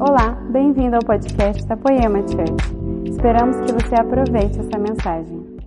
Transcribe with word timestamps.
Olá, 0.00 0.30
bem-vindo 0.52 0.94
ao 0.94 1.02
podcast 1.02 1.66
da 1.66 1.76
Poema 1.76 2.20
Church. 2.20 3.10
Esperamos 3.10 3.56
que 3.66 3.72
você 3.72 3.96
aproveite 3.96 4.56
essa 4.60 4.78
mensagem. 4.78 5.58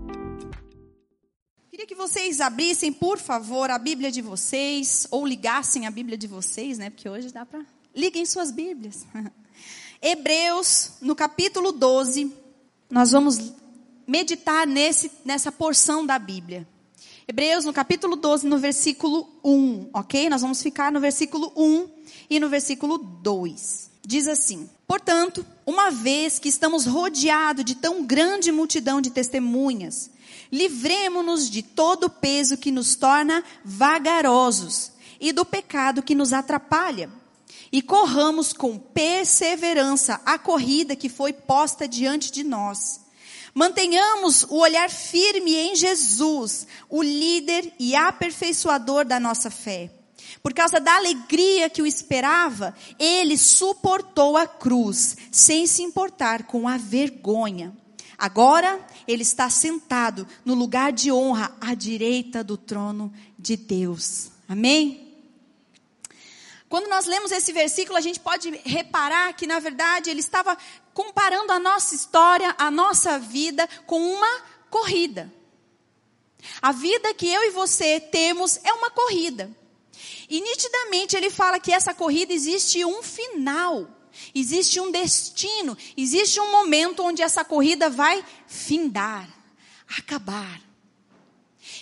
Queria 1.70 1.86
que 1.86 1.94
vocês 1.94 2.40
abrissem, 2.40 2.94
por 2.94 3.18
favor, 3.18 3.70
a 3.70 3.78
Bíblia 3.78 4.10
de 4.10 4.22
vocês, 4.22 5.06
ou 5.12 5.28
ligassem 5.28 5.86
a 5.86 5.92
Bíblia 5.92 6.18
de 6.18 6.28
vocês, 6.28 6.78
né? 6.78 6.90
Porque 6.90 7.10
hoje 7.10 7.30
dá 7.30 7.46
para. 7.46 7.66
Liguem 7.94 8.26
suas 8.26 8.52
Bíblias. 8.52 9.06
Hebreus, 10.02 10.94
no 11.02 11.14
capítulo 11.14 11.74
12, 11.74 12.34
nós 12.90 13.12
vamos 13.12 13.52
meditar 14.08 14.66
nesse, 14.66 15.12
nessa 15.26 15.52
porção 15.52 16.06
da 16.06 16.18
Bíblia. 16.18 16.66
Hebreus, 17.28 17.66
no 17.66 17.74
capítulo 17.74 18.16
12, 18.16 18.48
no 18.48 18.58
versículo 18.58 19.28
1, 19.44 19.90
ok? 19.94 20.30
Nós 20.30 20.42
vamos 20.42 20.64
ficar 20.64 20.90
no 20.90 21.02
versículo 21.02 21.52
1 21.54 21.90
e 22.30 22.40
no 22.40 22.48
versículo 22.48 22.98
2 22.98 23.91
diz 24.06 24.28
assim: 24.28 24.70
Portanto, 24.88 25.46
uma 25.66 25.90
vez 25.90 26.40
que 26.40 26.50
estamos 26.50 26.86
rodeados 26.86 27.64
de 27.64 27.76
tão 27.76 28.04
grande 28.04 28.52
multidão 28.52 29.00
de 29.00 29.10
testemunhas, 29.10 30.10
livremo-nos 30.52 31.50
de 31.50 31.62
todo 31.62 32.06
o 32.06 32.10
peso 32.10 32.58
que 32.58 32.72
nos 32.72 32.96
torna 32.96 33.44
vagarosos 33.64 34.92
e 35.20 35.32
do 35.32 35.46
pecado 35.46 36.04
que 36.04 36.16
nos 36.16 36.34
atrapalha, 36.34 37.10
e 37.72 37.82
corramos 37.82 38.52
com 38.52 38.78
perseverança 38.78 40.20
a 40.26 40.38
corrida 40.38 40.96
que 40.96 41.08
foi 41.08 41.32
posta 41.32 41.88
diante 41.88 42.32
de 42.32 42.44
nós. 42.44 43.00
Mantenhamos 43.54 44.44
o 44.44 44.58
olhar 44.58 44.90
firme 44.90 45.56
em 45.56 45.76
Jesus, 45.76 46.66
o 46.90 47.04
líder 47.04 47.74
e 47.78 47.96
aperfeiçoador 47.96 49.06
da 49.06 49.20
nossa 49.20 49.52
fé. 49.52 49.92
Por 50.42 50.54
causa 50.54 50.80
da 50.80 50.96
alegria 50.96 51.70
que 51.70 51.82
o 51.82 51.88
esperava, 51.88 52.76
ele 53.00 53.38
suportou 53.38 54.38
a 54.38 54.48
cruz, 54.48 55.18
sem 55.32 55.66
se 55.68 55.82
importar 55.82 56.44
com 56.44 56.68
a 56.68 56.78
vergonha. 56.78 57.76
Agora, 58.18 58.80
ele 59.08 59.24
está 59.24 59.50
sentado 59.50 60.28
no 60.46 60.54
lugar 60.54 60.92
de 60.92 61.12
honra 61.12 61.56
à 61.60 61.74
direita 61.74 62.44
do 62.44 62.56
trono 62.56 63.12
de 63.38 63.58
Deus. 63.58 64.30
Amém? 64.48 65.12
Quando 66.70 66.88
nós 66.88 67.06
lemos 67.06 67.32
esse 67.32 67.52
versículo, 67.52 67.98
a 67.98 68.02
gente 68.02 68.20
pode 68.20 68.50
reparar 68.64 69.34
que, 69.34 69.46
na 69.46 69.60
verdade, 69.60 70.10
ele 70.10 70.22
estava 70.22 70.58
comparando 70.94 71.52
a 71.52 71.60
nossa 71.60 71.96
história, 71.96 72.56
a 72.58 72.72
nossa 72.72 73.20
vida, 73.20 73.68
com 73.86 74.00
uma 74.00 74.42
corrida. 74.70 75.34
A 76.62 76.72
vida 76.72 77.14
que 77.14 77.28
eu 77.28 77.44
e 77.44 77.50
você 77.50 78.00
temos 78.00 78.60
é 78.64 78.72
uma 78.72 78.90
corrida. 78.90 79.52
E 80.32 80.40
nitidamente 80.40 81.18
ele 81.18 81.30
fala 81.30 81.60
que 81.60 81.74
essa 81.74 81.94
corrida 81.94 82.32
existe 82.32 82.86
um 82.86 83.04
final, 83.04 83.86
existe 84.34 84.80
um 84.80 84.90
destino, 84.90 85.78
existe 85.98 86.40
um 86.40 86.50
momento 86.50 87.04
onde 87.04 87.22
essa 87.22 87.44
corrida 87.44 87.90
vai 87.90 88.24
findar, 88.48 89.28
acabar. 90.00 90.62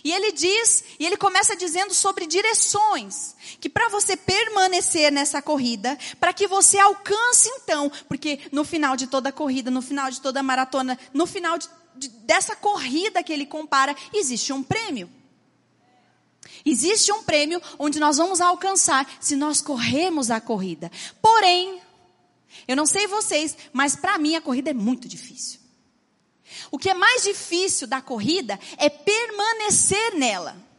E 0.03 0.11
ele 0.11 0.31
diz, 0.31 0.83
e 0.99 1.05
ele 1.05 1.15
começa 1.15 1.55
dizendo 1.55 1.93
sobre 1.93 2.25
direções, 2.25 3.35
que 3.61 3.69
para 3.69 3.87
você 3.87 4.17
permanecer 4.17 5.11
nessa 5.11 5.43
corrida, 5.43 5.95
para 6.19 6.33
que 6.33 6.47
você 6.47 6.79
alcance 6.79 7.47
então, 7.49 7.91
porque 8.07 8.39
no 8.51 8.65
final 8.65 8.95
de 8.95 9.05
toda 9.05 9.31
corrida, 9.31 9.69
no 9.69 9.83
final 9.83 10.09
de 10.09 10.21
toda 10.21 10.41
maratona, 10.41 10.97
no 11.13 11.27
final 11.27 11.55
de, 11.59 11.69
de, 11.95 12.09
dessa 12.09 12.55
corrida 12.55 13.21
que 13.21 13.31
ele 13.31 13.45
compara, 13.45 13.95
existe 14.11 14.51
um 14.51 14.63
prêmio. 14.63 15.18
Existe 16.65 17.11
um 17.11 17.23
prêmio 17.23 17.61
onde 17.77 17.99
nós 17.99 18.17
vamos 18.17 18.41
alcançar 18.41 19.09
se 19.19 19.35
nós 19.35 19.61
corremos 19.61 20.29
a 20.29 20.41
corrida. 20.41 20.91
Porém, 21.21 21.81
eu 22.67 22.75
não 22.75 22.85
sei 22.85 23.07
vocês, 23.07 23.57
mas 23.71 23.95
para 23.95 24.17
mim 24.17 24.35
a 24.35 24.41
corrida 24.41 24.71
é 24.71 24.73
muito 24.73 25.07
difícil. 25.07 25.59
O 26.71 26.77
que 26.77 26.89
é 26.89 26.93
mais 26.93 27.23
difícil 27.23 27.87
da 27.87 28.01
corrida 28.01 28.59
é 28.77 28.89
permanecer 28.89 30.15
nela. 30.15 30.69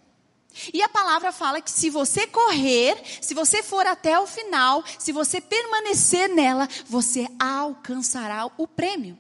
E 0.75 0.83
a 0.83 0.89
palavra 0.89 1.33
fala 1.33 1.61
que 1.61 1.71
se 1.71 1.89
você 1.89 2.27
correr, 2.27 3.01
se 3.21 3.35
você 3.35 3.63
for 3.63 3.87
até 3.87 4.19
o 4.19 4.27
final, 4.27 4.85
se 4.99 5.13
você 5.13 5.41
permanecer 5.41 6.29
nela, 6.29 6.69
você 6.87 7.27
alcançará 7.39 8.51
o 8.59 8.67
prêmio. 8.67 9.17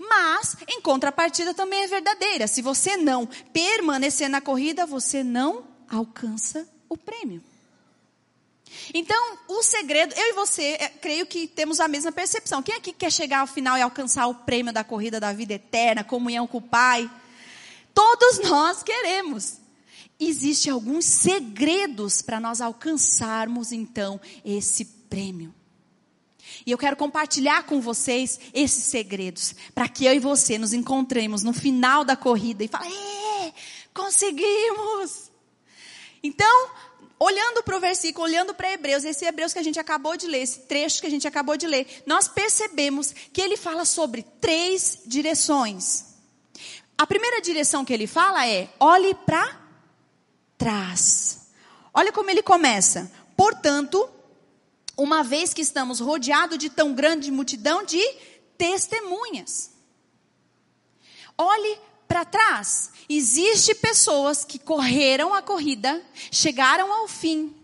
Mas, 0.00 0.56
em 0.66 0.80
contrapartida, 0.80 1.52
também 1.52 1.82
é 1.82 1.86
verdadeira. 1.86 2.46
Se 2.46 2.62
você 2.62 2.96
não 2.96 3.26
permanecer 3.52 4.30
na 4.30 4.40
corrida, 4.40 4.86
você 4.86 5.22
não 5.22 5.62
alcança 5.90 6.66
o 6.88 6.96
prêmio. 6.96 7.44
Então, 8.94 9.38
o 9.46 9.62
segredo, 9.62 10.14
eu 10.14 10.30
e 10.30 10.32
você, 10.32 10.78
é, 10.80 10.88
creio 10.88 11.26
que 11.26 11.46
temos 11.46 11.80
a 11.80 11.86
mesma 11.86 12.10
percepção. 12.10 12.62
Quem 12.62 12.76
aqui 12.76 12.94
quer 12.94 13.12
chegar 13.12 13.40
ao 13.40 13.46
final 13.46 13.76
e 13.76 13.82
alcançar 13.82 14.26
o 14.26 14.34
prêmio 14.34 14.72
da 14.72 14.82
corrida 14.82 15.20
da 15.20 15.34
vida 15.34 15.52
eterna, 15.52 16.02
comunhão 16.02 16.46
com 16.46 16.58
o 16.58 16.62
Pai? 16.62 17.10
Todos 17.92 18.38
nós 18.38 18.82
queremos. 18.82 19.58
Existem 20.18 20.72
alguns 20.72 21.04
segredos 21.04 22.22
para 22.22 22.40
nós 22.40 22.62
alcançarmos, 22.62 23.70
então, 23.70 24.18
esse 24.42 24.86
prêmio. 24.86 25.54
E 26.66 26.70
eu 26.70 26.78
quero 26.78 26.96
compartilhar 26.96 27.64
com 27.64 27.80
vocês 27.80 28.38
esses 28.52 28.84
segredos, 28.84 29.54
para 29.74 29.88
que 29.88 30.04
eu 30.04 30.14
e 30.14 30.18
você 30.18 30.58
nos 30.58 30.72
encontremos 30.72 31.42
no 31.42 31.52
final 31.52 32.04
da 32.04 32.16
corrida 32.16 32.64
e 32.64 32.68
falem: 32.68 32.92
conseguimos! 33.94 35.30
Então, 36.22 36.70
olhando 37.18 37.62
para 37.62 37.76
o 37.76 37.80
versículo, 37.80 38.26
olhando 38.26 38.54
para 38.54 38.72
Hebreus, 38.72 39.04
esse 39.04 39.24
Hebreus 39.24 39.52
que 39.52 39.58
a 39.58 39.62
gente 39.62 39.78
acabou 39.78 40.16
de 40.16 40.26
ler, 40.26 40.42
esse 40.42 40.60
trecho 40.60 41.00
que 41.00 41.06
a 41.06 41.10
gente 41.10 41.26
acabou 41.26 41.56
de 41.56 41.66
ler, 41.66 42.02
nós 42.06 42.28
percebemos 42.28 43.12
que 43.32 43.40
ele 43.40 43.56
fala 43.56 43.84
sobre 43.84 44.22
três 44.40 45.00
direções. 45.06 46.06
A 46.96 47.06
primeira 47.06 47.40
direção 47.40 47.84
que 47.84 47.92
ele 47.92 48.06
fala 48.06 48.46
é: 48.46 48.68
olhe 48.78 49.14
para 49.14 49.58
trás. 50.58 51.48
Olha 51.92 52.12
como 52.12 52.30
ele 52.30 52.42
começa. 52.42 53.10
Portanto, 53.36 54.08
uma 55.00 55.24
vez 55.24 55.54
que 55.54 55.62
estamos 55.62 55.98
rodeados 55.98 56.58
de 56.58 56.68
tão 56.68 56.94
grande 56.94 57.30
multidão 57.30 57.82
de 57.82 58.02
testemunhas. 58.58 59.70
Olhe 61.38 61.78
para 62.06 62.24
trás. 62.24 62.90
Existem 63.08 63.74
pessoas 63.76 64.44
que 64.44 64.58
correram 64.58 65.32
a 65.32 65.40
corrida, 65.40 66.04
chegaram 66.30 66.92
ao 66.92 67.08
fim. 67.08 67.54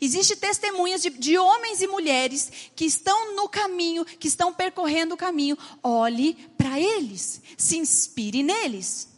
Existem 0.00 0.36
testemunhas 0.36 1.02
de, 1.02 1.10
de, 1.10 1.36
homens 1.36 1.82
e 1.82 1.86
mulheres 1.86 2.50
que 2.74 2.84
estão 2.86 3.34
no 3.36 3.48
caminho, 3.48 4.04
que 4.04 4.28
estão 4.28 4.52
percorrendo 4.52 5.14
o 5.14 5.18
caminho. 5.18 5.58
Olhe 5.82 6.34
para 6.56 6.80
eles, 6.80 7.42
se 7.56 7.76
inspire 7.76 8.42
neles. 8.42 9.09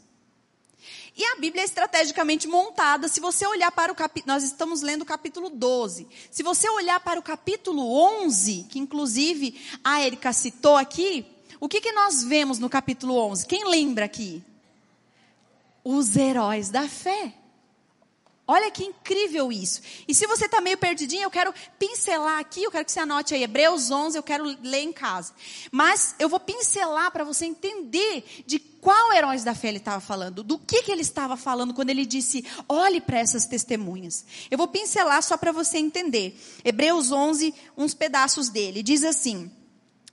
E 1.22 1.24
a 1.24 1.36
Bíblia 1.36 1.62
é 1.62 1.64
estrategicamente 1.64 2.48
montada. 2.48 3.06
Se 3.06 3.20
você 3.20 3.46
olhar 3.46 3.70
para 3.70 3.92
o 3.92 3.94
capítulo, 3.94 4.34
nós 4.34 4.42
estamos 4.42 4.82
lendo 4.82 5.02
o 5.02 5.06
capítulo 5.06 5.50
12. 5.50 6.08
Se 6.32 6.42
você 6.42 6.68
olhar 6.68 6.98
para 6.98 7.20
o 7.20 7.22
capítulo 7.22 7.80
11, 8.24 8.66
que 8.68 8.80
inclusive 8.80 9.54
a 9.84 10.02
Erika 10.02 10.32
citou 10.32 10.76
aqui, 10.76 11.24
o 11.60 11.68
que, 11.68 11.80
que 11.80 11.92
nós 11.92 12.24
vemos 12.24 12.58
no 12.58 12.68
capítulo 12.68 13.14
11? 13.14 13.46
Quem 13.46 13.70
lembra 13.70 14.04
aqui? 14.04 14.42
Os 15.84 16.16
heróis 16.16 16.70
da 16.70 16.88
fé. 16.88 17.32
Olha 18.46 18.70
que 18.72 18.84
incrível 18.84 19.52
isso. 19.52 19.80
E 20.06 20.14
se 20.14 20.26
você 20.26 20.46
está 20.46 20.60
meio 20.60 20.76
perdidinho, 20.76 21.22
eu 21.22 21.30
quero 21.30 21.54
pincelar 21.78 22.40
aqui, 22.40 22.64
eu 22.64 22.72
quero 22.72 22.84
que 22.84 22.90
você 22.90 22.98
anote 22.98 23.34
aí, 23.34 23.44
Hebreus 23.44 23.90
11, 23.90 24.16
eu 24.16 24.22
quero 24.22 24.44
ler 24.62 24.82
em 24.82 24.92
casa. 24.92 25.32
Mas 25.70 26.16
eu 26.18 26.28
vou 26.28 26.40
pincelar 26.40 27.12
para 27.12 27.22
você 27.22 27.46
entender 27.46 28.42
de 28.44 28.58
qual 28.58 29.12
heróis 29.12 29.44
da 29.44 29.54
fé 29.54 29.68
ele 29.68 29.78
estava 29.78 30.00
falando, 30.00 30.42
do 30.42 30.58
que, 30.58 30.82
que 30.82 30.90
ele 30.90 31.02
estava 31.02 31.36
falando 31.36 31.72
quando 31.72 31.90
ele 31.90 32.04
disse, 32.04 32.44
olhe 32.68 33.00
para 33.00 33.20
essas 33.20 33.46
testemunhas. 33.46 34.24
Eu 34.50 34.58
vou 34.58 34.66
pincelar 34.66 35.22
só 35.22 35.36
para 35.36 35.52
você 35.52 35.78
entender. 35.78 36.36
Hebreus 36.64 37.12
11, 37.12 37.54
uns 37.76 37.94
pedaços 37.94 38.48
dele. 38.48 38.82
Diz 38.82 39.04
assim. 39.04 39.50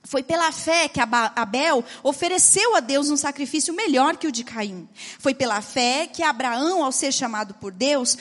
Foi 0.02 0.22
pela 0.22 0.50
fé 0.50 0.88
que 0.88 1.00
Abel 1.00 1.84
ofereceu 2.02 2.74
a 2.74 2.80
Deus 2.80 3.10
um 3.10 3.16
sacrifício 3.16 3.74
melhor 3.74 4.16
que 4.16 4.26
o 4.26 4.32
de 4.32 4.42
Caim. 4.42 4.88
Foi 5.18 5.34
pela 5.34 5.60
fé 5.60 6.06
que 6.06 6.22
Abraão, 6.22 6.82
ao 6.82 6.90
ser 6.90 7.12
chamado 7.12 7.54
por 7.54 7.70
Deus, 7.70 8.16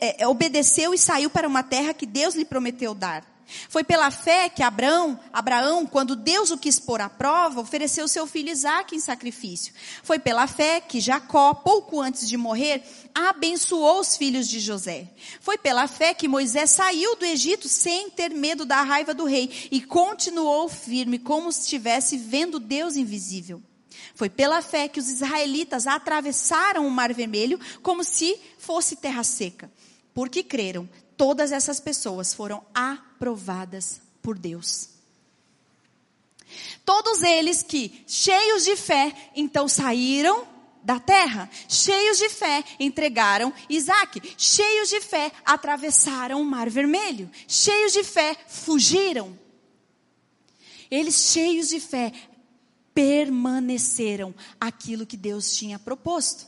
é, 0.00 0.26
obedeceu 0.26 0.92
e 0.92 0.98
saiu 0.98 1.30
para 1.30 1.48
uma 1.48 1.62
terra 1.62 1.94
que 1.94 2.06
Deus 2.06 2.34
lhe 2.34 2.44
prometeu 2.44 2.94
dar. 2.94 3.35
Foi 3.68 3.84
pela 3.84 4.10
fé 4.10 4.48
que 4.48 4.62
Abraão, 4.62 5.18
Abraão, 5.32 5.86
quando 5.86 6.16
Deus 6.16 6.50
o 6.50 6.58
quis 6.58 6.80
pôr 6.80 7.00
à 7.00 7.08
prova, 7.08 7.60
ofereceu 7.60 8.08
seu 8.08 8.26
filho 8.26 8.50
Isaque 8.50 8.96
em 8.96 9.00
sacrifício. 9.00 9.72
Foi 10.02 10.18
pela 10.18 10.46
fé 10.46 10.80
que 10.80 11.00
Jacó, 11.00 11.54
pouco 11.54 12.00
antes 12.00 12.28
de 12.28 12.36
morrer, 12.36 12.82
abençoou 13.14 14.00
os 14.00 14.16
filhos 14.16 14.48
de 14.48 14.58
José. 14.58 15.08
Foi 15.40 15.56
pela 15.56 15.86
fé 15.86 16.12
que 16.12 16.28
Moisés 16.28 16.70
saiu 16.70 17.16
do 17.16 17.24
Egito 17.24 17.68
sem 17.68 18.10
ter 18.10 18.30
medo 18.30 18.64
da 18.64 18.82
raiva 18.82 19.14
do 19.14 19.24
rei 19.24 19.68
e 19.70 19.80
continuou 19.80 20.68
firme, 20.68 21.18
como 21.18 21.52
se 21.52 21.60
estivesse 21.60 22.16
vendo 22.16 22.58
Deus 22.58 22.96
invisível. 22.96 23.62
Foi 24.14 24.28
pela 24.28 24.62
fé 24.62 24.88
que 24.88 24.98
os 24.98 25.08
israelitas 25.08 25.86
atravessaram 25.86 26.86
o 26.86 26.90
Mar 26.90 27.12
Vermelho 27.12 27.60
como 27.82 28.02
se 28.02 28.36
fosse 28.58 28.96
terra 28.96 29.22
seca, 29.22 29.70
porque 30.14 30.42
creram 30.42 30.88
todas 31.16 31.52
essas 31.52 31.80
pessoas 31.80 32.34
foram 32.34 32.64
aprovadas 32.74 34.00
por 34.22 34.38
Deus. 34.38 34.90
Todos 36.84 37.22
eles 37.22 37.62
que, 37.62 38.04
cheios 38.06 38.64
de 38.64 38.76
fé, 38.76 39.12
então 39.34 39.66
saíram 39.68 40.46
da 40.82 41.00
terra, 41.00 41.50
cheios 41.68 42.16
de 42.16 42.28
fé, 42.28 42.62
entregaram 42.78 43.52
Isaac, 43.68 44.22
cheios 44.38 44.88
de 44.88 45.00
fé, 45.00 45.32
atravessaram 45.44 46.40
o 46.40 46.44
mar 46.44 46.70
vermelho, 46.70 47.28
cheios 47.48 47.92
de 47.92 48.04
fé, 48.04 48.36
fugiram. 48.46 49.36
Eles, 50.88 51.32
cheios 51.32 51.68
de 51.68 51.80
fé, 51.80 52.12
permaneceram 52.94 54.32
aquilo 54.60 55.04
que 55.04 55.16
Deus 55.16 55.56
tinha 55.56 55.78
proposto. 55.78 56.46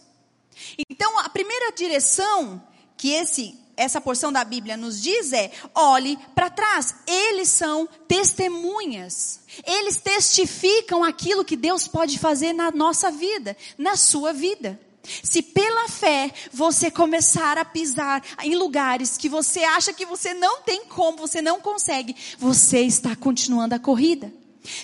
Então, 0.88 1.18
a 1.18 1.28
primeira 1.28 1.72
direção 1.72 2.62
que 2.96 3.10
esse 3.10 3.58
essa 3.78 4.00
porção 4.00 4.32
da 4.32 4.44
Bíblia 4.44 4.76
nos 4.76 5.00
diz 5.00 5.32
é: 5.32 5.50
olhe 5.74 6.18
para 6.34 6.50
trás. 6.50 6.96
Eles 7.06 7.48
são 7.48 7.88
testemunhas. 8.08 9.40
Eles 9.64 9.96
testificam 9.98 11.04
aquilo 11.04 11.44
que 11.44 11.56
Deus 11.56 11.86
pode 11.86 12.18
fazer 12.18 12.52
na 12.52 12.70
nossa 12.72 13.10
vida, 13.10 13.56
na 13.78 13.96
sua 13.96 14.32
vida. 14.32 14.78
Se 15.22 15.40
pela 15.40 15.88
fé 15.88 16.30
você 16.52 16.90
começar 16.90 17.56
a 17.56 17.64
pisar 17.64 18.22
em 18.42 18.56
lugares 18.56 19.16
que 19.16 19.28
você 19.28 19.62
acha 19.64 19.92
que 19.92 20.04
você 20.04 20.34
não 20.34 20.60
tem 20.62 20.84
como, 20.84 21.16
você 21.16 21.40
não 21.40 21.60
consegue, 21.60 22.14
você 22.38 22.80
está 22.80 23.16
continuando 23.16 23.74
a 23.74 23.78
corrida. 23.78 24.30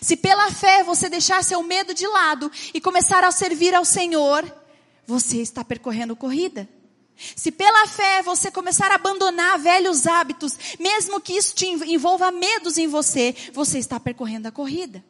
Se 0.00 0.16
pela 0.16 0.50
fé 0.50 0.82
você 0.82 1.10
deixar 1.10 1.42
seu 1.44 1.62
medo 1.62 1.92
de 1.92 2.06
lado 2.06 2.50
e 2.72 2.80
começar 2.80 3.22
a 3.24 3.32
servir 3.32 3.74
ao 3.74 3.84
Senhor, 3.84 4.50
você 5.04 5.42
está 5.42 5.62
percorrendo 5.62 6.16
corrida. 6.16 6.66
Se 7.16 7.52
pela 7.52 7.86
fé 7.86 8.22
você 8.22 8.50
começar 8.50 8.90
a 8.90 8.96
abandonar 8.96 9.58
velhos 9.58 10.06
hábitos, 10.06 10.58
mesmo 10.78 11.20
que 11.20 11.32
isso 11.32 11.54
te 11.54 11.66
envolva 11.66 12.30
medos 12.32 12.76
em 12.76 12.88
você, 12.88 13.34
você 13.52 13.78
está 13.78 14.00
percorrendo 14.00 14.48
a 14.48 14.52
corrida. 14.52 15.04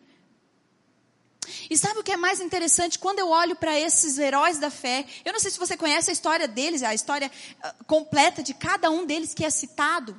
E 1.68 1.76
sabe 1.76 2.00
o 2.00 2.02
que 2.02 2.12
é 2.12 2.16
mais 2.16 2.40
interessante? 2.40 2.98
Quando 2.98 3.18
eu 3.18 3.28
olho 3.28 3.56
para 3.56 3.78
esses 3.78 4.18
heróis 4.18 4.58
da 4.58 4.70
fé, 4.70 5.04
eu 5.24 5.32
não 5.32 5.40
sei 5.40 5.50
se 5.50 5.58
você 5.58 5.76
conhece 5.76 6.10
a 6.10 6.12
história 6.12 6.46
deles, 6.46 6.82
a 6.82 6.94
história 6.94 7.30
ah, 7.62 7.74
completa 7.86 8.42
de 8.42 8.54
cada 8.54 8.90
um 8.90 9.04
deles 9.04 9.34
que 9.34 9.44
é 9.44 9.50
citado, 9.50 10.16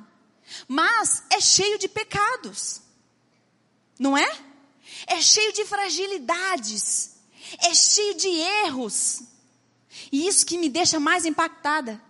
mas 0.68 1.22
é 1.30 1.40
cheio 1.40 1.78
de 1.78 1.88
pecados, 1.88 2.80
não 3.98 4.16
é? 4.16 4.38
É 5.06 5.20
cheio 5.20 5.52
de 5.52 5.64
fragilidades, 5.64 7.16
é 7.62 7.74
cheio 7.74 8.14
de 8.14 8.28
erros. 8.28 9.22
E 10.10 10.26
isso 10.26 10.46
que 10.46 10.58
me 10.58 10.68
deixa 10.68 11.00
mais 11.00 11.24
impactada. 11.24 12.00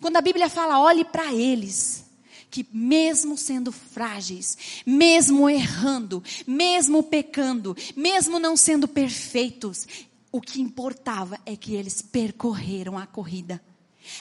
Quando 0.00 0.16
a 0.16 0.20
Bíblia 0.20 0.48
fala, 0.48 0.80
olhe 0.80 1.04
para 1.04 1.32
eles, 1.32 2.04
que 2.50 2.66
mesmo 2.72 3.36
sendo 3.36 3.70
frágeis, 3.70 4.56
mesmo 4.84 5.48
errando, 5.48 6.22
mesmo 6.46 7.02
pecando, 7.02 7.76
mesmo 7.94 8.38
não 8.38 8.56
sendo 8.56 8.88
perfeitos, 8.88 9.86
o 10.32 10.40
que 10.40 10.60
importava 10.60 11.38
é 11.46 11.56
que 11.56 11.74
eles 11.74 12.02
percorreram 12.02 12.98
a 12.98 13.06
corrida, 13.06 13.62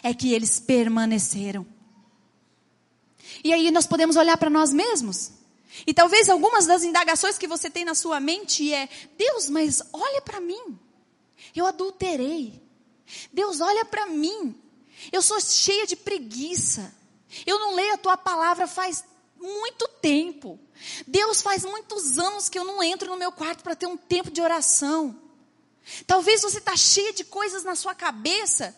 é 0.03 0.13
que 0.13 0.33
eles 0.33 0.59
permaneceram. 0.59 1.65
E 3.43 3.53
aí 3.53 3.71
nós 3.71 3.87
podemos 3.87 4.15
olhar 4.15 4.37
para 4.37 4.49
nós 4.49 4.71
mesmos. 4.71 5.31
E 5.85 5.93
talvez 5.93 6.29
algumas 6.29 6.65
das 6.65 6.83
indagações 6.83 7.37
que 7.37 7.47
você 7.47 7.69
tem 7.69 7.83
na 7.83 7.95
sua 7.95 8.19
mente 8.19 8.73
é: 8.73 8.87
Deus, 9.17 9.49
mas 9.49 9.81
olha 9.91 10.21
para 10.21 10.39
mim. 10.39 10.79
Eu 11.55 11.65
adulterei. 11.65 12.64
Deus 13.31 13.61
olha 13.61 13.85
para 13.85 14.07
mim. 14.07 14.59
Eu 15.11 15.21
sou 15.21 15.39
cheia 15.39 15.85
de 15.85 15.95
preguiça. 15.95 16.93
Eu 17.45 17.59
não 17.59 17.75
leio 17.75 17.93
a 17.93 17.97
tua 17.97 18.17
palavra 18.17 18.67
faz 18.67 19.03
muito 19.39 19.87
tempo. 20.01 20.59
Deus 21.05 21.41
faz 21.41 21.63
muitos 21.63 22.17
anos 22.17 22.49
que 22.49 22.57
eu 22.57 22.63
não 22.63 22.81
entro 22.81 23.09
no 23.09 23.17
meu 23.17 23.31
quarto 23.31 23.63
para 23.63 23.75
ter 23.75 23.87
um 23.87 23.97
tempo 23.97 24.31
de 24.31 24.41
oração. 24.41 25.21
Talvez 26.07 26.41
você 26.41 26.57
está 26.57 26.75
cheia 26.75 27.13
de 27.13 27.23
coisas 27.23 27.63
na 27.63 27.75
sua 27.75 27.93
cabeça 27.93 28.75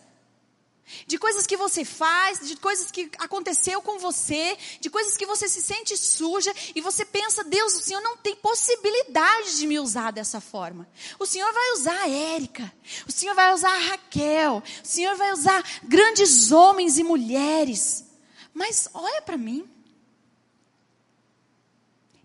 de 1.06 1.18
coisas 1.18 1.46
que 1.46 1.58
você 1.58 1.84
faz, 1.84 2.48
de 2.48 2.56
coisas 2.58 2.92
que 2.92 3.10
aconteceu 3.20 3.82
com 3.82 4.00
você, 4.00 4.58
de 4.80 4.90
coisas 4.90 5.18
que 5.18 5.26
você 5.26 5.48
se 5.48 5.62
sente 5.62 5.98
suja 5.98 6.54
e 6.76 6.82
você 6.82 7.06
pensa, 7.06 7.44
Deus, 7.44 7.76
o 7.76 7.82
Senhor 7.82 8.02
não 8.02 8.18
tem 8.18 8.36
possibilidade 8.36 9.58
de 9.58 9.68
me 9.68 9.80
usar 9.80 10.12
dessa 10.12 10.40
forma. 10.40 10.88
O 11.20 11.26
Senhor 11.26 11.52
vai 11.52 11.74
usar 11.74 12.02
a 12.04 12.10
Érica, 12.10 12.74
o 13.08 13.12
Senhor 13.12 13.36
vai 13.36 13.54
usar 13.54 13.72
a 13.72 13.90
Raquel, 13.90 14.64
o 14.84 14.88
Senhor 14.88 15.16
vai 15.16 15.34
usar 15.34 15.64
grandes 15.84 16.52
homens 16.52 16.98
e 16.98 17.04
mulheres. 17.04 18.06
Mas 18.54 18.88
olha 18.94 19.22
para 19.22 19.38
mim. 19.38 19.68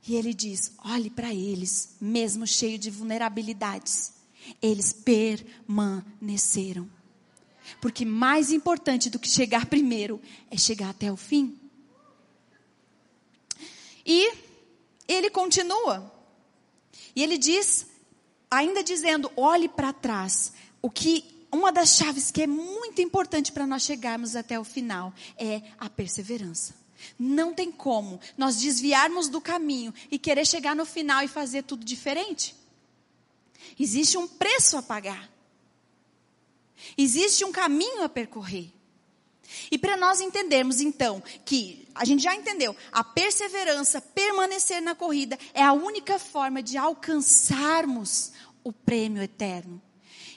E 0.06 0.16
ele 0.16 0.34
diz: 0.34 0.72
olhe 0.84 1.10
para 1.10 1.32
eles, 1.32 1.96
mesmo 2.00 2.46
cheio 2.46 2.78
de 2.78 2.90
vulnerabilidades, 2.90 4.14
eles 4.60 4.92
permaneceram. 4.92 6.90
Porque 7.82 8.05
mais 8.05 8.52
importante 8.52 9.11
do 9.11 9.19
que 9.19 9.29
chegar 9.29 9.67
primeiro 9.67 10.23
é 10.49 10.56
chegar 10.56 10.90
até 10.90 11.11
o 11.11 11.17
fim. 11.17 11.58
E 14.06 14.32
ele 15.08 15.29
continua. 15.29 16.14
E 17.17 17.25
ele 17.25 17.37
diz, 17.37 17.88
ainda 18.49 18.84
dizendo: 18.84 19.32
olhe 19.37 19.69
para 19.69 19.93
trás. 19.93 20.52
O 20.81 20.88
que 20.88 21.44
uma 21.50 21.73
das 21.73 21.96
chaves 21.96 22.31
que 22.31 22.43
é 22.43 22.46
muito 22.46 23.02
importante 23.02 23.50
para 23.50 23.67
nós 23.67 23.82
chegarmos 23.82 24.37
até 24.37 24.61
o 24.61 24.64
final 24.64 25.12
é 25.37 25.61
a 25.76 25.90
perseverança. 25.90 26.76
Não 27.19 27.52
tem 27.52 27.73
como 27.73 28.20
nós 28.38 28.58
desviarmos 28.58 29.29
do 29.29 29.40
caminho 29.40 29.93
e 30.08 30.20
querer 30.20 30.46
chegar 30.46 30.76
no 30.76 30.87
final 30.87 31.25
e 31.25 31.26
fazer 31.26 31.64
tudo 31.64 31.84
diferente. 31.84 32.55
Existe 33.76 34.17
um 34.17 34.29
preço 34.29 34.76
a 34.76 34.82
pagar. 34.82 35.32
Existe 36.96 37.44
um 37.44 37.52
caminho 37.52 38.02
a 38.02 38.08
percorrer. 38.08 38.70
E 39.70 39.78
para 39.78 39.96
nós 39.96 40.20
entendermos 40.20 40.80
então 40.80 41.22
que 41.44 41.86
a 41.94 42.04
gente 42.04 42.22
já 42.22 42.34
entendeu, 42.34 42.74
a 42.90 43.04
perseverança, 43.04 44.00
permanecer 44.00 44.80
na 44.80 44.94
corrida 44.94 45.38
é 45.52 45.62
a 45.62 45.72
única 45.72 46.18
forma 46.18 46.62
de 46.62 46.78
alcançarmos 46.78 48.32
o 48.64 48.72
prêmio 48.72 49.22
eterno. 49.22 49.80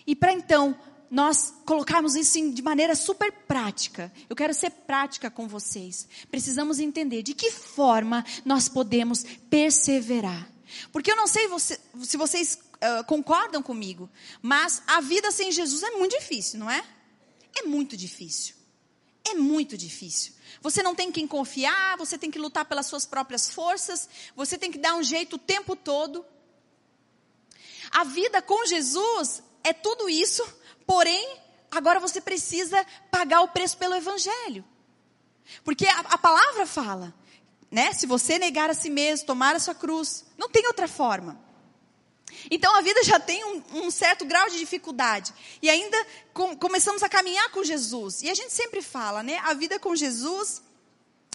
E 0.06 0.16
para 0.16 0.34
então 0.34 0.78
nós 1.10 1.54
colocarmos 1.66 2.16
isso 2.16 2.52
de 2.52 2.62
maneira 2.62 2.96
super 2.96 3.32
prática. 3.32 4.12
Eu 4.30 4.36
quero 4.36 4.54
ser 4.54 4.70
prática 4.70 5.30
com 5.30 5.48
vocês. 5.48 6.08
Precisamos 6.30 6.80
entender 6.80 7.24
de 7.24 7.34
que 7.34 7.52
forma 7.52 8.26
nós 8.44 8.68
podemos 8.68 9.24
perseverar. 9.50 10.50
Porque 10.92 11.12
eu 11.12 11.16
não 11.16 11.28
sei 11.28 11.48
você, 11.48 11.80
se 12.04 12.18
vocês 12.18 12.60
uh, 12.76 13.04
concordam 13.06 13.62
comigo, 13.62 14.10
mas 14.42 14.82
a 14.88 15.02
vida 15.02 15.32
sem 15.32 15.52
Jesus 15.52 15.84
é 15.84 15.92
muito 15.92 16.18
difícil, 16.18 16.60
não 16.60 16.70
é? 16.70 16.84
É 17.56 17.64
muito 17.64 17.96
difícil. 17.96 18.56
É 19.28 19.34
muito 19.34 19.76
difícil. 19.76 20.34
Você 20.62 20.84
não 20.84 20.94
tem 20.94 21.12
quem 21.12 21.28
confiar, 21.28 21.98
você 21.98 22.18
tem 22.18 22.30
que 22.30 22.38
lutar 22.38 22.66
pelas 22.66 22.86
suas 22.86 23.06
próprias 23.06 23.50
forças, 23.50 24.08
você 24.36 24.58
tem 24.58 24.72
que 24.72 24.78
dar 24.78 24.96
um 24.96 25.04
jeito 25.04 25.36
o 25.36 25.40
tempo 25.40 25.76
todo. 25.76 26.24
A 27.92 28.04
vida 28.04 28.42
com 28.42 28.66
Jesus 28.66 29.42
é 29.64 29.74
tudo 29.74 30.08
isso, 30.08 30.46
porém, 30.86 31.40
agora 31.72 32.00
você 32.00 32.22
precisa 32.22 32.86
pagar 33.10 33.42
o 33.42 33.48
preço 33.48 33.78
pelo 33.78 33.96
Evangelho. 33.96 34.64
Porque 35.64 35.88
a, 35.88 36.00
a 36.00 36.18
palavra 36.18 36.66
fala, 36.68 37.14
né? 37.72 37.94
Se 37.94 38.06
você 38.06 38.38
negar 38.38 38.70
a 38.70 38.74
si 38.74 38.90
mesmo, 38.90 39.26
tomar 39.26 39.56
a 39.56 39.60
sua 39.60 39.74
cruz, 39.74 40.26
não 40.38 40.50
tem 40.50 40.68
outra 40.68 40.88
forma. 40.88 41.45
Então 42.50 42.76
a 42.76 42.82
vida 42.82 43.04
já 43.04 43.20
tem 43.20 43.44
um, 43.44 43.64
um 43.86 43.92
certo 43.92 44.26
grau 44.26 44.50
de 44.50 44.58
dificuldade. 44.58 45.34
E 45.62 45.70
ainda 45.70 45.98
com, 46.34 46.56
começamos 46.56 47.04
a 47.04 47.10
caminhar 47.10 47.50
com 47.52 47.64
Jesus. 47.64 48.22
E 48.22 48.30
a 48.30 48.34
gente 48.34 48.54
sempre 48.54 48.82
fala, 48.82 49.24
né? 49.24 49.40
A 49.44 49.54
vida 49.54 49.80
com 49.80 49.96
Jesus 49.96 50.62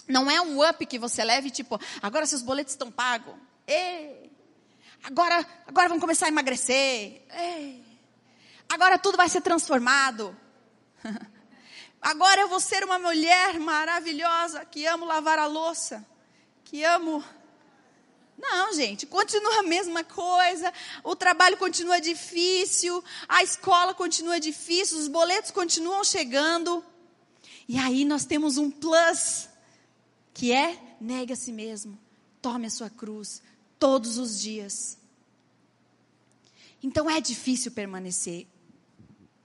não 0.07 0.29
é 0.29 0.41
um 0.41 0.67
up 0.67 0.85
que 0.85 0.99
você 0.99 1.23
leve, 1.23 1.49
tipo, 1.49 1.79
agora 2.01 2.25
seus 2.25 2.41
boletos 2.41 2.73
estão 2.73 2.91
pagos. 2.91 3.35
Ei, 3.67 4.31
agora, 5.03 5.45
agora 5.67 5.87
vamos 5.87 6.01
começar 6.01 6.25
a 6.25 6.29
emagrecer. 6.29 7.21
Ei, 7.33 7.83
agora 8.69 8.97
tudo 8.97 9.17
vai 9.17 9.29
ser 9.29 9.41
transformado. 9.41 10.35
Agora 12.01 12.41
eu 12.41 12.47
vou 12.47 12.59
ser 12.59 12.83
uma 12.83 12.97
mulher 12.97 13.59
maravilhosa 13.59 14.65
que 14.65 14.87
amo 14.87 15.05
lavar 15.05 15.37
a 15.37 15.45
louça, 15.45 16.03
que 16.63 16.83
amo 16.83 17.23
não, 18.41 18.73
gente, 18.73 19.05
continua 19.05 19.59
a 19.59 19.63
mesma 19.63 20.03
coisa, 20.03 20.73
o 21.03 21.15
trabalho 21.15 21.57
continua 21.57 22.01
difícil, 22.01 23.03
a 23.29 23.43
escola 23.43 23.93
continua 23.93 24.39
difícil, 24.39 24.97
os 24.97 25.07
boletos 25.07 25.51
continuam 25.51 26.03
chegando. 26.03 26.83
E 27.67 27.77
aí 27.77 28.03
nós 28.03 28.25
temos 28.25 28.57
um 28.57 28.71
plus, 28.71 29.47
que 30.33 30.51
é 30.51 30.77
negue 30.99 31.33
a 31.33 31.35
si 31.35 31.51
mesmo, 31.51 31.97
tome 32.41 32.65
a 32.65 32.71
sua 32.71 32.89
cruz 32.89 33.43
todos 33.77 34.17
os 34.17 34.41
dias. 34.41 34.97
Então 36.81 37.07
é 37.07 37.21
difícil 37.21 37.71
permanecer. 37.71 38.47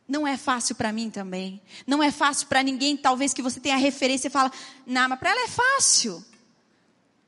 Não 0.09 0.27
é 0.27 0.39
fácil 0.39 0.75
para 0.75 0.91
mim 0.91 1.11
também. 1.11 1.61
Não 1.87 2.03
é 2.03 2.11
fácil 2.11 2.47
para 2.47 2.63
ninguém, 2.63 2.97
talvez 2.97 3.35
que 3.35 3.43
você 3.43 3.61
tenha 3.61 3.77
referência 3.77 4.29
e 4.29 4.31
fala, 4.31 4.51
não, 4.87 5.09
mas 5.09 5.19
para 5.19 5.31
ela 5.31 5.45
é 5.45 5.49
fácil. 5.49 6.25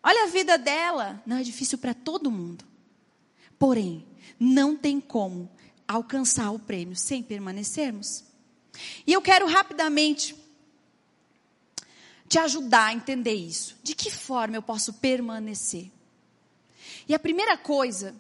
Olha 0.09 0.25
a 0.25 0.29
vida 0.29 0.57
dela. 0.57 1.23
Não 1.27 1.37
é 1.37 1.43
difícil 1.43 1.77
para 1.77 1.93
todo 1.93 2.31
mundo. 2.31 2.65
Porém, 3.59 4.07
não 4.41 4.75
tem 4.75 5.03
como 5.03 5.51
alcançar 5.87 6.51
o 6.51 6.59
prêmio 6.59 6.97
sem 6.97 7.23
permanecermos. 7.23 8.25
E 9.07 9.13
eu 9.13 9.21
quero 9.21 9.47
rapidamente 9.47 10.35
te 12.27 12.39
ajudar 12.39 12.87
a 12.87 12.95
entender 12.95 13.35
isso. 13.35 13.77
De 13.83 13.95
que 13.95 14.11
forma 14.11 14.57
eu 14.57 14.63
posso 14.63 14.95
permanecer? 14.95 15.91
E 17.07 17.15
a 17.15 17.19
primeira 17.19 17.59
coisa 17.59 18.17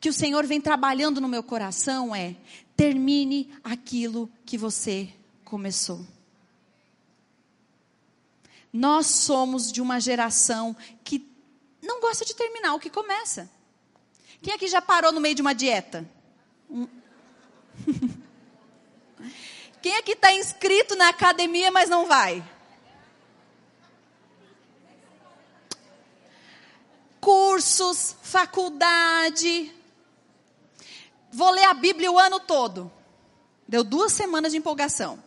que 0.00 0.08
o 0.08 0.14
Senhor 0.14 0.46
vem 0.46 0.62
trabalhando 0.62 1.20
no 1.20 1.28
meu 1.28 1.42
coração 1.42 2.16
é: 2.16 2.34
termine 2.74 3.52
aquilo 3.62 4.30
que 4.46 4.56
você 4.56 5.10
começou. 5.44 6.06
Nós 8.72 9.06
somos 9.06 9.70
de 9.70 9.82
uma 9.82 10.00
geração 10.00 10.74
que 11.04 11.30
não 11.82 12.00
gosta 12.00 12.24
de 12.24 12.34
terminar 12.34 12.74
o 12.74 12.80
que 12.80 12.88
começa. 12.88 13.50
Quem 14.40 14.54
aqui 14.54 14.66
já 14.66 14.80
parou 14.80 15.12
no 15.12 15.20
meio 15.20 15.34
de 15.34 15.42
uma 15.42 15.54
dieta? 15.54 16.08
Quem 19.82 19.96
aqui 19.96 20.12
está 20.12 20.32
inscrito 20.32 20.94
na 20.96 21.08
academia, 21.08 21.70
mas 21.70 21.90
não 21.90 22.06
vai? 22.06 22.42
Cursos, 27.20 28.16
faculdade. 28.22 29.74
Vou 31.32 31.50
ler 31.50 31.64
a 31.64 31.74
Bíblia 31.74 32.10
o 32.10 32.18
ano 32.18 32.40
todo. 32.40 32.90
Deu 33.66 33.82
duas 33.84 34.12
semanas 34.12 34.52
de 34.52 34.58
empolgação. 34.58 35.22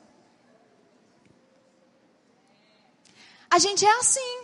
A 3.55 3.59
gente 3.59 3.85
é 3.85 3.99
assim. 3.99 4.39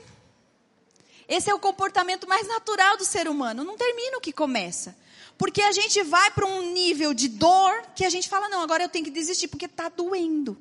Esse 1.27 1.49
é 1.49 1.53
o 1.53 1.59
comportamento 1.59 2.25
mais 2.29 2.47
natural 2.47 2.95
do 2.95 3.03
ser 3.03 3.27
humano. 3.27 3.61
Não 3.61 3.75
termina 3.75 4.17
o 4.17 4.21
que 4.21 4.31
começa. 4.31 4.95
Porque 5.37 5.61
a 5.61 5.73
gente 5.73 6.01
vai 6.01 6.31
para 6.31 6.45
um 6.45 6.71
nível 6.71 7.13
de 7.13 7.27
dor 7.27 7.73
que 7.93 8.05
a 8.05 8.09
gente 8.09 8.29
fala, 8.29 8.47
não, 8.47 8.61
agora 8.61 8.83
eu 8.83 8.87
tenho 8.87 9.03
que 9.03 9.11
desistir 9.11 9.49
porque 9.49 9.65
está 9.65 9.89
doendo. 9.89 10.57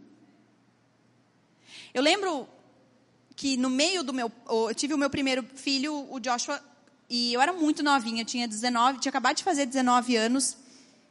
Eu 1.94 2.02
lembro 2.02 2.48
que 3.36 3.56
no 3.56 3.70
meio 3.70 4.02
do 4.02 4.12
meu. 4.12 4.32
Eu 4.48 4.74
tive 4.74 4.94
o 4.94 4.98
meu 4.98 5.10
primeiro 5.10 5.44
filho, 5.54 6.12
o 6.12 6.18
Joshua, 6.18 6.60
e 7.08 7.32
eu 7.32 7.40
era 7.40 7.52
muito 7.52 7.84
novinha, 7.84 8.22
eu 8.22 8.26
tinha 8.26 8.48
19, 8.48 8.98
tinha 8.98 9.10
acabado 9.10 9.36
de 9.36 9.44
fazer 9.44 9.64
19 9.64 10.16
anos. 10.16 10.56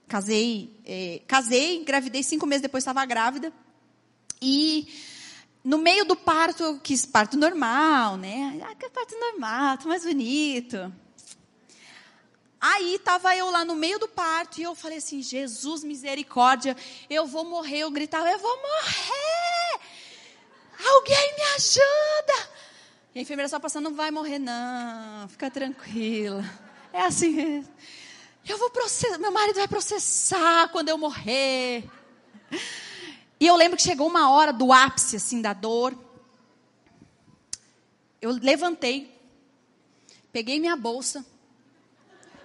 Casei, 0.10 0.78
eh, 0.86 1.22
casei, 1.26 1.78
engravidei 1.78 2.22
cinco 2.22 2.46
meses 2.46 2.62
depois 2.62 2.82
estava 2.82 3.06
grávida. 3.06 3.54
E 4.42 4.90
no 5.64 5.78
meio 5.78 6.06
do 6.06 6.16
parto, 6.16 6.64
eu 6.64 6.80
quis 6.80 7.06
parto 7.06 7.38
normal, 7.38 8.18
né? 8.18 8.60
Ah, 8.64 8.76
que 8.76 8.90
parto 8.90 9.18
normal, 9.20 9.78
tô 9.78 9.90
mais 9.90 10.04
bonito. 10.04 10.92
Aí 12.62 12.96
estava 12.96 13.36
eu 13.36 13.50
lá 13.50 13.64
no 13.64 13.76
meio 13.76 13.98
do 14.00 14.08
parto 14.08 14.60
e 14.60 14.64
eu 14.64 14.76
falei 14.76 14.98
assim: 14.98 15.22
Jesus, 15.22 15.84
misericórdia, 15.84 16.76
eu 17.10 17.26
vou 17.26 17.46
morrer. 17.46 17.80
Eu 17.80 17.92
gritava: 17.92 18.30
Eu 18.30 18.40
vou 18.40 18.58
morrer! 18.58 19.80
Alguém 20.86 21.36
me 21.36 21.44
ajuda! 21.56 22.50
E 23.16 23.20
a 23.20 23.22
enfermeira 23.22 23.48
só 23.48 23.60
passando: 23.60 23.86
Não 23.86 23.96
vai 23.96 24.12
morrer, 24.12 24.40
não, 24.40 25.28
fica 25.30 25.50
tranquila. 25.50 26.44
É 26.92 27.04
assim. 27.04 27.66
Eu 28.48 28.58
vou 28.58 28.70
processar, 28.70 29.18
meu 29.20 29.32
marido 29.32 29.58
vai 29.58 29.68
processar 29.68 30.70
quando 30.70 30.90
eu 30.90 30.98
morrer. 30.98 31.84
E 33.40 33.48
eu 33.48 33.56
lembro 33.56 33.78
que 33.78 33.84
chegou 33.84 34.08
uma 34.08 34.30
hora 34.32 34.52
do 34.52 34.74
ápice, 34.74 35.16
assim, 35.16 35.42
da 35.42 35.54
dor. 35.54 35.98
Eu 38.22 38.32
levantei, 38.32 39.18
peguei 40.32 40.60
minha 40.60 40.76
bolsa, 40.76 41.26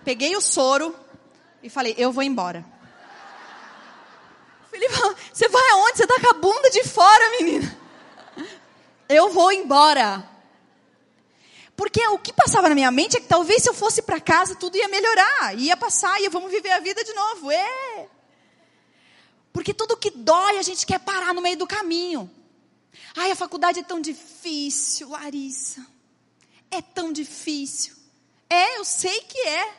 peguei 0.04 0.36
o 0.36 0.40
soro 0.40 0.94
e 1.62 1.68
falei: 1.68 1.94
Eu 1.98 2.12
vou 2.12 2.22
embora. 2.22 2.64
Felipe, 4.70 4.94
você 5.32 5.48
vai 5.48 5.68
aonde? 5.70 5.96
Você 5.96 6.06
tá 6.06 6.20
com 6.20 6.30
a 6.30 6.38
bunda 6.38 6.70
de 6.70 6.84
fora, 6.84 7.30
menina. 7.40 7.78
Eu 9.08 9.30
vou 9.32 9.52
embora. 9.52 10.26
Porque 11.76 12.06
o 12.08 12.18
que 12.18 12.32
passava 12.32 12.68
na 12.68 12.74
minha 12.74 12.90
mente 12.90 13.16
é 13.16 13.20
que 13.20 13.26
talvez 13.26 13.62
se 13.62 13.68
eu 13.68 13.74
fosse 13.74 14.00
para 14.00 14.20
casa 14.20 14.54
tudo 14.54 14.76
ia 14.76 14.88
melhorar, 14.88 15.58
ia 15.58 15.76
passar 15.76 16.20
e 16.22 16.28
vamos 16.28 16.50
viver 16.50 16.70
a 16.70 16.80
vida 16.80 17.02
de 17.02 17.12
novo. 17.12 17.50
É. 17.50 18.08
Porque 19.54 19.72
tudo 19.72 19.96
que 19.96 20.10
dói 20.10 20.58
a 20.58 20.62
gente 20.62 20.84
quer 20.84 20.98
parar 20.98 21.32
no 21.32 21.40
meio 21.40 21.56
do 21.56 21.64
caminho. 21.64 22.28
Ai, 23.16 23.30
a 23.30 23.36
faculdade 23.36 23.78
é 23.78 23.84
tão 23.84 24.00
difícil, 24.00 25.10
Larissa. 25.10 25.86
É 26.72 26.82
tão 26.82 27.12
difícil. 27.12 27.94
É, 28.50 28.78
eu 28.78 28.84
sei 28.84 29.20
que 29.20 29.38
é. 29.38 29.74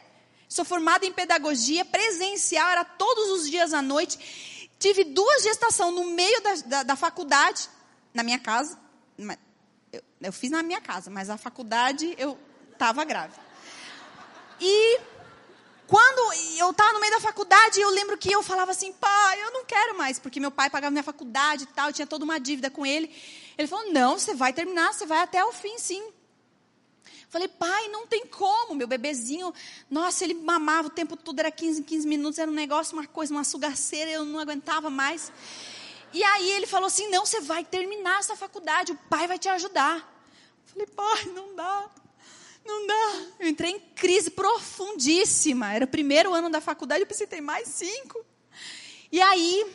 Sou 0.47 0.63
formada 0.63 1.05
em 1.05 1.11
pedagogia 1.11 1.83
presencial, 1.83 2.69
era 2.69 2.85
todos 2.85 3.29
os 3.31 3.49
dias 3.49 3.73
à 3.73 3.81
noite. 3.81 4.69
Tive 4.79 5.03
duas 5.03 5.43
gestações 5.43 5.93
no 5.93 6.05
meio 6.05 6.41
da, 6.41 6.55
da, 6.55 6.83
da 6.83 6.95
faculdade, 6.95 7.69
na 8.13 8.23
minha 8.23 8.39
casa. 8.39 8.79
Eu, 9.91 10.01
eu, 10.21 10.31
fiz 10.31 10.51
na 10.51 10.63
minha 10.63 10.79
casa, 10.79 11.11
mas 11.11 11.29
a 11.29 11.37
faculdade 11.37 12.15
eu 12.17 12.39
estava 12.71 13.03
grávida. 13.03 13.41
E 14.61 15.01
quando 15.87 16.33
eu 16.57 16.71
estava 16.71 16.93
no 16.93 16.99
meio 16.99 17.13
da 17.13 17.19
faculdade, 17.19 17.79
eu 17.79 17.89
lembro 17.89 18.17
que 18.17 18.31
eu 18.31 18.41
falava 18.41 18.71
assim, 18.71 18.91
pai, 18.93 19.41
eu 19.43 19.51
não 19.51 19.65
quero 19.65 19.97
mais, 19.97 20.17
porque 20.17 20.39
meu 20.39 20.51
pai 20.51 20.69
pagava 20.69 20.91
minha 20.91 21.03
faculdade 21.03 21.63
e 21.63 21.67
tal, 21.67 21.89
eu 21.89 21.93
tinha 21.93 22.07
toda 22.07 22.25
uma 22.25 22.39
dívida 22.39 22.69
com 22.69 22.85
ele. 22.85 23.13
Ele 23.57 23.67
falou, 23.67 23.91
não, 23.91 24.17
você 24.17 24.33
vai 24.33 24.51
terminar, 24.51 24.93
você 24.93 25.05
vai 25.05 25.19
até 25.19 25.43
o 25.43 25.51
fim, 25.51 25.77
sim. 25.77 26.03
Falei, 27.29 27.47
pai, 27.47 27.87
não 27.89 28.07
tem 28.07 28.25
como, 28.25 28.73
meu 28.73 28.87
bebezinho, 28.87 29.53
nossa, 29.89 30.23
ele 30.23 30.33
mamava 30.33 30.87
o 30.87 30.91
tempo 30.91 31.17
todo, 31.17 31.39
era 31.39 31.51
15, 31.51 31.83
15 31.83 32.07
minutos, 32.07 32.39
era 32.39 32.49
um 32.49 32.53
negócio, 32.53 32.93
uma 32.97 33.05
coisa, 33.05 33.33
uma 33.33 33.43
sugaceira, 33.43 34.09
eu 34.09 34.23
não 34.23 34.39
aguentava 34.39 34.89
mais. 34.89 35.31
E 36.13 36.23
aí 36.23 36.49
ele 36.51 36.65
falou 36.65 36.87
assim, 36.87 37.09
não, 37.09 37.25
você 37.25 37.41
vai 37.41 37.63
terminar 37.63 38.19
essa 38.19 38.35
faculdade, 38.35 38.93
o 38.93 38.95
pai 39.09 39.27
vai 39.27 39.37
te 39.37 39.49
ajudar. 39.49 40.09
Falei, 40.65 40.87
pai, 40.87 41.25
não 41.33 41.55
dá. 41.55 41.89
Não 42.65 42.87
dá. 42.87 43.21
Eu 43.39 43.47
entrei 43.47 43.71
em 43.71 43.79
crise 43.79 44.31
profundíssima. 44.31 45.73
Era 45.73 45.85
o 45.85 45.87
primeiro 45.87 46.33
ano 46.33 46.49
da 46.49 46.59
faculdade, 46.59 47.01
eu 47.01 47.07
pensei, 47.07 47.27
tem 47.27 47.41
mais 47.41 47.67
cinco. 47.67 48.25
E 49.11 49.21
aí, 49.21 49.65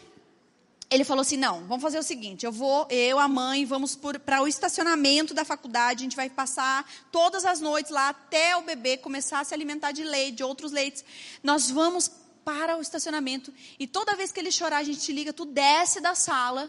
ele 0.91 1.05
falou 1.05 1.23
assim: 1.23 1.37
não, 1.37 1.61
vamos 1.67 1.83
fazer 1.83 1.99
o 1.99 2.03
seguinte: 2.03 2.45
eu 2.45 2.51
vou, 2.51 2.87
eu, 2.91 3.19
a 3.19 3.29
mãe, 3.29 3.65
vamos 3.65 3.97
para 3.97 4.43
o 4.43 4.49
estacionamento 4.49 5.33
da 5.33 5.45
faculdade, 5.45 6.01
a 6.01 6.05
gente 6.05 6.17
vai 6.17 6.29
passar 6.29 6.85
todas 7.13 7.45
as 7.45 7.61
noites 7.61 7.93
lá 7.93 8.09
até 8.09 8.57
o 8.57 8.63
bebê 8.63 8.97
começar 8.97 9.39
a 9.39 9.45
se 9.45 9.55
alimentar 9.55 9.93
de 9.93 10.03
leite, 10.03 10.37
de 10.37 10.45
outros 10.45 10.73
leites. 10.73 11.05
Nós 11.43 11.71
vamos 11.71 12.11
para 12.45 12.77
o 12.77 12.81
estacionamento 12.81 13.55
e 13.79 13.87
toda 13.87 14.17
vez 14.17 14.33
que 14.33 14.41
ele 14.41 14.51
chorar, 14.51 14.79
a 14.79 14.83
gente 14.83 15.01
te 15.01 15.13
liga, 15.13 15.33
tu 15.33 15.45
desce 15.45 16.01
da 16.01 16.17
sala 16.17 16.69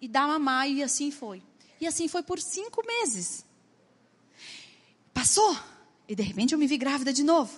e 0.00 0.06
dá 0.06 0.26
mamar, 0.26 0.70
e 0.70 0.82
assim 0.82 1.10
foi. 1.10 1.42
E 1.80 1.86
assim 1.86 2.06
foi 2.06 2.22
por 2.22 2.38
cinco 2.38 2.86
meses. 2.86 3.44
Passou. 5.20 5.54
E 6.08 6.14
de 6.14 6.22
repente 6.22 6.54
eu 6.54 6.58
me 6.58 6.66
vi 6.66 6.78
grávida 6.78 7.12
de 7.12 7.22
novo. 7.22 7.52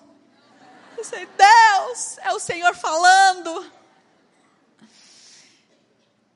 Eu 0.91 0.97
pensei, 0.97 1.25
Deus, 1.27 2.19
é 2.19 2.33
o 2.33 2.41
Senhor 2.41 2.75
falando. 2.75 3.65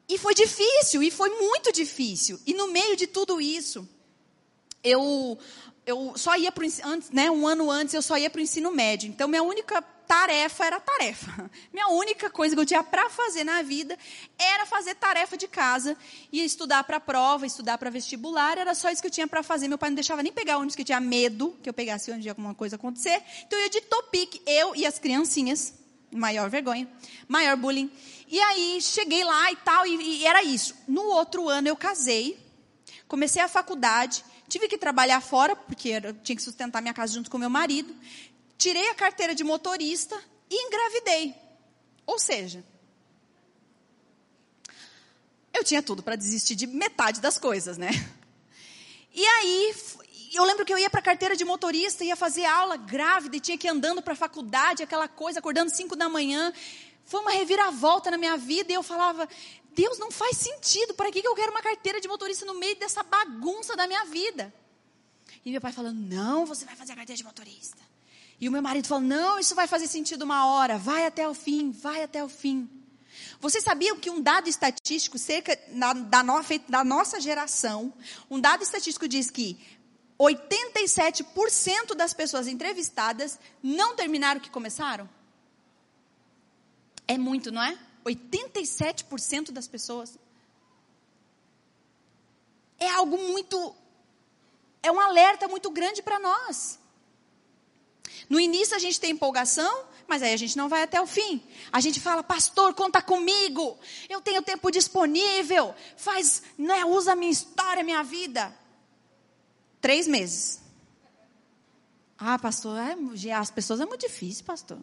E 0.08 0.16
foi 0.18 0.34
difícil, 0.34 1.02
e 1.02 1.10
foi 1.10 1.30
muito 1.30 1.72
difícil. 1.72 2.38
E 2.46 2.54
no 2.54 2.68
meio 2.68 2.94
de 2.94 3.08
tudo 3.08 3.40
isso, 3.40 3.88
eu, 4.84 5.36
eu 5.84 6.12
só 6.16 6.36
ia 6.36 6.52
para 6.52 6.64
né, 7.12 7.28
um 7.28 7.44
ano 7.44 7.72
antes 7.72 7.92
eu 7.92 8.02
só 8.02 8.16
ia 8.16 8.30
para 8.30 8.38
o 8.38 8.42
ensino 8.42 8.70
médio. 8.70 9.08
Então 9.08 9.26
minha 9.26 9.42
única 9.42 9.82
tarefa 10.06 10.64
era 10.64 10.80
tarefa. 10.80 11.50
Minha 11.72 11.88
única 11.88 12.30
coisa 12.30 12.54
que 12.54 12.60
eu 12.60 12.66
tinha 12.66 12.82
para 12.82 13.10
fazer 13.10 13.44
na 13.44 13.62
vida 13.62 13.98
era 14.38 14.64
fazer 14.64 14.94
tarefa 14.94 15.36
de 15.36 15.48
casa 15.48 15.96
e 16.32 16.44
estudar 16.44 16.84
para 16.84 17.00
prova, 17.00 17.46
estudar 17.46 17.76
para 17.78 17.90
vestibular. 17.90 18.56
Era 18.58 18.74
só 18.74 18.90
isso 18.90 19.02
que 19.02 19.08
eu 19.08 19.12
tinha 19.12 19.26
para 19.26 19.42
fazer. 19.42 19.68
Meu 19.68 19.78
pai 19.78 19.90
não 19.90 19.94
deixava 19.94 20.22
nem 20.22 20.32
pegar 20.32 20.56
ônibus, 20.56 20.74
que 20.74 20.82
eu 20.82 20.86
tinha 20.86 21.00
medo 21.00 21.56
que 21.62 21.68
eu 21.68 21.74
pegasse 21.74 22.10
onde 22.10 22.28
alguma 22.28 22.54
coisa 22.54 22.76
acontecer. 22.76 23.22
Então 23.46 23.58
eu 23.58 23.64
ia 23.64 23.70
de 23.70 23.80
topic, 23.82 24.40
eu 24.46 24.74
e 24.74 24.86
as 24.86 24.98
criancinhas. 24.98 25.74
Maior 26.12 26.48
vergonha, 26.48 26.88
maior 27.28 27.56
bullying. 27.56 27.90
E 28.28 28.38
aí 28.40 28.80
cheguei 28.80 29.24
lá 29.24 29.50
e 29.50 29.56
tal, 29.56 29.86
e, 29.86 30.20
e 30.20 30.26
era 30.26 30.42
isso. 30.42 30.74
No 30.86 31.02
outro 31.02 31.48
ano 31.48 31.68
eu 31.68 31.76
casei, 31.76 32.38
comecei 33.08 33.42
a 33.42 33.48
faculdade, 33.48 34.24
tive 34.48 34.68
que 34.68 34.78
trabalhar 34.78 35.20
fora, 35.20 35.56
porque 35.56 35.88
eu 35.88 36.14
tinha 36.14 36.36
que 36.36 36.42
sustentar 36.42 36.80
minha 36.80 36.94
casa 36.94 37.12
junto 37.12 37.28
com 37.28 37.38
meu 37.38 37.50
marido 37.50 37.94
tirei 38.56 38.88
a 38.90 38.94
carteira 38.94 39.34
de 39.34 39.44
motorista 39.44 40.20
e 40.50 40.66
engravidei. 40.66 41.34
Ou 42.06 42.18
seja, 42.18 42.64
eu 45.52 45.64
tinha 45.64 45.82
tudo 45.82 46.02
para 46.02 46.16
desistir 46.16 46.54
de 46.54 46.66
metade 46.66 47.20
das 47.20 47.38
coisas, 47.38 47.78
né? 47.78 47.90
E 49.12 49.24
aí, 49.24 49.74
eu 50.34 50.44
lembro 50.44 50.64
que 50.64 50.72
eu 50.72 50.78
ia 50.78 50.90
para 50.90 51.00
a 51.00 51.02
carteira 51.02 51.34
de 51.34 51.44
motorista, 51.44 52.04
ia 52.04 52.14
fazer 52.14 52.44
aula 52.44 52.76
grávida 52.76 53.36
e 53.36 53.40
tinha 53.40 53.56
que 53.56 53.66
ir 53.66 53.70
andando 53.70 54.02
para 54.02 54.12
a 54.12 54.16
faculdade, 54.16 54.82
aquela 54.82 55.08
coisa, 55.08 55.38
acordando 55.38 55.74
5 55.74 55.96
da 55.96 56.08
manhã. 56.08 56.52
Foi 57.06 57.20
uma 57.20 57.30
reviravolta 57.30 58.10
na 58.10 58.18
minha 58.18 58.36
vida 58.36 58.70
e 58.70 58.74
eu 58.74 58.82
falava: 58.82 59.26
Deus, 59.70 59.98
não 59.98 60.10
faz 60.10 60.36
sentido, 60.36 60.94
para 60.94 61.10
que 61.10 61.26
eu 61.26 61.34
quero 61.34 61.50
uma 61.50 61.62
carteira 61.62 62.00
de 62.00 62.08
motorista 62.08 62.44
no 62.44 62.54
meio 62.54 62.76
dessa 62.76 63.02
bagunça 63.02 63.74
da 63.74 63.86
minha 63.86 64.04
vida? 64.04 64.52
E 65.44 65.50
meu 65.50 65.60
pai 65.60 65.72
falando: 65.72 65.98
Não, 65.98 66.44
você 66.44 66.64
vai 66.64 66.76
fazer 66.76 66.92
a 66.92 66.96
carteira 66.96 67.16
de 67.16 67.24
motorista. 67.24 67.78
E 68.40 68.48
o 68.48 68.52
meu 68.52 68.62
marido 68.62 68.86
falou: 68.86 69.04
Não, 69.04 69.38
isso 69.38 69.54
vai 69.54 69.66
fazer 69.66 69.86
sentido 69.86 70.22
uma 70.22 70.46
hora. 70.46 70.78
Vai 70.78 71.06
até 71.06 71.28
o 71.28 71.34
fim, 71.34 71.70
vai 71.70 72.02
até 72.02 72.22
o 72.22 72.28
fim. 72.28 72.68
Vocês 73.40 73.64
sabiam 73.64 73.98
que 73.98 74.10
um 74.10 74.20
dado 74.20 74.48
estatístico, 74.48 75.18
cerca 75.18 75.58
da, 75.72 75.92
da, 75.92 76.22
no, 76.22 76.40
da 76.68 76.84
nossa 76.84 77.20
geração, 77.20 77.92
um 78.30 78.40
dado 78.40 78.62
estatístico 78.62 79.08
diz 79.08 79.30
que 79.30 79.58
87% 80.18 81.94
das 81.94 82.14
pessoas 82.14 82.46
entrevistadas 82.46 83.38
não 83.62 83.94
terminaram 83.94 84.38
o 84.38 84.42
que 84.42 84.50
começaram? 84.50 85.08
É 87.06 87.16
muito, 87.16 87.52
não 87.52 87.62
é? 87.62 87.78
87% 88.04 89.50
das 89.50 89.68
pessoas. 89.68 90.18
É 92.78 92.88
algo 92.90 93.16
muito. 93.16 93.74
É 94.82 94.90
um 94.90 95.00
alerta 95.00 95.48
muito 95.48 95.70
grande 95.70 96.02
para 96.02 96.18
nós. 96.18 96.78
No 98.28 98.40
início 98.40 98.74
a 98.76 98.78
gente 98.78 99.00
tem 99.00 99.10
empolgação, 99.10 99.84
mas 100.06 100.22
aí 100.22 100.32
a 100.32 100.36
gente 100.36 100.56
não 100.56 100.68
vai 100.68 100.82
até 100.82 101.00
o 101.00 101.06
fim. 101.06 101.42
A 101.72 101.80
gente 101.80 102.00
fala, 102.00 102.22
pastor, 102.22 102.74
conta 102.74 103.02
comigo. 103.02 103.78
Eu 104.08 104.20
tenho 104.20 104.42
tempo 104.42 104.70
disponível. 104.70 105.74
Faz, 105.96 106.42
né, 106.56 106.84
usa 106.84 107.12
a 107.12 107.16
minha 107.16 107.32
história, 107.32 107.82
minha 107.82 108.02
vida. 108.02 108.56
Três 109.80 110.06
meses. 110.06 110.60
Ah, 112.18 112.38
pastor, 112.38 112.78
é, 112.78 113.32
as 113.32 113.50
pessoas 113.50 113.80
é 113.80 113.86
muito 113.86 114.00
difícil, 114.06 114.44
pastor. 114.44 114.78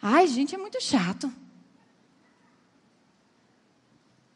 Ai, 0.00 0.26
gente, 0.26 0.54
é 0.54 0.58
muito 0.58 0.80
chato. 0.82 1.32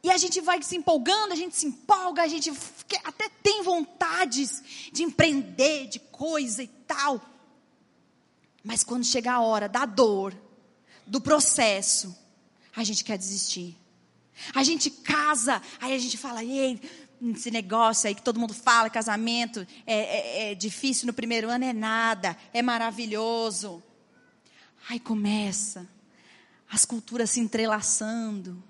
E 0.02 0.10
a 0.10 0.16
gente 0.16 0.40
vai 0.40 0.62
se 0.62 0.76
empolgando, 0.76 1.32
a 1.32 1.37
gente 1.37 1.56
se 1.56 1.66
empolga, 1.66 2.22
a 2.22 2.28
gente 2.28 2.50
até 3.04 3.28
tem 3.42 3.62
vontades 3.62 4.62
de 4.92 5.02
empreender, 5.02 5.87
de 5.88 5.98
coisa 5.98 6.62
e 6.62 6.68
tal. 6.68 7.20
Mas 8.62 8.84
quando 8.84 9.04
chega 9.04 9.32
a 9.32 9.40
hora 9.40 9.68
da 9.68 9.86
dor, 9.86 10.36
do 11.06 11.20
processo, 11.20 12.16
a 12.74 12.84
gente 12.84 13.02
quer 13.02 13.16
desistir. 13.16 13.76
A 14.54 14.62
gente 14.62 14.90
casa, 14.90 15.60
aí 15.80 15.94
a 15.94 15.98
gente 15.98 16.16
fala, 16.16 16.44
ei, 16.44 16.80
esse 17.34 17.50
negócio 17.50 18.08
aí 18.08 18.14
que 18.14 18.22
todo 18.22 18.38
mundo 18.38 18.54
fala, 18.54 18.88
casamento 18.88 19.66
é, 19.86 19.94
é, 19.94 20.52
é 20.52 20.54
difícil 20.54 21.06
no 21.06 21.12
primeiro 21.12 21.48
ano, 21.48 21.64
é 21.64 21.72
nada, 21.72 22.36
é 22.52 22.62
maravilhoso. 22.62 23.82
Aí 24.88 25.00
começa 25.00 25.88
as 26.70 26.84
culturas 26.84 27.30
se 27.30 27.40
entrelaçando, 27.40 28.62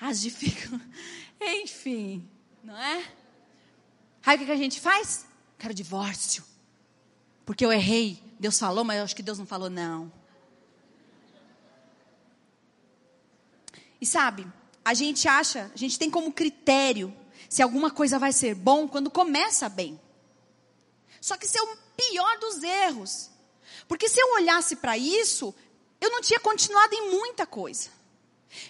as 0.00 0.20
dificuldades, 0.20 0.86
enfim, 1.40 2.28
não 2.62 2.76
é? 2.76 3.04
Aí 4.24 4.36
o 4.36 4.44
que 4.44 4.50
a 4.50 4.56
gente 4.56 4.80
faz? 4.80 5.24
Quero 5.58 5.72
divórcio, 5.72 6.44
porque 7.44 7.64
eu 7.64 7.72
errei. 7.72 8.25
Deus 8.38 8.58
falou, 8.58 8.84
mas 8.84 8.98
eu 8.98 9.04
acho 9.04 9.16
que 9.16 9.22
Deus 9.22 9.38
não 9.38 9.46
falou, 9.46 9.70
não. 9.70 10.12
E 14.00 14.04
sabe, 14.04 14.46
a 14.84 14.94
gente 14.94 15.26
acha, 15.26 15.70
a 15.74 15.76
gente 15.76 15.98
tem 15.98 16.10
como 16.10 16.32
critério 16.32 17.14
se 17.48 17.62
alguma 17.62 17.90
coisa 17.90 18.18
vai 18.18 18.32
ser 18.32 18.54
bom 18.54 18.86
quando 18.86 19.10
começa 19.10 19.68
bem. 19.68 20.00
Só 21.20 21.36
que 21.36 21.46
isso 21.46 21.58
é 21.58 21.62
o 21.62 21.76
pior 21.96 22.38
dos 22.38 22.62
erros. 22.62 23.30
Porque 23.88 24.08
se 24.08 24.20
eu 24.20 24.34
olhasse 24.34 24.76
para 24.76 24.98
isso, 24.98 25.54
eu 26.00 26.10
não 26.10 26.20
tinha 26.20 26.38
continuado 26.38 26.94
em 26.94 27.10
muita 27.10 27.46
coisa. 27.46 27.90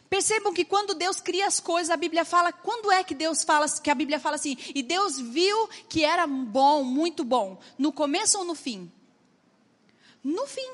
Percebam 0.09 0.55
que 0.55 0.65
quando 0.65 0.95
Deus 0.95 1.21
cria 1.21 1.47
as 1.47 1.61
coisas, 1.61 1.91
a 1.91 1.97
Bíblia 1.97 2.25
fala, 2.25 2.53
quando 2.53 2.91
é 2.91 3.05
que 3.05 3.15
Deus 3.15 3.45
fala, 3.45 3.69
que 3.69 3.91
a 3.91 3.95
Bíblia 3.95 4.19
fala 4.19 4.37
assim, 4.37 4.57
e 4.75 4.83
Deus 4.83 5.19
viu 5.19 5.69
que 5.89 6.05
era 6.05 6.27
bom, 6.27 6.83
muito 6.83 7.25
bom, 7.25 7.59
no 7.79 7.93
começo 7.93 8.39
ou 8.39 8.45
no 8.45 8.55
fim? 8.55 8.91
No 10.27 10.45
fim. 10.45 10.69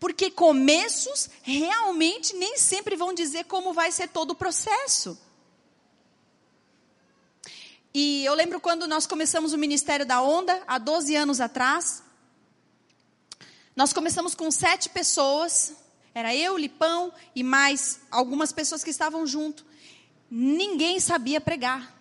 Porque 0.00 0.30
começos 0.30 1.28
realmente 1.42 2.34
nem 2.34 2.56
sempre 2.56 2.96
vão 2.96 3.12
dizer 3.12 3.44
como 3.44 3.74
vai 3.74 3.92
ser 3.92 4.08
todo 4.08 4.30
o 4.30 4.34
processo. 4.34 5.18
E 7.92 8.24
eu 8.24 8.32
lembro 8.32 8.60
quando 8.60 8.88
nós 8.88 9.06
começamos 9.06 9.52
o 9.52 9.58
Ministério 9.58 10.06
da 10.06 10.22
Onda, 10.22 10.62
há 10.66 10.78
12 10.78 11.14
anos 11.16 11.38
atrás. 11.38 12.02
Nós 13.76 13.92
começamos 13.92 14.34
com 14.34 14.50
sete 14.50 14.88
pessoas. 14.88 15.74
Era 16.14 16.34
eu, 16.34 16.56
Lipão 16.56 17.12
e 17.34 17.44
mais 17.44 18.00
algumas 18.10 18.52
pessoas 18.52 18.82
que 18.82 18.88
estavam 18.88 19.26
junto. 19.26 19.66
Ninguém 20.30 20.98
sabia 20.98 21.42
pregar. 21.42 21.94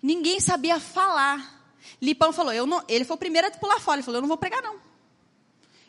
Ninguém 0.00 0.38
sabia 0.38 0.78
falar. 0.78 1.60
Lipão 2.00 2.32
falou, 2.32 2.52
eu 2.52 2.64
não, 2.64 2.84
ele 2.86 3.04
foi 3.04 3.16
o 3.16 3.18
primeiro 3.18 3.48
a 3.48 3.50
pular 3.50 3.80
fora. 3.80 3.96
Ele 3.96 4.04
falou, 4.04 4.18
eu 4.18 4.22
não 4.22 4.28
vou 4.28 4.38
pregar 4.38 4.62
não. 4.62 4.91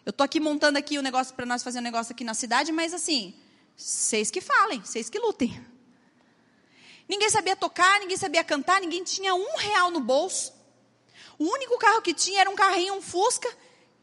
Eu 0.06 0.12
tô 0.12 0.24
aqui 0.24 0.40
montando 0.40 0.78
aqui 0.78 0.98
o 0.98 1.00
um 1.00 1.04
negócio 1.04 1.34
para 1.34 1.46
nós 1.46 1.64
fazer 1.64 1.80
um 1.80 1.84
negócio 1.84 2.14
aqui 2.14 2.24
na 2.24 2.34
cidade, 2.34 2.72
mas 2.72 2.94
assim, 2.94 3.34
vocês 3.76 4.30
que 4.30 4.42
falem, 4.42 4.82
vocês 4.82 5.10
que 5.10 5.18
lutem. 5.18 5.66
Ninguém 7.08 7.30
sabia 7.30 7.56
tocar, 7.56 8.00
ninguém 8.00 8.18
sabia 8.18 8.44
cantar, 8.44 8.82
ninguém 8.82 9.04
tinha 9.04 9.34
um 9.34 9.58
real 9.58 9.92
no 9.92 10.00
bolso. 10.00 10.54
O 11.40 11.46
único 11.46 11.78
carro 11.78 12.02
que 12.02 12.14
tinha 12.14 12.42
era 12.42 12.50
um 12.50 12.56
carrinho, 12.56 12.96
um 12.96 13.02
Fusca, 13.02 13.50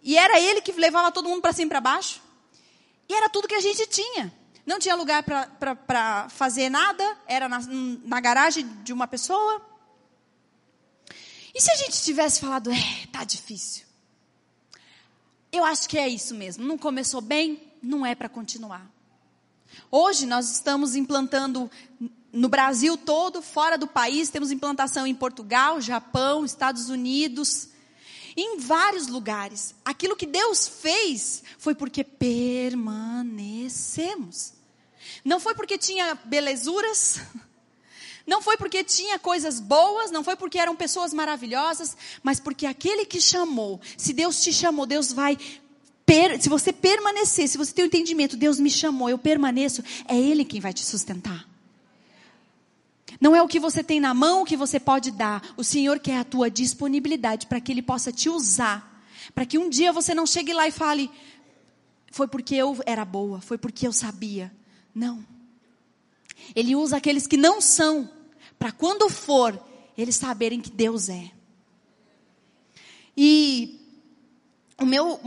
e 0.02 0.16
era 0.16 0.40
ele 0.40 0.60
que 0.60 0.72
levava 0.72 1.12
todo 1.12 1.28
mundo 1.28 1.42
para 1.42 1.52
cima 1.52 1.66
e 1.66 1.68
para 1.68 1.80
baixo. 1.80 2.22
E 3.08 3.14
era 3.14 3.28
tudo 3.28 3.48
que 3.48 3.54
a 3.54 3.60
gente 3.60 3.86
tinha. 3.86 4.32
Não 4.64 4.78
tinha 4.78 4.94
lugar 4.94 5.22
para 5.22 6.28
fazer 6.30 6.68
nada, 6.68 7.18
era 7.26 7.48
na, 7.48 7.60
na 8.04 8.20
garagem 8.20 8.66
de 8.82 8.92
uma 8.92 9.06
pessoa. 9.06 9.60
E 11.54 11.60
se 11.60 11.70
a 11.70 11.76
gente 11.76 12.02
tivesse 12.02 12.40
falado, 12.40 12.70
é, 12.70 13.06
tá 13.12 13.24
difícil. 13.24 13.89
Eu 15.52 15.64
acho 15.64 15.88
que 15.88 15.98
é 15.98 16.08
isso 16.08 16.32
mesmo. 16.34 16.64
Não 16.64 16.78
começou 16.78 17.20
bem, 17.20 17.60
não 17.82 18.06
é 18.06 18.14
para 18.14 18.28
continuar. 18.28 18.88
Hoje 19.90 20.26
nós 20.26 20.48
estamos 20.50 20.94
implantando 20.94 21.68
no 22.32 22.48
Brasil 22.48 22.96
todo, 22.96 23.42
fora 23.42 23.76
do 23.76 23.88
país, 23.88 24.30
temos 24.30 24.52
implantação 24.52 25.04
em 25.06 25.14
Portugal, 25.14 25.80
Japão, 25.80 26.44
Estados 26.44 26.88
Unidos, 26.88 27.70
em 28.36 28.58
vários 28.58 29.08
lugares. 29.08 29.74
Aquilo 29.84 30.14
que 30.14 30.26
Deus 30.26 30.68
fez 30.68 31.42
foi 31.58 31.74
porque 31.74 32.04
permanecemos. 32.04 34.52
Não 35.24 35.40
foi 35.40 35.52
porque 35.54 35.76
tinha 35.76 36.14
belezuras, 36.24 37.18
não 38.26 38.42
foi 38.42 38.56
porque 38.56 38.84
tinha 38.84 39.18
coisas 39.18 39.60
boas, 39.60 40.10
não 40.10 40.22
foi 40.22 40.36
porque 40.36 40.58
eram 40.58 40.76
pessoas 40.76 41.12
maravilhosas, 41.12 41.96
mas 42.22 42.38
porque 42.38 42.66
aquele 42.66 43.04
que 43.04 43.20
chamou, 43.20 43.80
se 43.96 44.12
Deus 44.12 44.42
te 44.42 44.52
chamou, 44.52 44.86
Deus 44.86 45.12
vai 45.12 45.38
se 46.40 46.48
você 46.48 46.72
permanecer, 46.72 47.48
se 47.48 47.56
você 47.56 47.72
tem 47.72 47.84
o 47.84 47.86
entendimento, 47.86 48.36
Deus 48.36 48.58
me 48.58 48.68
chamou, 48.68 49.08
eu 49.08 49.16
permaneço, 49.16 49.80
é 50.08 50.18
Ele 50.18 50.44
quem 50.44 50.60
vai 50.60 50.72
te 50.72 50.84
sustentar. 50.84 51.48
Não 53.20 53.36
é 53.36 53.40
o 53.40 53.46
que 53.46 53.60
você 53.60 53.84
tem 53.84 54.00
na 54.00 54.12
mão 54.12 54.44
que 54.44 54.56
você 54.56 54.80
pode 54.80 55.12
dar. 55.12 55.40
O 55.56 55.62
Senhor 55.62 56.00
quer 56.00 56.18
a 56.18 56.24
tua 56.24 56.50
disponibilidade 56.50 57.46
para 57.46 57.60
que 57.60 57.70
Ele 57.70 57.82
possa 57.82 58.10
te 58.10 58.28
usar. 58.28 59.04
Para 59.34 59.46
que 59.46 59.56
um 59.56 59.68
dia 59.68 59.92
você 59.92 60.12
não 60.12 60.26
chegue 60.26 60.52
lá 60.52 60.66
e 60.66 60.72
fale, 60.72 61.08
foi 62.10 62.26
porque 62.26 62.56
eu 62.56 62.76
era 62.86 63.04
boa, 63.04 63.40
foi 63.40 63.58
porque 63.58 63.86
eu 63.86 63.92
sabia. 63.92 64.50
Não. 64.92 65.24
Ele 66.54 66.76
usa 66.76 66.96
aqueles 66.96 67.26
que 67.26 67.36
não 67.36 67.60
são, 67.60 68.10
para 68.58 68.72
quando 68.72 69.08
for, 69.08 69.58
eles 69.96 70.16
saberem 70.16 70.60
que 70.60 70.70
Deus 70.70 71.08
é. 71.08 71.30
E 73.16 73.78
o 74.80 74.86
meu 74.86 75.20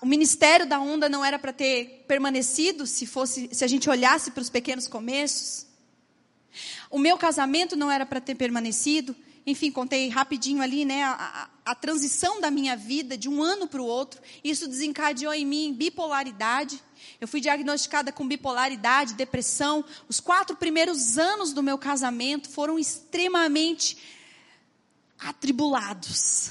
o 0.00 0.06
ministério 0.06 0.66
da 0.66 0.78
onda 0.78 1.08
não 1.08 1.24
era 1.24 1.38
para 1.38 1.52
ter 1.52 2.04
permanecido 2.06 2.86
se 2.86 3.06
fosse 3.06 3.48
se 3.52 3.64
a 3.64 3.66
gente 3.66 3.88
olhasse 3.88 4.30
para 4.30 4.42
os 4.42 4.50
pequenos 4.50 4.86
começos. 4.86 5.66
O 6.90 6.98
meu 6.98 7.16
casamento 7.16 7.76
não 7.76 7.90
era 7.90 8.04
para 8.04 8.20
ter 8.20 8.34
permanecido. 8.34 9.16
Enfim, 9.46 9.70
contei 9.70 10.08
rapidinho 10.08 10.60
ali, 10.60 10.84
né, 10.84 11.02
a, 11.02 11.50
a, 11.64 11.72
a 11.72 11.74
transição 11.74 12.40
da 12.40 12.50
minha 12.50 12.76
vida 12.76 13.16
de 13.16 13.28
um 13.28 13.42
ano 13.42 13.66
para 13.66 13.80
o 13.80 13.86
outro. 13.86 14.20
Isso 14.44 14.68
desencadeou 14.68 15.32
em 15.32 15.46
mim 15.46 15.72
bipolaridade. 15.72 16.80
Eu 17.20 17.28
fui 17.28 17.40
diagnosticada 17.40 18.10
com 18.10 18.26
bipolaridade, 18.26 19.14
depressão. 19.14 19.84
Os 20.08 20.20
quatro 20.20 20.56
primeiros 20.56 21.18
anos 21.18 21.52
do 21.52 21.62
meu 21.62 21.76
casamento 21.76 22.48
foram 22.48 22.78
extremamente 22.78 23.98
atribulados. 25.18 26.50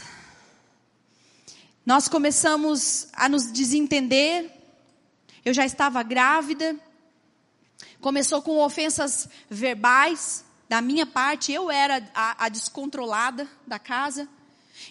Nós 1.86 2.08
começamos 2.08 3.08
a 3.14 3.28
nos 3.28 3.52
desentender. 3.52 4.52
Eu 5.44 5.54
já 5.54 5.66
estava 5.66 6.04
grávida. 6.04 6.76
Começou 8.00 8.42
com 8.42 8.60
ofensas 8.60 9.28
verbais 9.50 10.46
da 10.70 10.82
minha 10.82 11.06
parte. 11.06 11.52
Eu 11.52 11.72
era 11.72 12.08
a, 12.14 12.46
a 12.46 12.50
descontrolada 12.50 13.50
da 13.66 13.80
casa. 13.80 14.30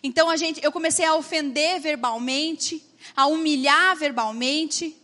Então 0.02 0.28
a 0.28 0.36
gente, 0.36 0.60
eu 0.62 0.72
comecei 0.72 1.04
a 1.04 1.14
ofender 1.14 1.80
verbalmente, 1.80 2.84
a 3.16 3.26
humilhar 3.26 3.96
verbalmente, 3.96 4.96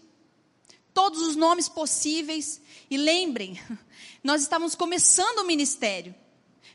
todos 0.94 1.20
os 1.20 1.37
nomes 1.37 1.68
possíveis. 1.68 2.62
E 2.88 2.96
lembrem, 2.96 3.61
nós 4.24 4.40
estávamos 4.40 4.74
começando 4.74 5.40
o 5.40 5.46
ministério. 5.46 6.14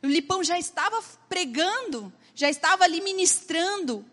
O 0.04 0.08
Lipão 0.08 0.44
já 0.44 0.60
estava 0.60 1.02
pregando 1.28 2.14
já 2.40 2.50
estava 2.50 2.86
ali 2.86 3.02
ministrando. 3.02 4.06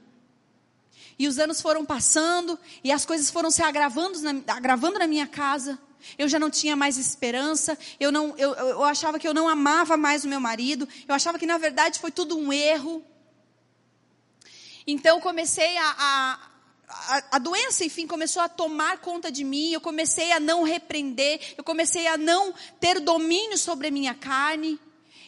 E 1.16 1.28
os 1.28 1.38
anos 1.38 1.62
foram 1.62 1.84
passando, 1.84 2.58
e 2.82 2.90
as 2.90 3.06
coisas 3.06 3.30
foram 3.30 3.50
se 3.50 3.62
agravando 3.62 4.20
na, 4.20 4.54
agravando 4.54 4.98
na 4.98 5.06
minha 5.06 5.26
casa. 5.26 5.78
Eu 6.18 6.28
já 6.28 6.38
não 6.38 6.50
tinha 6.50 6.76
mais 6.76 6.98
esperança, 6.98 7.78
eu, 7.98 8.12
não, 8.12 8.36
eu, 8.36 8.52
eu 8.54 8.84
achava 8.84 9.18
que 9.18 9.26
eu 9.26 9.32
não 9.32 9.48
amava 9.48 9.96
mais 9.96 10.24
o 10.24 10.28
meu 10.28 10.40
marido, 10.40 10.88
eu 11.08 11.14
achava 11.14 11.38
que 11.38 11.46
na 11.46 11.56
verdade 11.56 12.00
foi 12.00 12.10
tudo 12.10 12.36
um 12.36 12.52
erro. 12.52 13.02
Então 14.86 15.20
comecei 15.20 15.76
a, 15.78 15.96
a, 15.98 16.50
a, 16.88 17.24
a, 17.32 17.38
doença, 17.38 17.84
enfim, 17.84 18.06
começou 18.06 18.40
a 18.40 18.48
tomar 18.48 18.98
conta 18.98 19.30
de 19.30 19.42
mim, 19.42 19.72
eu 19.72 19.80
comecei 19.80 20.30
a 20.32 20.38
não 20.38 20.62
repreender, 20.62 21.54
eu 21.56 21.64
comecei 21.64 22.06
a 22.06 22.16
não 22.16 22.54
ter 22.78 23.00
domínio 23.00 23.58
sobre 23.58 23.88
a 23.88 23.90
minha 23.90 24.14
carne. 24.14 24.78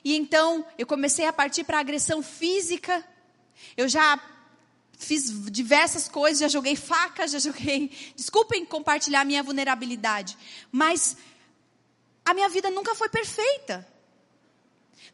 E 0.04 0.14
então 0.14 0.64
eu 0.78 0.86
comecei 0.86 1.26
a 1.26 1.32
partir 1.32 1.64
para 1.64 1.80
agressão 1.80 2.22
física. 2.22 3.04
Eu 3.76 3.88
já 3.88 4.20
fiz 4.96 5.50
diversas 5.50 6.08
coisas, 6.08 6.38
já 6.38 6.48
joguei 6.48 6.76
facas, 6.76 7.32
já 7.32 7.38
joguei. 7.38 7.90
Desculpem 8.14 8.64
compartilhar 8.64 9.24
minha 9.24 9.42
vulnerabilidade, 9.42 10.38
mas 10.70 11.16
a 12.24 12.32
minha 12.34 12.48
vida 12.48 12.70
nunca 12.70 12.94
foi 12.94 13.08
perfeita. 13.08 13.86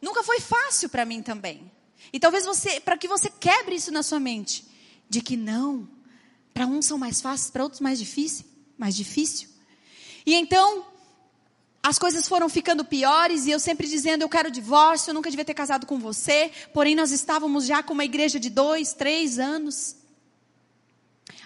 Nunca 0.01 0.21
foi 0.23 0.39
fácil 0.39 0.89
para 0.89 1.05
mim 1.05 1.23
também. 1.23 1.71
E 2.13 2.19
talvez 2.19 2.45
você, 2.45 2.79
para 2.79 2.97
que 2.97 3.07
você 3.07 3.29
quebre 3.29 3.75
isso 3.75 3.91
na 3.91 4.03
sua 4.03 4.19
mente, 4.19 4.65
de 5.09 5.21
que 5.21 5.35
não, 5.35 5.87
para 6.55 6.65
uns 6.65 6.85
são 6.85 6.97
mais 6.97 7.19
fáceis, 7.19 7.51
para 7.51 7.63
outros 7.63 7.81
mais 7.81 7.99
difícil, 7.99 8.45
mais 8.77 8.95
difícil. 8.95 9.49
E 10.25 10.33
então, 10.33 10.85
as 11.83 11.99
coisas 11.99 12.29
foram 12.29 12.47
ficando 12.47 12.85
piores 12.85 13.45
e 13.45 13.51
eu 13.51 13.59
sempre 13.59 13.85
dizendo, 13.85 14.21
eu 14.21 14.29
quero 14.29 14.49
divórcio, 14.49 15.09
eu 15.09 15.13
nunca 15.13 15.29
devia 15.29 15.43
ter 15.43 15.53
casado 15.53 15.85
com 15.85 15.99
você. 15.99 16.49
Porém, 16.73 16.95
nós 16.95 17.11
estávamos 17.11 17.65
já 17.65 17.83
com 17.83 17.91
uma 17.91 18.05
igreja 18.05 18.39
de 18.39 18.49
dois, 18.49 18.93
três 18.93 19.37
anos. 19.37 19.97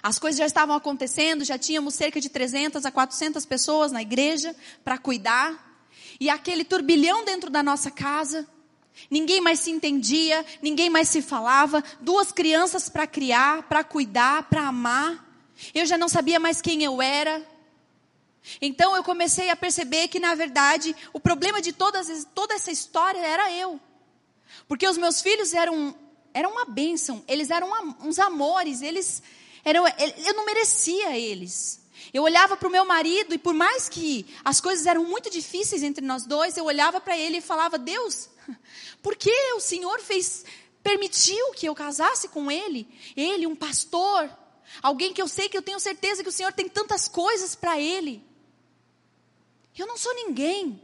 As 0.00 0.16
coisas 0.16 0.38
já 0.38 0.46
estavam 0.46 0.76
acontecendo, 0.76 1.44
já 1.44 1.58
tínhamos 1.58 1.94
cerca 1.94 2.20
de 2.20 2.28
300 2.28 2.86
a 2.86 2.92
400 2.92 3.44
pessoas 3.44 3.90
na 3.90 4.02
igreja 4.02 4.54
para 4.84 4.96
cuidar. 4.96 5.82
E 6.20 6.30
aquele 6.30 6.62
turbilhão 6.64 7.24
dentro 7.24 7.50
da 7.50 7.64
nossa 7.64 7.90
casa. 7.90 8.46
Ninguém 9.10 9.40
mais 9.40 9.60
se 9.60 9.70
entendia, 9.70 10.44
ninguém 10.60 10.90
mais 10.90 11.08
se 11.08 11.22
falava. 11.22 11.82
Duas 12.00 12.32
crianças 12.32 12.88
para 12.88 13.06
criar, 13.06 13.62
para 13.64 13.82
cuidar, 13.82 14.44
para 14.44 14.66
amar. 14.66 15.26
Eu 15.74 15.86
já 15.86 15.96
não 15.96 16.08
sabia 16.08 16.38
mais 16.38 16.60
quem 16.60 16.82
eu 16.82 17.00
era. 17.00 17.44
Então 18.60 18.96
eu 18.96 19.02
comecei 19.02 19.50
a 19.50 19.56
perceber 19.56 20.08
que, 20.08 20.18
na 20.18 20.34
verdade, 20.34 20.94
o 21.12 21.20
problema 21.20 21.60
de 21.60 21.72
todas, 21.72 22.26
toda 22.34 22.54
essa 22.54 22.70
história 22.70 23.20
era 23.20 23.52
eu. 23.52 23.80
Porque 24.66 24.88
os 24.88 24.96
meus 24.96 25.20
filhos 25.20 25.52
eram, 25.54 25.94
eram 26.32 26.52
uma 26.52 26.64
bênção, 26.64 27.24
eles 27.28 27.50
eram 27.50 27.70
uns 28.00 28.18
amores, 28.18 28.82
eles 28.82 29.22
eram, 29.64 29.84
eu 29.86 30.34
não 30.34 30.44
merecia 30.44 31.16
eles. 31.16 31.79
Eu 32.12 32.22
olhava 32.22 32.56
para 32.56 32.68
o 32.68 32.70
meu 32.70 32.84
marido 32.84 33.34
e 33.34 33.38
por 33.38 33.54
mais 33.54 33.88
que 33.88 34.26
as 34.44 34.60
coisas 34.60 34.86
eram 34.86 35.04
muito 35.04 35.30
difíceis 35.30 35.82
entre 35.82 36.04
nós 36.04 36.24
dois, 36.24 36.56
eu 36.56 36.64
olhava 36.64 37.00
para 37.00 37.16
ele 37.16 37.38
e 37.38 37.42
falava: 37.42 37.78
Deus, 37.78 38.28
por 39.02 39.16
que 39.16 39.34
o 39.54 39.60
Senhor 39.60 40.00
fez, 40.00 40.44
permitiu 40.82 41.52
que 41.52 41.66
eu 41.66 41.74
casasse 41.74 42.28
com 42.28 42.50
ele? 42.50 42.88
Ele, 43.16 43.46
um 43.46 43.54
pastor, 43.54 44.30
alguém 44.82 45.12
que 45.12 45.22
eu 45.22 45.28
sei 45.28 45.48
que 45.48 45.56
eu 45.56 45.62
tenho 45.62 45.80
certeza 45.80 46.22
que 46.22 46.28
o 46.28 46.32
Senhor 46.32 46.52
tem 46.52 46.68
tantas 46.68 47.06
coisas 47.06 47.54
para 47.54 47.78
ele. 47.78 48.24
Eu 49.76 49.86
não 49.86 49.96
sou 49.96 50.14
ninguém. 50.14 50.80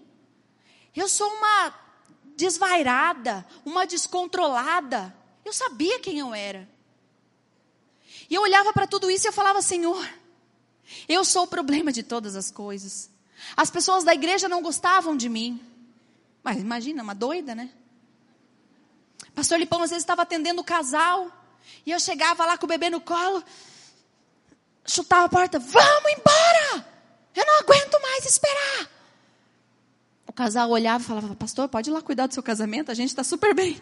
Eu 0.95 1.09
sou 1.09 1.29
uma 1.29 1.75
desvairada, 2.37 3.47
uma 3.65 3.87
descontrolada. 3.87 5.15
Eu 5.45 5.53
sabia 5.53 6.01
quem 6.01 6.19
eu 6.19 6.35
era. 6.35 6.69
E 8.29 8.35
eu 8.35 8.43
olhava 8.43 8.73
para 8.73 8.87
tudo 8.87 9.11
isso 9.11 9.27
e 9.27 9.29
eu 9.29 9.33
falava: 9.33 9.63
Senhor, 9.63 10.07
eu 11.09 11.25
sou 11.25 11.45
o 11.45 11.47
problema 11.49 11.93
de 11.93 12.03
todas 12.03 12.37
as 12.37 12.51
coisas. 12.51 13.11
As 13.57 13.71
pessoas 13.71 14.05
da 14.05 14.15
igreja 14.15 14.49
não 14.49 14.63
gostavam 14.63 15.17
de 15.17 15.29
mim. 15.29 15.61
Mas 16.43 16.59
imagina, 16.59 17.03
uma 17.03 17.15
doida, 17.15 17.55
né? 17.55 17.71
Pastor 19.35 19.59
Lipão 19.59 19.83
às 19.83 19.91
vezes 19.91 20.03
estava 20.03 20.23
atendendo 20.23 20.61
o 20.61 20.65
casal. 20.65 21.31
E 21.85 21.91
eu 21.91 22.01
chegava 22.01 22.47
lá 22.47 22.57
com 22.57 22.67
o 22.67 22.69
bebê 22.69 22.89
no 22.89 23.01
colo, 23.01 23.43
chutava 24.87 25.27
a 25.27 25.29
porta: 25.29 25.59
Vamos 25.59 26.13
embora! 26.13 26.87
Eu 27.35 27.45
não 27.45 27.59
aguento 27.61 28.01
mais 28.01 28.25
esperar. 28.25 28.91
O 30.27 30.33
casal 30.33 30.71
olhava 30.71 31.03
e 31.03 31.07
falava: 31.07 31.35
Pastor, 31.35 31.69
pode 31.69 31.91
ir 31.91 31.93
lá 31.93 32.01
cuidar 32.01 32.27
do 32.27 32.35
seu 32.35 32.43
casamento, 32.43 32.91
a 32.91 32.95
gente 32.95 33.11
está 33.11 33.23
super 33.25 33.55
bem. 33.55 33.81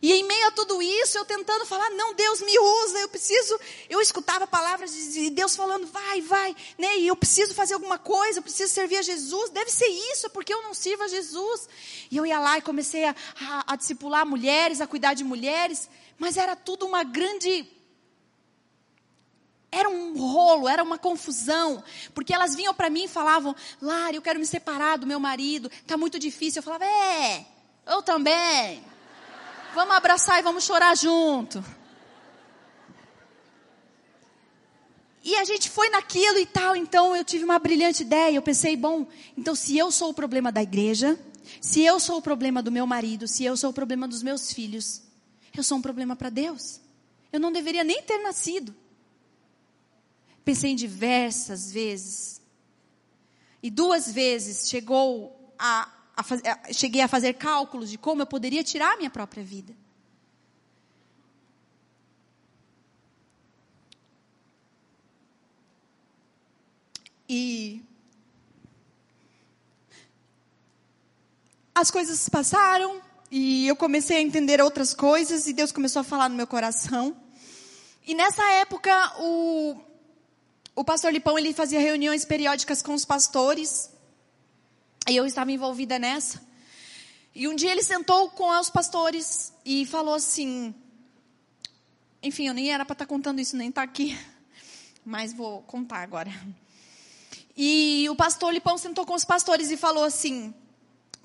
E 0.00 0.12
em 0.12 0.24
meio 0.24 0.48
a 0.48 0.50
tudo 0.50 0.82
isso, 0.82 1.16
eu 1.16 1.24
tentando 1.24 1.64
falar, 1.64 1.90
não, 1.90 2.14
Deus 2.14 2.40
me 2.42 2.58
usa, 2.58 2.98
eu 2.98 3.08
preciso. 3.08 3.58
Eu 3.88 4.00
escutava 4.00 4.46
palavras 4.46 4.92
de 4.92 5.30
Deus 5.30 5.56
falando, 5.56 5.86
vai, 5.86 6.20
vai, 6.20 6.54
né? 6.76 6.98
E 6.98 7.06
eu 7.06 7.16
preciso 7.16 7.54
fazer 7.54 7.74
alguma 7.74 7.98
coisa, 7.98 8.38
eu 8.38 8.42
preciso 8.42 8.72
servir 8.72 8.98
a 8.98 9.02
Jesus. 9.02 9.50
Deve 9.50 9.70
ser 9.70 9.88
isso, 10.12 10.28
porque 10.30 10.52
eu 10.52 10.62
não 10.62 10.74
sirvo 10.74 11.02
a 11.02 11.08
Jesus. 11.08 11.68
E 12.10 12.16
eu 12.16 12.26
ia 12.26 12.38
lá 12.38 12.58
e 12.58 12.62
comecei 12.62 13.04
a, 13.04 13.14
a, 13.40 13.72
a 13.72 13.76
discipular 13.76 14.26
mulheres, 14.26 14.80
a 14.80 14.86
cuidar 14.86 15.14
de 15.14 15.24
mulheres. 15.24 15.88
Mas 16.18 16.36
era 16.36 16.54
tudo 16.54 16.86
uma 16.86 17.02
grande 17.02 17.66
era 19.70 19.90
um 19.90 20.16
rolo, 20.16 20.68
era 20.68 20.82
uma 20.82 20.96
confusão, 20.96 21.84
porque 22.14 22.32
elas 22.32 22.54
vinham 22.54 22.72
para 22.72 22.88
mim 22.88 23.04
e 23.04 23.08
falavam: 23.08 23.54
Lara, 23.80 24.16
eu 24.16 24.22
quero 24.22 24.38
me 24.38 24.46
separar 24.46 24.96
do 24.96 25.06
meu 25.06 25.20
marido, 25.20 25.70
está 25.82 25.96
muito 25.96 26.18
difícil. 26.18 26.60
Eu 26.60 26.62
falava: 26.62 26.86
É, 26.86 27.44
eu 27.86 28.00
também. 28.02 28.82
Vamos 29.76 29.94
abraçar 29.94 30.38
e 30.38 30.42
vamos 30.42 30.64
chorar 30.64 30.96
junto. 30.96 31.62
E 35.22 35.36
a 35.36 35.44
gente 35.44 35.68
foi 35.68 35.90
naquilo 35.90 36.38
e 36.38 36.46
tal, 36.46 36.74
então 36.74 37.14
eu 37.14 37.22
tive 37.22 37.44
uma 37.44 37.58
brilhante 37.58 38.02
ideia. 38.02 38.34
Eu 38.34 38.40
pensei: 38.40 38.74
bom, 38.74 39.06
então 39.36 39.54
se 39.54 39.76
eu 39.76 39.92
sou 39.92 40.08
o 40.08 40.14
problema 40.14 40.50
da 40.50 40.62
igreja, 40.62 41.20
se 41.60 41.82
eu 41.82 42.00
sou 42.00 42.16
o 42.16 42.22
problema 42.22 42.62
do 42.62 42.72
meu 42.72 42.86
marido, 42.86 43.28
se 43.28 43.44
eu 43.44 43.54
sou 43.54 43.68
o 43.68 43.72
problema 43.74 44.08
dos 44.08 44.22
meus 44.22 44.50
filhos, 44.50 45.02
eu 45.54 45.62
sou 45.62 45.76
um 45.76 45.82
problema 45.82 46.16
para 46.16 46.30
Deus. 46.30 46.80
Eu 47.30 47.38
não 47.38 47.52
deveria 47.52 47.84
nem 47.84 48.02
ter 48.02 48.16
nascido. 48.22 48.74
Pensei 50.42 50.70
em 50.70 50.76
diversas 50.76 51.70
vezes. 51.70 52.40
E 53.62 53.70
duas 53.70 54.10
vezes 54.10 54.70
chegou 54.70 55.54
a, 55.58 55.92
a, 56.16 56.22
a, 56.22 56.72
cheguei 56.72 57.02
a 57.02 57.08
fazer 57.08 57.34
cálculos 57.34 57.90
de 57.90 57.98
como 57.98 58.22
eu 58.22 58.26
poderia 58.26 58.64
tirar 58.64 58.94
a 58.94 58.96
minha 58.96 59.10
própria 59.10 59.44
vida. 59.44 59.74
E 67.28 67.82
as 71.74 71.90
coisas 71.90 72.28
passaram 72.28 73.02
e 73.30 73.66
eu 73.66 73.76
comecei 73.76 74.16
a 74.16 74.20
entender 74.20 74.60
outras 74.60 74.94
coisas 74.94 75.46
e 75.46 75.52
Deus 75.52 75.72
começou 75.72 76.00
a 76.00 76.04
falar 76.04 76.28
no 76.28 76.36
meu 76.36 76.46
coração. 76.46 77.16
E 78.06 78.14
nessa 78.14 78.44
época 78.52 78.90
o 79.18 79.76
o 80.76 80.84
pastor 80.84 81.10
Lipão 81.10 81.38
ele 81.38 81.54
fazia 81.54 81.80
reuniões 81.80 82.26
periódicas 82.26 82.82
com 82.82 82.92
os 82.92 83.04
pastores. 83.04 83.90
E 85.08 85.14
eu 85.14 85.24
estava 85.24 85.52
envolvida 85.52 85.98
nessa. 85.98 86.44
E 87.34 87.46
um 87.46 87.54
dia 87.54 87.70
ele 87.70 87.82
sentou 87.82 88.28
com 88.30 88.48
os 88.58 88.68
pastores 88.68 89.52
e 89.64 89.86
falou 89.86 90.14
assim: 90.14 90.74
Enfim, 92.22 92.48
eu 92.48 92.54
nem 92.54 92.72
era 92.72 92.84
para 92.84 92.94
estar 92.94 93.04
tá 93.04 93.08
contando 93.08 93.40
isso, 93.40 93.56
nem 93.56 93.68
estar 93.68 93.82
tá 93.82 93.88
aqui. 93.88 94.18
Mas 95.04 95.32
vou 95.32 95.62
contar 95.62 95.98
agora. 95.98 96.32
E 97.56 98.06
o 98.10 98.16
pastor 98.16 98.52
Lipão 98.52 98.76
sentou 98.76 99.06
com 99.06 99.14
os 99.14 99.24
pastores 99.24 99.70
e 99.70 99.76
falou 99.76 100.02
assim: 100.02 100.52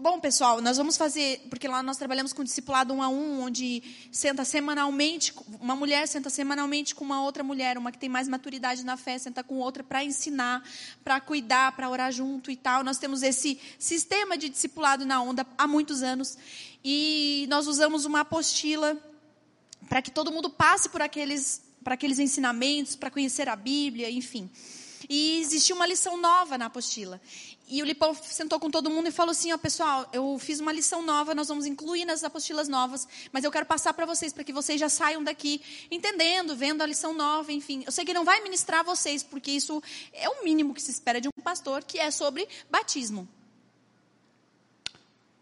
Bom, 0.02 0.20
pessoal, 0.20 0.60
nós 0.64 0.78
vamos 0.78 0.98
fazer, 0.98 1.46
porque 1.48 1.68
lá 1.68 1.84
nós 1.84 1.96
trabalhamos 1.96 2.34
com 2.34 2.44
discipulado 2.44 2.92
um 2.92 3.04
a 3.04 3.08
um, 3.08 3.42
onde 3.42 3.84
senta 4.12 4.44
semanalmente, 4.44 5.32
uma 5.60 5.76
mulher 5.76 6.08
senta 6.08 6.28
semanalmente 6.28 6.96
com 6.96 7.06
uma 7.06 7.24
outra 7.24 7.44
mulher, 7.44 7.78
uma 7.78 7.92
que 7.92 8.00
tem 8.00 8.10
mais 8.10 8.28
maturidade 8.28 8.84
na 8.84 8.98
fé, 8.98 9.20
senta 9.20 9.44
com 9.44 9.60
outra 9.60 9.84
para 9.84 10.04
ensinar, 10.04 10.68
para 11.04 11.22
cuidar, 11.22 11.76
para 11.76 11.88
orar 11.88 12.12
junto 12.12 12.50
e 12.50 12.56
tal. 12.56 12.84
Nós 12.84 12.98
temos 12.98 13.22
esse 13.22 13.60
sistema 13.78 14.40
de 14.40 14.50
discipulado 14.50 15.06
na 15.06 15.22
onda 15.22 15.46
há 15.56 15.68
muitos 15.68 16.02
anos. 16.02 16.36
E 16.84 17.46
nós 17.48 17.68
usamos 17.68 18.04
uma 18.04 18.22
apostila 18.22 18.98
para 19.88 20.02
que 20.02 20.10
todo 20.10 20.32
mundo 20.32 20.50
passe 20.50 20.90
por 20.90 21.04
aqueles, 21.04 21.62
para 21.84 21.94
aqueles 21.94 22.18
ensinamentos, 22.18 22.96
para 22.96 23.12
conhecer 23.12 23.48
a 23.48 23.56
Bíblia, 23.56 24.10
enfim. 24.10 24.50
E 25.08 25.40
existia 25.42 25.76
uma 25.76 25.86
lição 25.86 26.18
nova 26.18 26.58
na 26.58 26.66
apostila. 26.66 27.22
E 27.72 27.82
o 27.82 27.86
Lipão 27.86 28.14
sentou 28.14 28.60
com 28.60 28.70
todo 28.70 28.90
mundo 28.90 29.08
e 29.08 29.12
falou 29.12 29.32
assim: 29.32 29.54
ó, 29.54 29.58
pessoal, 29.58 30.06
eu 30.12 30.38
fiz 30.38 30.60
uma 30.60 30.74
lição 30.74 31.02
nova, 31.02 31.34
nós 31.34 31.48
vamos 31.48 31.66
incluir 31.66 32.04
nas 32.04 32.22
apostilas 32.22 32.68
novas, 32.68 33.08
mas 33.32 33.46
eu 33.46 33.52
quero 33.52 33.66
passar 33.66 33.94
para 33.94 34.06
vocês, 34.06 34.34
para 34.34 34.44
que 34.44 34.52
vocês 34.52 34.78
já 34.78 34.90
saiam 34.90 35.24
daqui 35.24 35.62
entendendo, 35.90 36.54
vendo 36.54 36.82
a 36.82 36.86
lição 36.86 37.14
nova, 37.14 37.50
enfim. 37.54 37.82
Eu 37.86 37.92
sei 37.94 38.04
que 38.04 38.14
não 38.14 38.26
vai 38.26 38.42
ministrar 38.42 38.84
vocês, 38.84 39.24
porque 39.24 39.52
isso 39.52 39.82
é 40.12 40.28
o 40.28 40.44
mínimo 40.44 40.74
que 40.74 40.82
se 40.82 40.92
espera 40.92 41.22
de 41.22 41.30
um 41.30 41.42
pastor, 41.42 41.82
que 41.86 41.98
é 41.98 42.12
sobre 42.12 42.46
batismo. 42.70 43.26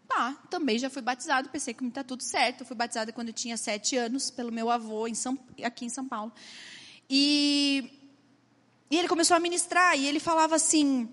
Tá, 0.06 0.40
também 0.48 0.78
já 0.78 0.88
fui 0.88 1.02
batizado, 1.02 1.48
pensei 1.48 1.74
que 1.74 1.84
está 1.84 2.04
tudo 2.04 2.22
certo. 2.22 2.60
Eu 2.60 2.66
fui 2.66 2.76
batizada 2.76 3.12
quando 3.12 3.28
eu 3.28 3.34
tinha 3.34 3.56
sete 3.56 3.96
anos 3.96 4.30
pelo 4.30 4.52
meu 4.52 4.70
avô 4.70 5.08
em 5.08 5.14
São, 5.14 5.36
aqui 5.64 5.84
em 5.84 5.88
São 5.88 6.06
Paulo. 6.06 6.32
E, 7.08 7.90
e 8.88 8.96
ele 8.96 9.08
começou 9.08 9.36
a 9.36 9.40
ministrar 9.40 9.98
e 9.98 10.06
ele 10.06 10.20
falava 10.20 10.54
assim: 10.54 11.08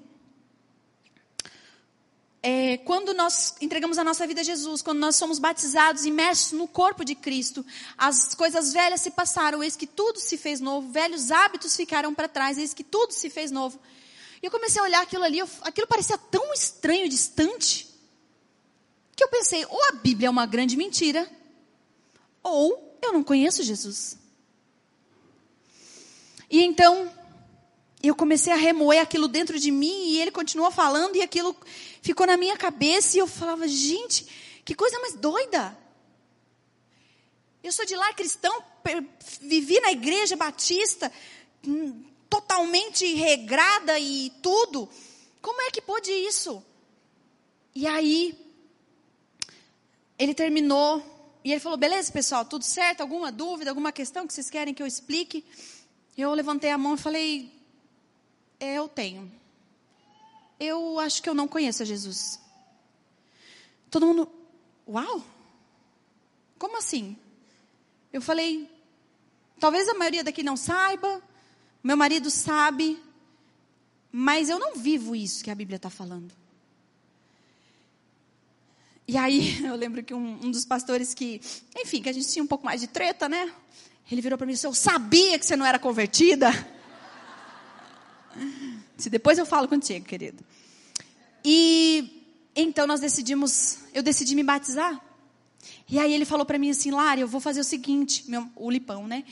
é, 2.50 2.78
quando 2.78 3.14
nós 3.14 3.56
entregamos 3.60 3.98
a 3.98 4.06
nossa 4.06 4.26
vida 4.26 4.40
a 4.40 4.44
Jesus, 4.44 4.82
quando 4.82 5.00
nós 5.00 5.18
somos 5.18 5.38
batizados, 5.38 6.06
imersos 6.06 6.54
no 6.54 6.66
corpo 6.66 7.04
de 7.04 7.14
Cristo, 7.14 7.66
as 7.98 8.34
coisas 8.34 8.72
velhas 8.72 9.02
se 9.02 9.12
passaram, 9.12 9.62
eis 9.62 9.76
que 9.76 9.86
tudo 9.86 10.18
se 10.18 10.38
fez 10.38 10.62
novo, 10.62 10.90
velhos 10.90 11.30
hábitos 11.30 11.76
ficaram 11.76 12.14
para 12.14 12.30
trás, 12.30 12.58
eis 12.58 12.74
que 12.74 12.86
tudo 12.86 13.12
se 13.12 13.30
fez 13.30 13.52
novo. 13.52 13.78
E 14.42 14.46
eu 14.46 14.50
comecei 14.50 14.80
a 14.80 14.86
olhar 14.86 15.02
aquilo 15.02 15.26
ali, 15.26 15.40
eu, 15.40 15.50
aquilo 15.64 15.88
parecia 15.88 16.18
tão 16.18 16.54
estranho, 16.54 17.10
distante 17.10 17.86
que 19.14 19.22
eu 19.22 19.28
pensei, 19.28 19.66
ou 19.66 19.84
a 19.90 19.92
Bíblia 19.92 20.28
é 20.28 20.30
uma 20.30 20.46
grande 20.46 20.78
mentira, 20.78 21.30
ou 22.42 22.98
eu 23.02 23.12
não 23.12 23.26
conheço 23.26 23.62
Jesus. 23.62 24.18
E 26.50 26.64
então, 26.64 27.12
eu 28.02 28.16
comecei 28.16 28.54
a 28.54 28.56
remoer 28.56 29.02
aquilo 29.02 29.28
dentro 29.28 29.60
de 29.60 29.70
mim, 29.70 30.12
e 30.12 30.22
ele 30.22 30.32
continuou 30.32 30.72
falando, 30.72 31.18
e 31.18 31.22
aquilo 31.22 31.54
ficou 32.08 32.26
na 32.26 32.38
minha 32.38 32.56
cabeça, 32.56 33.18
e 33.18 33.20
eu 33.20 33.28
falava, 33.28 33.68
gente, 33.68 34.26
que 34.64 34.74
coisa 34.74 34.98
mais 35.00 35.16
doida. 35.16 35.78
Eu 37.62 37.72
sou 37.74 37.86
de 37.86 37.98
lá 37.98 38.14
cristão, 38.14 38.64
vivi 39.42 39.78
na 39.82 39.92
igreja 39.92 40.38
batista, 40.38 41.12
hum, 41.66 42.06
totalmente 42.30 43.14
regrada 43.14 44.00
e 44.00 44.30
tudo. 44.42 44.88
Como 45.42 45.62
é 45.62 45.70
que 45.70 45.82
pôde 45.82 46.10
isso? 46.12 46.64
E 47.76 47.86
aí, 47.86 48.38
ele 50.18 50.34
terminou 50.34 51.04
e 51.44 51.52
ele 51.52 51.60
falou: 51.60 51.78
beleza, 51.78 52.10
pessoal, 52.12 52.46
tudo 52.46 52.64
certo? 52.64 53.02
Alguma 53.02 53.34
dúvida, 53.34 53.70
alguma 53.70 53.92
questão 53.92 54.26
que 54.26 54.34
vocês 54.34 54.50
querem 54.50 54.74
que 54.74 54.82
eu 54.82 54.88
explique? 54.88 55.44
Eu 56.18 56.34
levantei 56.34 56.70
a 56.72 56.78
mão 56.78 56.96
e 56.96 56.98
falei: 56.98 57.52
é, 58.62 58.76
eu 58.76 58.88
tenho. 58.88 59.30
Eu 60.60 61.00
acho 61.00 61.22
que 61.22 61.30
eu 61.30 61.34
não 61.34 61.48
conheço 61.48 61.84
a 61.84 61.86
Jesus. 61.86 62.40
Todo 63.90 64.06
mundo, 64.06 64.30
uau! 64.88 65.24
Como 66.58 66.78
assim? 66.78 67.18
Eu 68.12 68.22
falei: 68.22 68.70
talvez 69.60 69.88
a 69.88 69.94
maioria 69.94 70.24
daqui 70.24 70.44
não 70.44 70.58
saiba, 70.58 71.22
meu 71.84 71.96
marido 71.96 72.30
sabe, 72.30 73.02
mas 74.12 74.50
eu 74.50 74.60
não 74.60 74.76
vivo 74.76 75.16
isso 75.16 75.44
que 75.44 75.52
a 75.52 75.56
Bíblia 75.56 75.78
está 75.78 75.90
falando. 75.90 76.34
E 79.08 79.16
aí, 79.16 79.64
eu 79.66 79.76
lembro 79.76 80.04
que 80.04 80.14
um, 80.14 80.46
um, 80.46 80.52
dos 80.52 80.66
pastores 80.66 81.14
que, 81.14 81.40
enfim, 81.76 82.02
que 82.02 82.10
a 82.10 82.14
gente 82.14 82.28
tinha 82.28 82.44
um 82.44 82.48
pouco 82.48 82.66
mais 82.66 82.82
de 82.82 82.88
treta, 82.88 83.30
né? 83.30 83.54
Ele 84.12 84.22
virou 84.22 84.38
para 84.38 84.46
mim 84.46 84.54
e 84.54 84.56
disse: 84.56 84.68
Eu 84.68 84.74
sabia 84.74 85.38
que 85.38 85.46
você 85.46 85.56
não 85.56 85.66
era 85.66 85.80
convertida. 85.80 86.50
Se 88.98 89.10
depois 89.10 89.38
eu 89.38 89.46
falo 89.46 89.68
contigo, 89.68 90.06
querido. 90.06 90.44
E 91.46 92.26
então 92.56 92.88
nós 92.88 93.00
decidimos, 93.00 93.80
eu 93.94 94.02
decidi 94.02 94.36
me 94.36 94.44
batizar. 94.44 95.00
E 95.90 96.00
aí 96.00 96.14
ele 96.14 96.26
falou 96.26 96.46
para 96.46 96.58
mim 96.58 96.70
assim, 96.70 96.92
Lara, 96.92 97.20
eu 97.20 97.28
vou 97.28 97.40
fazer 97.40 97.60
o 97.60 97.64
seguinte, 97.64 98.26
meu, 98.28 98.50
o 98.56 98.70
Lipão, 98.70 99.08
né? 99.08 99.24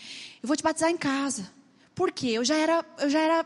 Eu 0.41 0.47
vou 0.47 0.55
te 0.55 0.63
batizar 0.63 0.89
em 0.89 0.97
casa. 0.97 1.51
Por 1.93 2.11
quê? 2.11 2.27
Eu 2.27 2.45
já 2.45 2.55
era, 2.55 2.85
eu 2.99 3.09
já 3.09 3.19
era 3.19 3.45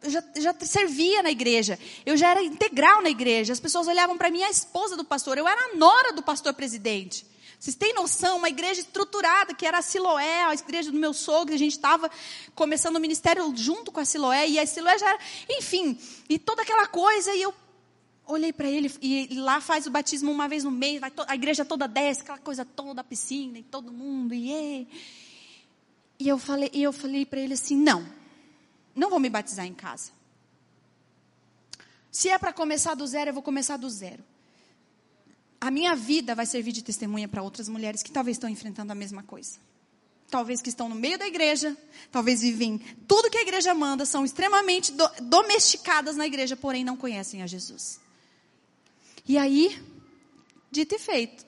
eu 0.00 0.10
já, 0.10 0.22
já 0.36 0.54
servia 0.60 1.22
na 1.22 1.30
igreja, 1.30 1.76
eu 2.06 2.16
já 2.16 2.30
era 2.30 2.42
integral 2.42 3.02
na 3.02 3.10
igreja. 3.10 3.52
As 3.52 3.60
pessoas 3.60 3.88
olhavam 3.88 4.16
para 4.16 4.30
mim, 4.30 4.42
a 4.42 4.50
esposa 4.50 4.96
do 4.96 5.04
pastor, 5.04 5.36
eu 5.38 5.48
era 5.48 5.60
a 5.60 5.76
nora 5.76 6.12
do 6.12 6.22
pastor 6.22 6.54
presidente. 6.54 7.26
Vocês 7.58 7.74
têm 7.74 7.92
noção? 7.92 8.38
Uma 8.38 8.48
igreja 8.48 8.80
estruturada, 8.80 9.52
que 9.52 9.66
era 9.66 9.78
a 9.78 9.82
Siloé, 9.82 10.44
a 10.44 10.54
igreja 10.54 10.92
do 10.92 10.98
meu 10.98 11.12
sogro, 11.12 11.54
a 11.54 11.58
gente 11.58 11.72
estava 11.72 12.08
começando 12.54 12.96
o 12.96 13.00
ministério 13.00 13.52
junto 13.56 13.90
com 13.90 13.98
a 13.98 14.04
Siloé, 14.04 14.48
e 14.48 14.58
a 14.58 14.66
Siloé 14.66 14.96
já 14.98 15.08
era, 15.08 15.18
enfim, 15.50 15.98
e 16.28 16.38
toda 16.38 16.62
aquela 16.62 16.86
coisa, 16.86 17.34
e 17.34 17.42
eu 17.42 17.52
olhei 18.26 18.52
para 18.52 18.68
ele, 18.68 18.94
e 19.00 19.34
lá 19.40 19.60
faz 19.60 19.86
o 19.86 19.90
batismo 19.90 20.30
uma 20.30 20.46
vez 20.46 20.62
no 20.62 20.70
mês, 20.70 21.00
a 21.26 21.34
igreja 21.34 21.64
toda 21.64 21.88
desce, 21.88 22.20
aquela 22.20 22.38
coisa 22.38 22.64
toda, 22.64 23.00
a 23.00 23.04
piscina, 23.04 23.58
e 23.58 23.62
todo 23.62 23.90
mundo, 23.90 24.34
e, 24.34 24.86
e 26.20 26.28
eu 26.28 26.38
falei, 26.38 26.70
e 26.72 26.82
eu 26.82 26.92
falei 26.92 27.26
para 27.26 27.40
ele 27.40 27.54
assim, 27.54 27.76
não, 27.76 28.06
não 28.94 29.10
vou 29.10 29.18
me 29.18 29.28
batizar 29.28 29.66
em 29.66 29.74
casa. 29.74 30.12
Se 32.10 32.28
é 32.28 32.38
para 32.38 32.52
começar 32.52 32.94
do 32.94 33.06
zero, 33.06 33.30
eu 33.30 33.34
vou 33.34 33.42
começar 33.42 33.76
do 33.76 33.88
zero. 33.90 34.22
A 35.60 35.70
minha 35.70 35.94
vida 35.94 36.34
vai 36.34 36.46
servir 36.46 36.72
de 36.72 36.82
testemunha 36.82 37.28
para 37.28 37.42
outras 37.42 37.68
mulheres 37.68 38.02
que 38.02 38.10
talvez 38.10 38.36
estão 38.36 38.48
enfrentando 38.48 38.92
a 38.92 38.94
mesma 38.94 39.22
coisa. 39.22 39.58
Talvez 40.30 40.60
que 40.60 40.68
estão 40.68 40.88
no 40.88 40.94
meio 40.94 41.18
da 41.18 41.26
igreja, 41.26 41.76
talvez 42.12 42.42
vivem 42.42 42.78
tudo 43.06 43.30
que 43.30 43.38
a 43.38 43.42
igreja 43.42 43.74
manda, 43.74 44.04
são 44.04 44.24
extremamente 44.24 44.92
do, 44.92 45.08
domesticadas 45.22 46.16
na 46.16 46.26
igreja, 46.26 46.56
porém 46.56 46.84
não 46.84 46.96
conhecem 46.96 47.42
a 47.42 47.46
Jesus. 47.46 47.98
E 49.26 49.38
aí, 49.38 49.80
dito 50.70 50.94
e 50.94 50.98
feito. 50.98 51.46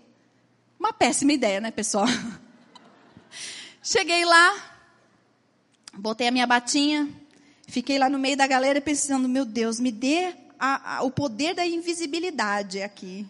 Uma 0.78 0.92
péssima 0.92 1.32
ideia, 1.32 1.60
né, 1.60 1.70
pessoal? 1.70 2.06
Cheguei 3.82 4.24
lá, 4.24 4.80
botei 5.94 6.28
a 6.28 6.30
minha 6.30 6.46
batinha, 6.46 7.08
Fiquei 7.70 8.00
lá 8.00 8.10
no 8.10 8.18
meio 8.18 8.36
da 8.36 8.48
galera 8.48 8.80
pensando, 8.80 9.28
meu 9.28 9.44
Deus, 9.44 9.78
me 9.78 9.92
dê 9.92 10.34
a, 10.58 10.96
a, 10.96 11.02
o 11.02 11.10
poder 11.10 11.54
da 11.54 11.64
invisibilidade 11.64 12.82
aqui. 12.82 13.24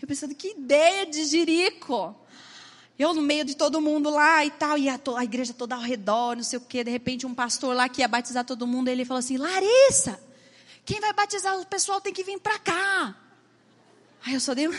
Eu 0.00 0.08
pensando, 0.08 0.34
que 0.34 0.48
ideia 0.52 1.06
de 1.06 1.24
jirico. 1.24 2.14
Eu 2.98 3.12
no 3.12 3.22
meio 3.22 3.44
de 3.44 3.56
todo 3.56 3.80
mundo 3.80 4.08
lá 4.08 4.44
e 4.44 4.50
tal, 4.50 4.78
e 4.78 4.88
a, 4.88 5.00
a, 5.16 5.24
igreja 5.24 5.52
toda 5.52 5.74
ao 5.74 5.80
redor, 5.80 6.36
não 6.36 6.44
sei 6.44 6.58
o 6.58 6.62
quê. 6.62 6.84
De 6.84 6.90
repente, 6.90 7.26
um 7.26 7.34
pastor 7.34 7.74
lá 7.74 7.88
que 7.88 8.02
ia 8.02 8.08
batizar 8.08 8.44
todo 8.44 8.66
mundo, 8.66 8.88
ele 8.88 9.04
falou 9.04 9.18
assim: 9.18 9.36
Larissa, 9.36 10.20
quem 10.84 11.00
vai 11.00 11.12
batizar 11.12 11.58
o 11.58 11.66
pessoal 11.66 12.00
tem 12.00 12.12
que 12.12 12.22
vir 12.22 12.38
para 12.38 12.58
cá. 12.58 13.16
Aí 14.24 14.34
eu 14.34 14.40
só 14.40 14.54
dei. 14.54 14.68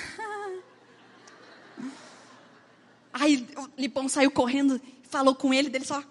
Aí 3.12 3.48
o 3.58 3.70
Lipão 3.78 4.08
saiu 4.08 4.32
correndo, 4.32 4.80
falou 5.10 5.36
com 5.36 5.54
ele, 5.54 5.70
dele 5.70 5.86
só. 5.86 6.04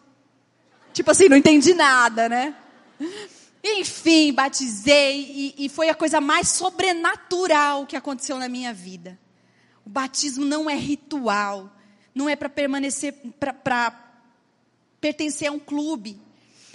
Tipo 0.92 1.10
assim, 1.10 1.28
não 1.28 1.36
entendi 1.36 1.74
nada, 1.74 2.28
né? 2.28 2.54
Enfim, 3.66 4.30
batizei 4.30 5.54
e, 5.56 5.64
e 5.64 5.68
foi 5.70 5.88
a 5.88 5.94
coisa 5.94 6.20
mais 6.20 6.48
sobrenatural 6.48 7.86
que 7.86 7.96
aconteceu 7.96 8.36
na 8.38 8.46
minha 8.46 8.74
vida. 8.74 9.18
O 9.86 9.88
batismo 9.88 10.44
não 10.44 10.68
é 10.68 10.74
ritual, 10.74 11.72
não 12.14 12.28
é 12.28 12.36
para 12.36 12.50
permanecer, 12.50 13.14
para 13.40 13.90
pertencer 15.00 15.48
a 15.48 15.52
um 15.52 15.58
clube. 15.58 16.20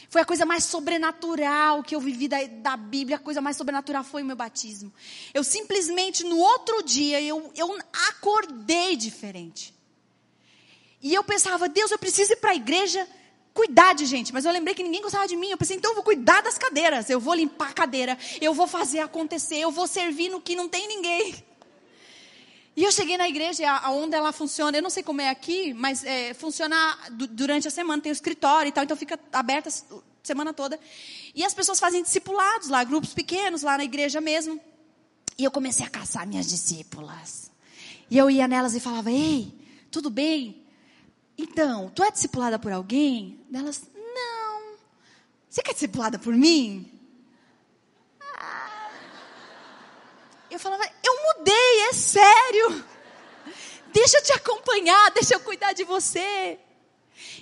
Foi 0.09 0.21
a 0.21 0.25
coisa 0.25 0.47
mais 0.47 0.63
sobrenatural 0.63 1.83
que 1.83 1.93
eu 1.93 2.01
vivi 2.01 2.27
da, 2.27 2.43
da, 2.47 2.75
Bíblia, 2.75 3.17
a 3.17 3.19
coisa 3.19 3.39
mais 3.39 3.55
sobrenatural 3.55 4.03
foi 4.03 4.23
o 4.23 4.25
meu 4.25 4.35
batismo. 4.35 4.91
Eu 5.31 5.43
simplesmente, 5.43 6.23
no 6.23 6.39
outro 6.39 6.81
dia, 6.81 7.21
eu, 7.21 7.51
eu 7.55 7.77
acordei 8.09 8.95
diferente. 8.95 9.75
E 10.99 11.13
eu 11.13 11.23
pensava, 11.23 11.69
Deus, 11.69 11.91
eu 11.91 11.99
preciso 11.99 12.33
ir 12.33 12.37
para 12.37 12.49
a 12.49 12.55
igreja 12.55 13.07
cuidar 13.53 13.93
de 13.93 14.05
gente, 14.05 14.33
mas 14.33 14.45
eu 14.45 14.51
lembrei 14.51 14.73
que 14.73 14.83
ninguém 14.83 15.01
gostava 15.01 15.27
de 15.27 15.35
mim. 15.35 15.49
Eu 15.49 15.57
pensei, 15.57 15.77
então 15.77 15.91
eu 15.91 15.95
vou 15.95 16.03
cuidar 16.03 16.41
das 16.41 16.57
cadeiras, 16.57 17.09
eu 17.09 17.19
vou 17.19 17.33
limpar 17.33 17.69
a 17.69 17.73
cadeira, 17.73 18.17
eu 18.39 18.53
vou 18.53 18.67
fazer 18.67 18.99
acontecer, 18.99 19.57
eu 19.57 19.71
vou 19.71 19.87
servir 19.87 20.29
no 20.29 20.41
que 20.41 20.55
não 20.55 20.69
tem 20.69 20.87
ninguém. 20.87 21.35
E 22.75 22.83
eu 22.83 22.91
cheguei 22.91 23.17
na 23.17 23.27
igreja, 23.27 23.89
onde 23.89 24.15
ela 24.15 24.31
funciona, 24.31 24.77
eu 24.77 24.81
não 24.81 24.89
sei 24.89 25.03
como 25.03 25.19
é 25.19 25.29
aqui, 25.29 25.73
mas 25.73 26.03
é, 26.03 26.33
funciona 26.33 26.97
durante 27.11 27.67
a 27.67 27.71
semana, 27.71 28.01
tem 28.01 28.11
o 28.11 28.13
escritório 28.13 28.69
e 28.69 28.71
tal, 28.71 28.85
então 28.85 28.95
fica 28.95 29.19
aberta 29.33 29.67
a 29.67 30.01
semana 30.23 30.53
toda. 30.53 30.79
E 31.35 31.43
as 31.43 31.53
pessoas 31.53 31.79
fazem 31.79 32.01
discipulados 32.01 32.69
lá, 32.69 32.81
grupos 32.83 33.13
pequenos, 33.13 33.63
lá 33.63 33.77
na 33.77 33.83
igreja 33.83 34.21
mesmo. 34.21 34.61
E 35.37 35.43
eu 35.43 35.51
comecei 35.51 35.85
a 35.85 35.89
caçar 35.89 36.25
minhas 36.25 36.47
discípulas. 36.47 37.51
E 38.09 38.17
eu 38.17 38.29
ia 38.29 38.47
nelas 38.47 38.73
e 38.75 38.79
falava, 38.79 39.11
ei, 39.11 39.53
tudo 39.91 40.09
bem? 40.09 40.63
Então, 41.41 41.89
tu 41.95 42.03
é 42.03 42.11
discipulada 42.11 42.59
por 42.59 42.69
alguém? 42.69 43.39
Delas, 43.49 43.89
não. 43.95 44.77
Você 45.49 45.61
quer 45.61 45.71
discipulada 45.71 46.19
por 46.19 46.33
mim? 46.35 46.91
Ah. 48.35 48.91
Eu 50.51 50.59
falava, 50.59 50.83
eu 51.01 51.37
mudei, 51.37 51.79
é 51.89 51.93
sério. 51.93 52.85
Deixa 53.93 54.17
eu 54.17 54.23
te 54.23 54.33
acompanhar, 54.33 55.11
deixa 55.11 55.33
eu 55.33 55.39
cuidar 55.39 55.71
de 55.71 55.85
você. 55.85 56.59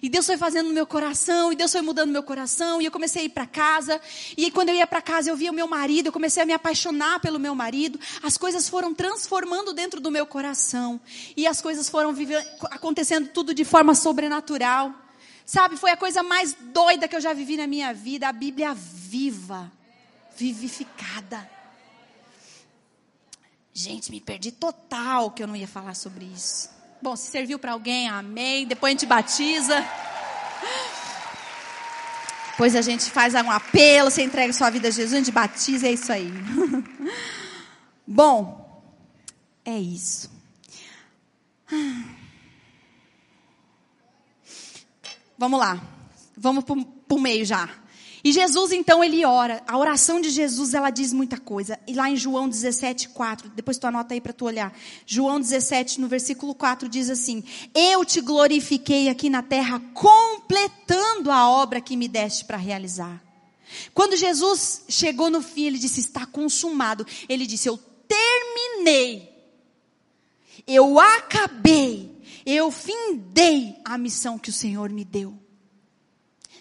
E 0.02 0.10
Deus 0.10 0.26
foi 0.26 0.38
fazendo 0.38 0.68
no 0.68 0.74
meu 0.74 0.86
coração, 0.86 1.52
e 1.52 1.56
Deus 1.56 1.72
foi 1.72 1.82
mudando 1.82 2.12
meu 2.12 2.24
coração, 2.24 2.82
e 2.82 2.86
eu 2.86 2.92
comecei 2.92 3.24
a 3.24 3.26
ir 3.26 3.30
para 3.30 3.46
casa. 3.46 4.00
E 4.36 4.52
quando 4.52 4.70
eu 4.70 4.76
ia 4.76 4.88
para 4.88 5.02
casa, 5.02 5.30
eu 5.30 5.36
via 5.36 5.52
o 5.52 5.54
meu 5.54 5.68
marido, 5.68 6.08
eu 6.08 6.12
comecei 6.12 6.44
a 6.44 6.46
me 6.46 6.54
apaixonar 6.54 7.20
pelo 7.20 7.40
meu 7.40 7.56
marido. 7.56 8.00
As 8.22 8.38
coisas 8.38 8.68
foram 8.70 8.94
transformando 8.94 9.74
dentro 9.74 10.00
do 10.00 10.12
meu 10.12 10.26
coração. 10.26 11.00
E 11.36 11.48
as 11.48 11.62
coisas 11.62 11.90
foram 11.90 12.16
acontecendo 12.72 13.30
tudo 13.30 13.54
de 13.54 13.64
forma 13.66 13.96
sobrenatural. 13.96 14.94
Sabe, 15.46 15.78
foi 15.78 15.92
a 15.92 15.98
coisa 15.98 16.22
mais 16.22 16.54
doida 16.54 17.08
que 17.08 17.16
eu 17.16 17.22
já 17.22 17.34
vivi 17.34 17.56
na 17.56 17.66
minha 17.66 17.94
vida, 17.94 18.28
a 18.28 18.34
Bíblia 18.34 18.74
viva, 18.74 19.72
vivificada. 20.36 21.50
Gente, 23.74 24.12
me 24.12 24.20
perdi 24.20 24.52
total 24.52 25.32
que 25.32 25.42
eu 25.42 25.48
não 25.48 25.56
ia 25.56 25.68
falar 25.68 25.94
sobre 25.94 26.26
isso. 26.26 26.77
Bom, 27.02 27.16
se 27.16 27.30
serviu 27.30 27.60
para 27.60 27.74
alguém, 27.74 28.10
amém. 28.10 28.66
Depois 28.66 28.92
a 28.92 28.94
gente 28.94 29.06
batiza. 29.06 29.86
Depois 32.52 32.76
a 32.76 32.82
gente 32.82 33.12
faz 33.12 33.36
um 33.36 33.52
apelo, 33.52 34.10
você 34.10 34.24
entrega 34.24 34.52
sua 34.52 34.72
vida 34.72 34.88
a 34.88 34.92
Jesus, 34.92 35.14
a 35.14 35.18
gente 35.18 35.32
batiza, 35.32 35.88
é 35.88 35.92
isso 35.92 36.12
aí. 36.12 36.28
Bom, 38.08 38.82
é 39.64 39.78
isso. 39.78 40.32
Vamos 45.38 45.60
lá. 45.60 45.80
Vamos 46.36 46.64
para 46.64 46.76
o 47.16 47.20
meio 47.20 47.46
já. 47.46 47.70
E 48.28 48.34
Jesus, 48.34 48.74
então, 48.74 49.02
ele 49.02 49.24
ora. 49.24 49.64
A 49.66 49.78
oração 49.78 50.20
de 50.20 50.30
Jesus, 50.30 50.74
ela 50.74 50.90
diz 50.90 51.14
muita 51.14 51.38
coisa. 51.38 51.80
E 51.88 51.94
lá 51.94 52.10
em 52.10 52.18
João 52.18 52.50
17, 52.50 53.08
4, 53.08 53.48
depois 53.56 53.78
tu 53.78 53.88
anota 53.88 54.14
aí 54.14 54.20
para 54.20 54.34
tu 54.34 54.44
olhar. 54.44 54.78
João 55.06 55.40
17, 55.40 56.02
no 56.02 56.10
versículo 56.10 56.54
4, 56.54 56.90
diz 56.90 57.10
assim: 57.10 57.42
Eu 57.74 58.04
te 58.04 58.20
glorifiquei 58.20 59.08
aqui 59.08 59.30
na 59.30 59.42
terra, 59.42 59.82
completando 59.94 61.32
a 61.32 61.50
obra 61.50 61.80
que 61.80 61.96
me 61.96 62.10
deste 62.10 62.44
para 62.44 62.58
realizar. 62.58 63.24
Quando 63.94 64.18
Jesus 64.18 64.84
chegou 64.90 65.30
no 65.30 65.42
fim, 65.42 65.68
ele 65.68 65.78
disse: 65.78 66.02
Está 66.02 66.26
consumado. 66.26 67.08
Ele 67.30 67.48
disse: 67.48 67.70
Eu 67.70 67.80
terminei. 68.10 69.34
Eu 70.68 71.00
acabei. 71.00 72.12
Eu 72.46 72.72
findei 72.72 73.78
a 73.86 73.98
missão 73.98 74.38
que 74.38 74.50
o 74.50 74.54
Senhor 74.54 74.90
me 74.90 75.06
deu. 75.06 75.47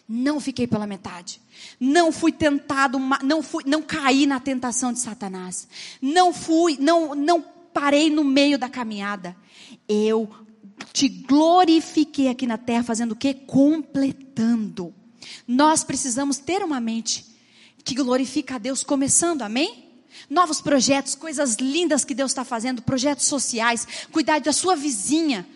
Não 0.09 0.41
fiquei 0.41 0.67
pela 0.67 0.87
metade. 0.87 1.41
Não 1.81 2.13
fui 2.13 2.33
tentado, 2.33 2.99
não 3.23 3.43
fui, 3.43 3.65
não 3.67 3.83
caí 3.83 4.27
na 4.27 4.39
tentação 4.41 4.93
de 4.93 5.01
Satanás. 5.01 5.69
Não 6.01 6.33
fui, 6.33 6.77
não, 6.81 7.15
não 7.15 7.43
parei 7.73 8.11
no 8.11 8.25
meio 8.25 8.59
da 8.59 8.69
caminhada. 8.69 9.37
Eu 9.89 10.31
te 10.93 11.09
glorifiquei 11.09 12.29
aqui 12.29 12.47
na 12.47 12.59
terra 12.59 12.83
fazendo 12.83 13.13
o 13.13 13.17
quê? 13.17 13.35
Completando. 13.35 14.95
Nós 15.47 15.85
precisamos 15.85 16.39
ter 16.39 16.63
uma 16.63 16.81
mente 16.81 17.25
que 17.85 17.95
glorifica 17.95 18.57
a 18.57 18.59
Deus 18.59 18.83
começando, 18.83 19.43
amém? 19.43 19.85
Novos 20.29 20.61
projetos, 20.61 21.15
coisas 21.15 21.57
lindas 21.57 22.05
que 22.05 22.15
Deus 22.15 22.31
está 22.31 22.45
fazendo, 22.45 22.83
projetos 22.83 23.27
sociais, 23.27 23.87
cuidar 24.11 24.41
da 24.41 24.53
sua 24.53 24.75
vizinha, 24.75 25.47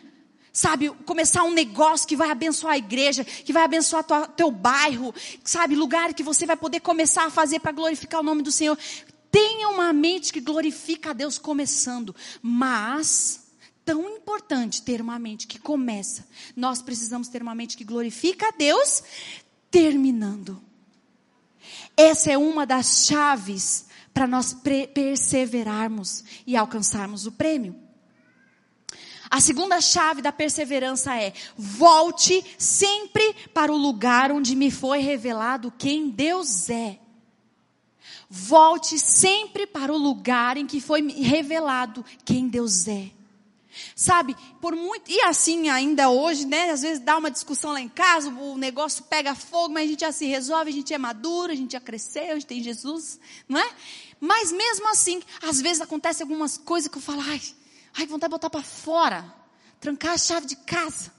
Sabe, 0.53 0.91
começar 1.07 1.45
um 1.45 1.53
negócio 1.53 2.09
que 2.09 2.17
vai 2.17 2.31
abençoar 2.31 2.75
a 2.75 2.79
igreja, 2.79 3.25
que 3.25 3.53
vai 3.53 3.63
abençoar 3.63 4.03
tua, 4.03 4.27
teu 4.27 4.51
bairro, 4.51 5.15
sabe, 5.45 5.77
lugar 5.77 6.13
que 6.13 6.25
você 6.25 6.45
vai 6.45 6.57
poder 6.57 6.81
começar 6.81 7.25
a 7.25 7.31
fazer 7.31 7.61
para 7.61 7.71
glorificar 7.71 8.21
o 8.21 8.25
nome 8.25 8.43
do 8.43 8.51
Senhor. 8.51 8.77
Tenha 9.31 9.69
uma 9.69 9.93
mente 9.93 10.33
que 10.33 10.41
glorifica 10.41 11.11
a 11.11 11.13
Deus 11.13 11.39
começando, 11.39 12.15
mas 12.43 13.49
tão 13.85 14.09
importante 14.09 14.83
ter 14.83 15.01
uma 15.01 15.19
mente 15.19 15.47
que 15.47 15.59
começa. 15.59 16.27
Nós 16.57 16.83
precisamos 16.83 17.29
ter 17.29 17.43
uma 17.43 17.55
mente 17.55 17.77
que 17.77 17.85
glorifica 17.85 18.49
a 18.49 18.51
Deus 18.51 19.05
terminando. 19.71 20.61
Essa 21.97 22.33
é 22.33 22.39
uma 22.39 22.67
das 22.67 23.07
chaves 23.07 23.87
para 24.13 24.27
nós 24.27 24.57
perseverarmos 24.93 26.25
e 26.47 26.57
alcançarmos 26.57 27.27
o 27.27 27.33
prêmio. 27.33 27.90
A 29.31 29.41
segunda 29.41 29.81
chave 29.81 30.21
da 30.21 30.33
perseverança 30.33 31.15
é: 31.15 31.33
volte 31.57 32.45
sempre 32.59 33.35
para 33.55 33.73
o 33.73 33.77
lugar 33.77 34.33
onde 34.33 34.57
me 34.57 34.71
foi 34.71 34.99
revelado 34.99 35.73
quem 35.79 36.11
Deus 36.11 36.69
é. 36.69 36.99
Volte 38.29 38.99
sempre 38.99 39.67
para 39.67 39.93
o 39.93 39.97
lugar 39.97 40.57
em 40.57 40.67
que 40.67 40.81
foi 40.81 41.07
revelado 41.13 42.05
quem 42.25 42.49
Deus 42.49 42.89
é. 42.89 43.11
Sabe, 43.95 44.37
por 44.61 44.75
muito, 44.75 45.11
e 45.11 45.21
assim 45.23 45.69
ainda 45.69 46.11
hoje, 46.11 46.45
né? 46.45 46.71
Às 46.71 46.83
vezes 46.83 46.99
dá 46.99 47.17
uma 47.17 47.31
discussão 47.31 47.73
lá 47.73 47.81
em 47.81 47.89
casa, 47.89 48.29
o 48.29 48.59
negócio 48.59 49.05
pega 49.05 49.35
fogo, 49.35 49.75
mas 49.75 49.85
a 49.85 49.87
gente 49.87 50.01
já 50.01 50.13
se 50.13 50.27
resolve, 50.27 50.71
a 50.71 50.73
gente 50.73 50.93
é 50.93 50.99
maduro, 50.99 51.53
a 51.53 51.55
gente 51.55 51.73
já 51.73 51.81
cresceu, 51.81 52.33
a 52.33 52.35
gente 52.35 52.47
tem 52.47 52.63
Jesus, 52.63 53.21
não 53.49 53.61
é? 53.61 53.71
Mas 54.21 54.51
mesmo 54.51 54.89
assim, 54.89 55.23
às 55.43 55.61
vezes 55.61 55.81
acontece 55.81 56.23
algumas 56.23 56.59
coisas 56.59 56.91
que 56.91 56.99
eu 56.99 57.03
falo, 57.03 57.21
ai, 57.23 57.41
Ai, 57.95 58.07
que 58.07 58.13
vontade 58.13 58.31
de 58.31 58.35
botar 58.35 58.51
para 58.51 58.63
fora. 58.63 59.35
Trancar 59.81 60.13
a 60.13 60.19
chave 60.19 60.47
de 60.47 60.57
casa. 60.57 61.13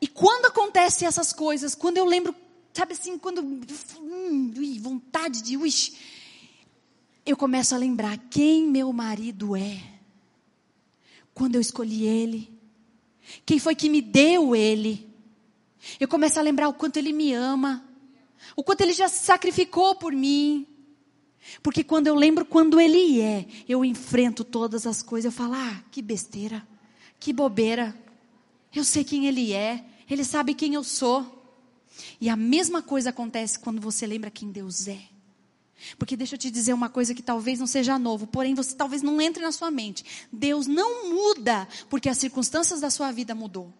E 0.00 0.06
quando 0.06 0.46
acontecem 0.46 1.06
essas 1.08 1.32
coisas, 1.32 1.74
quando 1.74 1.96
eu 1.96 2.04
lembro, 2.04 2.34
sabe 2.72 2.92
assim, 2.92 3.18
quando. 3.18 3.40
Hum, 3.40 4.54
ui, 4.56 4.78
vontade 4.78 5.42
de. 5.42 5.56
Ui, 5.56 5.70
eu 7.26 7.36
começo 7.36 7.74
a 7.74 7.78
lembrar 7.78 8.16
quem 8.30 8.66
meu 8.66 8.92
marido 8.92 9.56
é. 9.56 9.82
Quando 11.34 11.56
eu 11.56 11.60
escolhi 11.60 12.04
ele. 12.04 12.58
Quem 13.44 13.58
foi 13.58 13.74
que 13.74 13.88
me 13.88 14.00
deu 14.00 14.54
ele. 14.54 15.08
Eu 15.98 16.08
começo 16.08 16.38
a 16.38 16.42
lembrar 16.42 16.68
o 16.68 16.74
quanto 16.74 16.96
ele 16.96 17.12
me 17.12 17.32
ama. 17.32 17.84
O 18.56 18.62
quanto 18.62 18.80
ele 18.80 18.92
já 18.92 19.08
se 19.08 19.24
sacrificou 19.24 19.94
por 19.96 20.12
mim. 20.12 20.66
Porque 21.62 21.82
quando 21.82 22.06
eu 22.06 22.14
lembro 22.14 22.44
quando 22.44 22.80
Ele 22.80 23.20
é, 23.20 23.46
eu 23.68 23.84
enfrento 23.84 24.44
todas 24.44 24.86
as 24.86 25.02
coisas. 25.02 25.32
Eu 25.32 25.36
falo, 25.36 25.54
ah, 25.54 25.82
que 25.90 26.02
besteira, 26.02 26.66
que 27.18 27.32
bobeira. 27.32 27.94
Eu 28.74 28.84
sei 28.84 29.04
quem 29.04 29.26
Ele 29.26 29.52
é, 29.52 29.84
Ele 30.08 30.24
sabe 30.24 30.54
quem 30.54 30.74
eu 30.74 30.84
sou. 30.84 31.34
E 32.20 32.28
a 32.28 32.36
mesma 32.36 32.82
coisa 32.82 33.10
acontece 33.10 33.58
quando 33.58 33.80
você 33.80 34.06
lembra 34.06 34.30
quem 34.30 34.50
Deus 34.50 34.86
é. 34.88 35.00
Porque 35.96 36.16
deixa 36.16 36.34
eu 36.34 36.38
te 36.38 36.50
dizer 36.50 36.72
uma 36.72 36.88
coisa 36.88 37.14
que 37.14 37.22
talvez 37.22 37.58
não 37.58 37.66
seja 37.66 37.98
novo, 37.98 38.26
porém 38.26 38.54
você 38.54 38.74
talvez 38.74 39.00
não 39.02 39.20
entre 39.20 39.42
na 39.42 39.52
sua 39.52 39.70
mente. 39.70 40.04
Deus 40.32 40.66
não 40.66 41.08
muda 41.08 41.68
porque 41.88 42.08
as 42.08 42.18
circunstâncias 42.18 42.80
da 42.80 42.90
sua 42.90 43.12
vida 43.12 43.34
mudou. 43.34 43.72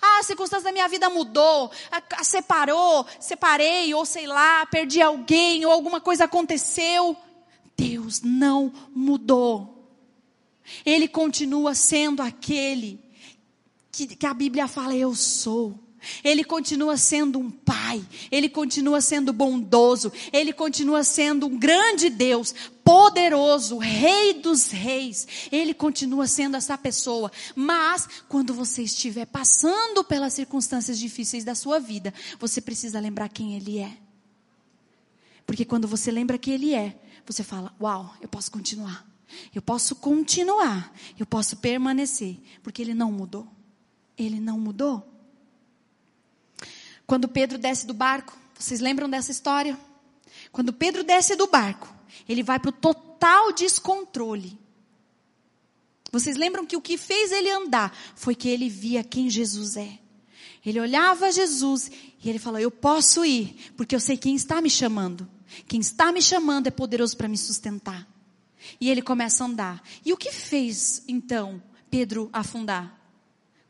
Ah, 0.00 0.20
a 0.20 0.22
circunstância 0.22 0.64
da 0.64 0.72
minha 0.72 0.88
vida 0.88 1.08
mudou, 1.10 1.70
a, 1.90 2.20
a 2.20 2.24
separou, 2.24 3.06
separei, 3.20 3.92
ou 3.94 4.04
sei 4.04 4.26
lá, 4.26 4.66
perdi 4.66 5.00
alguém, 5.00 5.64
ou 5.66 5.72
alguma 5.72 6.00
coisa 6.00 6.24
aconteceu. 6.24 7.16
Deus 7.76 8.22
não 8.22 8.72
mudou. 8.94 9.76
Ele 10.84 11.06
continua 11.06 11.74
sendo 11.74 12.22
aquele 12.22 13.00
que, 13.92 14.16
que 14.16 14.26
a 14.26 14.34
Bíblia 14.34 14.66
fala, 14.66 14.94
eu 14.94 15.14
sou. 15.14 15.85
Ele 16.22 16.44
continua 16.44 16.96
sendo 16.96 17.38
um 17.38 17.50
pai, 17.50 18.04
ele 18.30 18.48
continua 18.48 19.00
sendo 19.00 19.32
bondoso, 19.32 20.12
ele 20.32 20.52
continua 20.52 21.04
sendo 21.04 21.46
um 21.46 21.58
grande 21.58 22.08
Deus, 22.08 22.54
poderoso, 22.84 23.78
rei 23.78 24.34
dos 24.34 24.70
reis. 24.70 25.26
Ele 25.50 25.74
continua 25.74 26.26
sendo 26.26 26.56
essa 26.56 26.78
pessoa. 26.78 27.32
Mas 27.54 28.08
quando 28.28 28.54
você 28.54 28.82
estiver 28.82 29.26
passando 29.26 30.04
pelas 30.04 30.32
circunstâncias 30.34 30.98
difíceis 30.98 31.44
da 31.44 31.54
sua 31.54 31.80
vida, 31.80 32.14
você 32.38 32.60
precisa 32.60 33.00
lembrar 33.00 33.28
quem 33.28 33.56
ele 33.56 33.78
é. 33.78 33.96
Porque 35.44 35.64
quando 35.64 35.88
você 35.88 36.10
lembra 36.10 36.38
quem 36.38 36.54
ele 36.54 36.74
é, 36.74 36.96
você 37.26 37.42
fala: 37.42 37.74
"Uau, 37.80 38.14
eu 38.20 38.28
posso 38.28 38.50
continuar. 38.50 39.06
Eu 39.54 39.60
posso 39.60 39.96
continuar. 39.96 40.92
Eu 41.18 41.26
posso 41.26 41.56
permanecer, 41.56 42.38
porque 42.62 42.82
ele 42.82 42.94
não 42.94 43.10
mudou. 43.10 43.48
Ele 44.16 44.40
não 44.40 44.58
mudou." 44.58 45.15
Quando 47.06 47.28
Pedro 47.28 47.58
desce 47.58 47.86
do 47.86 47.94
barco, 47.94 48.36
vocês 48.58 48.80
lembram 48.80 49.08
dessa 49.08 49.30
história? 49.30 49.78
Quando 50.50 50.72
Pedro 50.72 51.04
desce 51.04 51.36
do 51.36 51.46
barco, 51.46 51.92
ele 52.28 52.42
vai 52.42 52.58
para 52.58 52.70
o 52.70 52.72
total 52.72 53.52
descontrole. 53.52 54.58
Vocês 56.10 56.36
lembram 56.36 56.64
que 56.64 56.76
o 56.76 56.80
que 56.80 56.96
fez 56.96 57.30
ele 57.32 57.50
andar 57.50 57.94
foi 58.14 58.34
que 58.34 58.48
ele 58.48 58.68
via 58.68 59.04
quem 59.04 59.28
Jesus 59.28 59.76
é. 59.76 59.98
Ele 60.64 60.80
olhava 60.80 61.30
Jesus 61.30 61.90
e 62.22 62.28
ele 62.28 62.38
falou: 62.38 62.58
Eu 62.58 62.70
posso 62.70 63.24
ir, 63.24 63.72
porque 63.76 63.94
eu 63.94 64.00
sei 64.00 64.16
quem 64.16 64.34
está 64.34 64.60
me 64.60 64.70
chamando. 64.70 65.28
Quem 65.68 65.80
está 65.80 66.10
me 66.10 66.20
chamando 66.20 66.66
é 66.66 66.70
poderoso 66.70 67.16
para 67.16 67.28
me 67.28 67.38
sustentar. 67.38 68.06
E 68.80 68.90
ele 68.90 69.00
começa 69.00 69.44
a 69.44 69.46
andar. 69.46 69.82
E 70.04 70.12
o 70.12 70.16
que 70.16 70.32
fez 70.32 71.04
então 71.06 71.62
Pedro 71.88 72.28
afundar? 72.32 72.98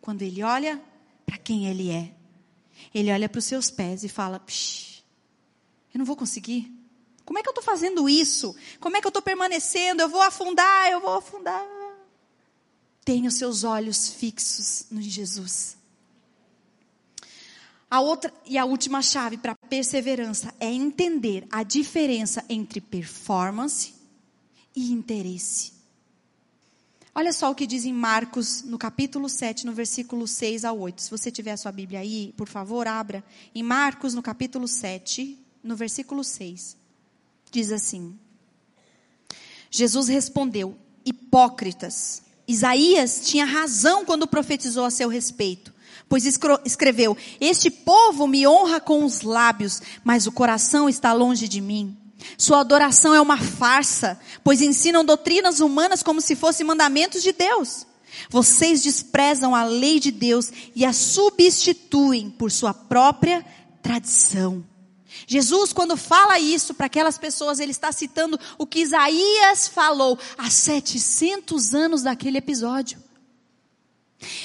Quando 0.01 0.23
ele 0.23 0.43
olha 0.43 0.83
para 1.27 1.37
quem 1.37 1.67
ele 1.67 1.91
é. 1.91 2.15
Ele 2.97 3.13
olha 3.13 3.29
para 3.29 3.39
os 3.39 3.45
seus 3.45 3.71
pés 3.71 4.05
e 4.05 4.09
fala: 4.09 4.43
Eu 5.93 5.99
não 5.99 6.07
vou 6.07 6.17
conseguir. 6.17 6.73
Como 7.27 7.39
é 7.39 7.43
que 7.43 7.49
eu 7.49 7.51
estou 7.51 7.63
fazendo 7.63 8.09
isso? 8.09 8.57
Como 8.81 8.97
é 8.97 9.03
que 9.03 9.07
eu 9.07 9.11
estou 9.11 9.21
permanecendo? 9.21 10.01
Eu 10.01 10.09
vou 10.09 10.23
afundar, 10.23 10.91
eu 10.91 10.99
vou 10.99 11.13
afundar. 11.13 11.63
Tenha 13.05 13.29
os 13.29 13.35
seus 13.35 13.65
olhos 13.65 14.09
fixos 14.09 14.87
no 14.91 15.03
Jesus. 15.03 15.77
A 17.91 18.01
outra 18.01 18.33
e 18.47 18.57
a 18.57 18.65
última 18.65 19.03
chave 19.03 19.37
para 19.37 19.55
perseverança 19.55 20.55
é 20.59 20.73
entender 20.73 21.47
a 21.51 21.63
diferença 21.63 22.43
entre 22.49 22.81
performance 22.81 23.95
e 24.75 24.91
interesse. 24.91 25.76
Olha 27.19 27.33
só 27.33 27.51
o 27.51 27.55
que 27.55 27.67
diz 27.67 27.87
em 27.87 27.95
Marcos, 27.95 28.61
no 28.63 28.77
capítulo 28.77 29.27
7, 29.27 29.65
no 29.65 29.73
versículo 29.73 30.29
6 30.29 30.67
a 30.67 30.73
8. 30.75 31.01
Se 31.01 31.11
você 31.11 31.31
tiver 31.31 31.53
a 31.53 31.57
sua 31.57 31.73
Bíblia 31.73 32.01
aí, 32.01 32.35
por 32.37 32.47
favor, 32.47 32.87
abra. 32.87 33.25
Em 33.55 33.63
Marcos, 33.63 34.13
no 34.13 34.21
capítulo 34.21 34.69
7, 34.69 35.39
no 35.65 35.75
versículo 35.75 36.23
6. 36.23 36.77
Diz 37.51 37.73
assim: 37.73 38.19
Jesus 39.71 40.09
respondeu: 40.09 40.77
Hipócritas, 41.07 42.21
Isaías 42.47 43.23
tinha 43.25 43.47
razão 43.47 44.05
quando 44.05 44.27
profetizou 44.27 44.85
a 44.85 44.91
seu 44.91 45.09
respeito, 45.09 45.73
pois 46.11 46.27
escreveu: 46.67 47.17
Este 47.41 47.71
povo 47.71 48.27
me 48.27 48.47
honra 48.47 48.79
com 48.79 49.03
os 49.03 49.23
lábios, 49.23 49.81
mas 50.05 50.27
o 50.27 50.33
coração 50.33 50.87
está 50.87 51.15
longe 51.15 51.49
de 51.49 51.63
mim. 51.63 51.97
Sua 52.39 52.61
adoração 52.61 53.15
é 53.15 53.21
uma 53.21 53.39
farsa, 53.39 54.19
pois 54.43 54.61
ensinam 54.61 55.05
doutrinas 55.05 55.61
humanas 55.61 56.03
como 56.03 56.21
se 56.21 56.35
fossem 56.35 56.67
mandamentos 56.67 57.23
de 57.23 57.33
Deus. 57.33 57.87
Vocês 58.31 58.83
desprezam 58.83 59.55
a 59.55 59.65
lei 59.65 60.01
de 60.01 60.11
Deus 60.11 60.51
e 60.75 60.85
a 60.85 60.93
substituem 60.93 62.31
por 62.31 62.51
sua 62.51 62.73
própria 62.73 63.45
tradição. 63.83 64.65
Jesus, 65.27 65.73
quando 65.73 65.97
fala 65.97 66.39
isso 66.39 66.75
para 66.75 66.87
aquelas 66.87 67.19
pessoas, 67.19 67.59
ele 67.59 67.71
está 67.71 67.91
citando 67.93 68.39
o 68.59 68.67
que 68.67 68.81
Isaías 68.81 69.69
falou 69.69 70.19
há 70.37 70.51
700 70.51 71.75
anos 71.75 72.03
daquele 72.03 72.39
episódio. 72.39 73.03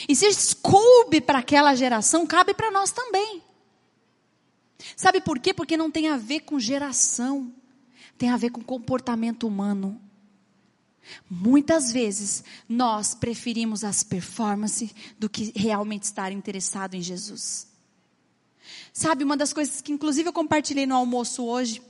E 0.07 0.15
se 0.15 0.55
coube 0.57 1.22
para 1.22 1.39
aquela 1.39 1.76
geração, 1.76 2.26
cabe 2.26 2.53
para 2.53 2.72
nós 2.72 2.91
também. 2.91 3.41
Sabe 4.95 5.22
por 5.22 5.39
quê? 5.39 5.53
Porque 5.53 5.78
não 5.78 5.91
tem 5.91 6.09
a 6.09 6.17
ver 6.17 6.41
com 6.41 6.59
geração, 6.59 7.53
tem 8.22 8.30
a 8.30 8.38
ver 8.38 8.51
com 8.51 8.61
comportamento 8.61 9.47
humano. 9.47 9.99
Muitas 11.28 11.91
vezes 11.91 12.43
nós 12.69 13.15
preferimos 13.15 13.84
as 13.84 14.03
performances 14.03 14.93
do 15.17 15.28
que 15.28 15.51
realmente 15.55 16.03
estar 16.03 16.32
interessado 16.32 16.93
em 16.93 17.01
Jesus. 17.01 17.67
Sabe, 18.93 19.24
uma 19.24 19.36
das 19.36 19.53
coisas 19.53 19.82
que 19.82 19.91
inclusive 19.91 20.30
eu 20.30 20.34
compartilhei 20.34 20.86
no 20.86 20.93
almoço 20.93 21.43
hoje 21.43 21.82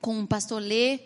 com 0.00 0.20
o 0.20 0.26
pastor 0.26 0.60
Lê 0.60 0.98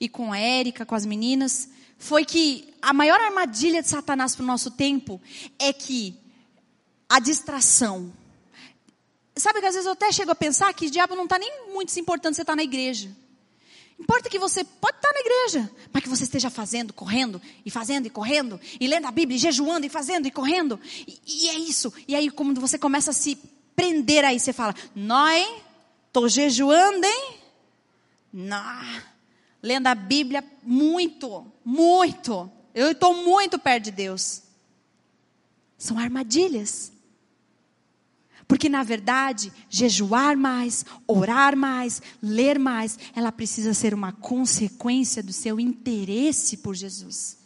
e 0.00 0.08
com 0.08 0.32
a 0.32 0.38
Érica, 0.40 0.84
com 0.84 0.96
as 0.96 1.06
meninas, 1.06 1.68
foi 1.96 2.24
que 2.24 2.74
a 2.82 2.92
maior 2.92 3.20
armadilha 3.20 3.80
de 3.80 3.88
Satanás 3.88 4.34
para 4.34 4.42
o 4.42 4.46
nosso 4.46 4.72
tempo 4.72 5.20
é 5.56 5.72
que 5.72 6.18
a 7.08 7.20
distração. 7.20 8.12
Sabe 9.36 9.60
que 9.60 9.66
às 9.66 9.74
vezes 9.74 9.86
eu 9.86 9.92
até 9.92 10.10
chego 10.10 10.32
a 10.32 10.34
pensar 10.34 10.74
que 10.74 10.86
o 10.86 10.90
diabo 10.90 11.14
não 11.14 11.24
está 11.24 11.38
nem 11.38 11.68
muito 11.72 11.92
se 11.92 12.00
importando 12.00 12.34
você 12.34 12.42
estar 12.42 12.54
tá 12.54 12.56
na 12.56 12.64
igreja. 12.64 13.08
Importa 14.00 14.30
que 14.30 14.38
você 14.38 14.64
pode 14.64 14.96
estar 14.96 15.12
na 15.12 15.20
igreja, 15.20 15.70
mas 15.92 16.02
que 16.02 16.08
você 16.08 16.24
esteja 16.24 16.48
fazendo, 16.48 16.92
correndo, 16.92 17.40
e 17.64 17.70
fazendo, 17.70 18.06
e 18.06 18.10
correndo, 18.10 18.58
e 18.80 18.86
lendo 18.86 19.06
a 19.06 19.10
Bíblia, 19.10 19.36
e 19.36 19.38
jejuando, 19.38 19.84
e 19.84 19.90
fazendo, 19.90 20.26
e 20.26 20.30
correndo. 20.30 20.80
E, 21.06 21.20
e 21.26 21.48
é 21.50 21.58
isso. 21.58 21.92
E 22.08 22.14
aí, 22.14 22.30
como 22.30 22.54
você 22.54 22.78
começa 22.78 23.10
a 23.10 23.14
se 23.14 23.38
prender 23.76 24.24
aí, 24.24 24.40
você 24.40 24.54
fala, 24.54 24.74
nós, 24.94 25.46
tô 26.10 26.28
jejuando, 26.28 27.04
hein? 27.04 27.34
Não. 28.32 29.02
Lendo 29.62 29.88
a 29.88 29.94
Bíblia 29.94 30.42
muito, 30.62 31.46
muito. 31.62 32.50
Eu 32.74 32.92
estou 32.92 33.14
muito 33.14 33.58
perto 33.58 33.84
de 33.84 33.90
Deus. 33.90 34.42
São 35.76 35.98
armadilhas. 35.98 36.90
Porque, 38.50 38.68
na 38.68 38.82
verdade, 38.82 39.52
jejuar 39.68 40.36
mais, 40.36 40.84
orar 41.06 41.56
mais, 41.56 42.02
ler 42.20 42.58
mais, 42.58 42.98
ela 43.14 43.30
precisa 43.30 43.72
ser 43.72 43.94
uma 43.94 44.10
consequência 44.10 45.22
do 45.22 45.32
seu 45.32 45.60
interesse 45.60 46.56
por 46.56 46.74
Jesus. 46.74 47.38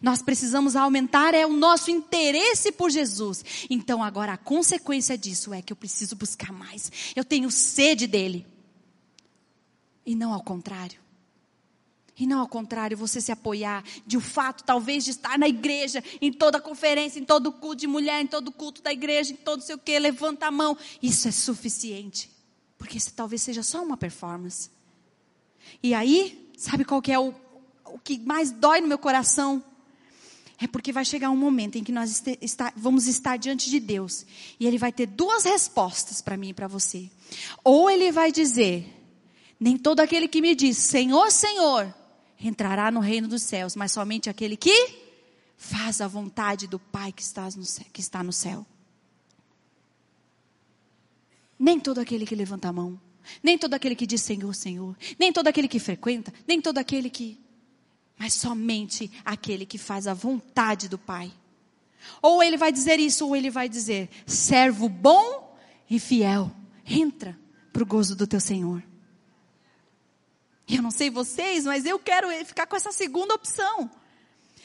Nós 0.00 0.22
precisamos 0.22 0.74
aumentar 0.74 1.34
é 1.34 1.44
o 1.44 1.52
nosso 1.52 1.90
interesse 1.90 2.72
por 2.72 2.90
Jesus. 2.90 3.44
Então 3.68 4.02
agora 4.02 4.32
a 4.32 4.38
consequência 4.38 5.18
disso 5.18 5.52
é 5.52 5.60
que 5.60 5.70
eu 5.70 5.76
preciso 5.76 6.16
buscar 6.16 6.50
mais. 6.50 6.90
Eu 7.14 7.26
tenho 7.26 7.50
sede 7.50 8.06
dele. 8.06 8.46
E 10.06 10.14
não 10.14 10.32
ao 10.32 10.42
contrário. 10.42 10.98
E 12.18 12.26
não 12.26 12.40
ao 12.40 12.48
contrário, 12.48 12.96
você 12.96 13.20
se 13.20 13.32
apoiar 13.32 13.82
de 14.06 14.16
o 14.16 14.20
fato, 14.20 14.64
talvez, 14.64 15.04
de 15.04 15.10
estar 15.10 15.38
na 15.38 15.48
igreja, 15.48 16.04
em 16.20 16.32
toda 16.32 16.60
conferência, 16.60 17.18
em 17.18 17.24
todo 17.24 17.50
culto 17.50 17.76
de 17.76 17.86
mulher, 17.86 18.20
em 18.20 18.26
todo 18.26 18.52
culto 18.52 18.82
da 18.82 18.92
igreja, 18.92 19.32
em 19.32 19.36
todo 19.36 19.62
sei 19.62 19.74
o 19.74 19.78
que, 19.78 19.98
levanta 19.98 20.46
a 20.46 20.50
mão. 20.50 20.76
Isso 21.02 21.26
é 21.26 21.30
suficiente. 21.30 22.30
Porque 22.76 22.98
isso 22.98 23.12
talvez 23.14 23.42
seja 23.42 23.62
só 23.62 23.82
uma 23.82 23.96
performance. 23.96 24.70
E 25.82 25.94
aí, 25.94 26.50
sabe 26.56 26.84
qual 26.84 27.00
que 27.00 27.12
é 27.12 27.18
o, 27.18 27.34
o 27.86 27.98
que 27.98 28.18
mais 28.18 28.50
dói 28.50 28.80
no 28.80 28.88
meu 28.88 28.98
coração? 28.98 29.62
É 30.60 30.66
porque 30.66 30.92
vai 30.92 31.04
chegar 31.04 31.30
um 31.30 31.36
momento 31.36 31.76
em 31.76 31.82
que 31.82 31.90
nós 31.90 32.10
este, 32.10 32.38
está, 32.40 32.72
vamos 32.76 33.08
estar 33.08 33.36
diante 33.36 33.68
de 33.68 33.80
Deus. 33.80 34.24
E 34.60 34.66
Ele 34.66 34.78
vai 34.78 34.92
ter 34.92 35.06
duas 35.06 35.44
respostas 35.44 36.20
para 36.20 36.36
mim 36.36 36.50
e 36.50 36.54
para 36.54 36.68
você. 36.68 37.10
Ou 37.64 37.90
Ele 37.90 38.12
vai 38.12 38.30
dizer: 38.30 38.86
Nem 39.58 39.76
todo 39.76 40.00
aquele 40.00 40.28
que 40.28 40.40
me 40.40 40.54
diz 40.54 40.76
Senhor, 40.76 41.32
Senhor, 41.32 41.92
entrará 42.42 42.90
no 42.90 43.00
reino 43.00 43.28
dos 43.28 43.42
céus, 43.42 43.76
mas 43.76 43.92
somente 43.92 44.28
aquele 44.28 44.56
que 44.56 45.00
faz 45.56 46.00
a 46.00 46.08
vontade 46.08 46.66
do 46.66 46.78
Pai 46.78 47.12
que 47.12 47.22
está 47.22 47.44
no 47.44 47.64
céu. 47.64 47.86
Que 47.92 48.00
está 48.00 48.22
no 48.22 48.32
céu. 48.32 48.66
Nem 51.58 51.78
todo 51.78 52.00
aquele 52.00 52.26
que 52.26 52.34
levanta 52.34 52.68
a 52.68 52.72
mão. 52.72 53.00
Nem 53.42 53.56
todo 53.56 53.74
aquele 53.74 53.94
que 53.94 54.06
diz 54.06 54.20
Senhor, 54.20 54.52
Senhor. 54.54 54.96
Nem 55.18 55.32
todo 55.32 55.46
aquele 55.46 55.68
que 55.68 55.78
frequenta. 55.78 56.32
Nem 56.46 56.60
todo 56.60 56.78
aquele 56.78 57.08
que 57.08 57.42
mas 58.22 58.34
somente 58.34 59.10
aquele 59.24 59.66
que 59.66 59.76
faz 59.76 60.06
a 60.06 60.14
vontade 60.14 60.88
do 60.88 60.96
Pai. 60.96 61.32
Ou 62.22 62.40
ele 62.40 62.56
vai 62.56 62.70
dizer 62.70 63.00
isso, 63.00 63.26
ou 63.26 63.34
ele 63.34 63.50
vai 63.50 63.68
dizer: 63.68 64.08
servo 64.24 64.88
bom 64.88 65.56
e 65.90 65.98
fiel, 65.98 66.48
entra 66.86 67.36
para 67.72 67.82
o 67.82 67.86
gozo 67.86 68.14
do 68.14 68.24
teu 68.24 68.38
Senhor. 68.38 68.80
Eu 70.74 70.80
não 70.80 70.90
sei 70.90 71.10
vocês, 71.10 71.66
mas 71.66 71.84
eu 71.84 71.98
quero 71.98 72.28
ficar 72.46 72.66
com 72.66 72.74
essa 72.74 72.90
segunda 72.90 73.34
opção. 73.34 73.90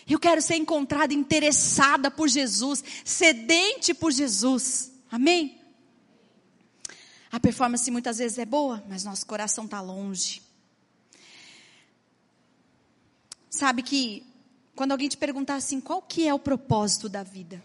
Eu 0.07 0.17
quero 0.17 0.41
ser 0.41 0.55
encontrada 0.55 1.13
interessada 1.13 2.09
por 2.09 2.29
Jesus, 2.29 2.81
sedente 3.03 3.93
por 3.93 4.09
Jesus. 4.09 4.89
Amém? 5.11 5.59
A 7.29 7.41
performance 7.41 7.91
muitas 7.91 8.19
vezes 8.19 8.37
é 8.37 8.45
boa, 8.45 8.81
mas 8.87 9.03
nosso 9.03 9.25
coração 9.25 9.65
está 9.65 9.81
longe. 9.81 10.41
Sabe 13.49 13.83
que 13.83 14.25
quando 14.77 14.93
alguém 14.93 15.09
te 15.09 15.17
perguntar 15.17 15.55
assim, 15.55 15.81
qual 15.81 16.01
que 16.01 16.25
é 16.25 16.33
o 16.33 16.39
propósito 16.39 17.09
da 17.09 17.21
vida? 17.21 17.61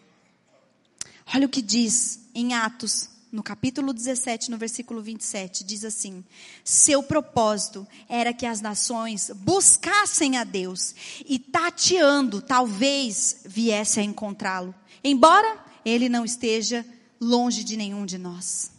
Olha 1.32 1.46
o 1.46 1.48
que 1.48 1.62
diz 1.62 2.18
em 2.34 2.54
Atos, 2.54 3.08
no 3.32 3.42
capítulo 3.42 3.94
17, 3.94 4.50
no 4.50 4.58
versículo 4.58 5.00
27, 5.00 5.64
diz 5.64 5.86
assim: 5.86 6.22
Seu 6.62 7.02
propósito 7.02 7.88
era 8.06 8.34
que 8.34 8.44
as 8.44 8.60
nações 8.60 9.30
buscassem 9.34 10.36
a 10.36 10.44
Deus 10.44 10.94
e 11.26 11.38
tateando, 11.38 12.42
talvez 12.42 13.40
viesse 13.46 13.98
a 13.98 14.02
encontrá-lo, 14.02 14.74
embora 15.02 15.64
ele 15.82 16.10
não 16.10 16.26
esteja 16.26 16.84
longe 17.18 17.64
de 17.64 17.74
nenhum 17.74 18.04
de 18.04 18.18
nós. 18.18 18.70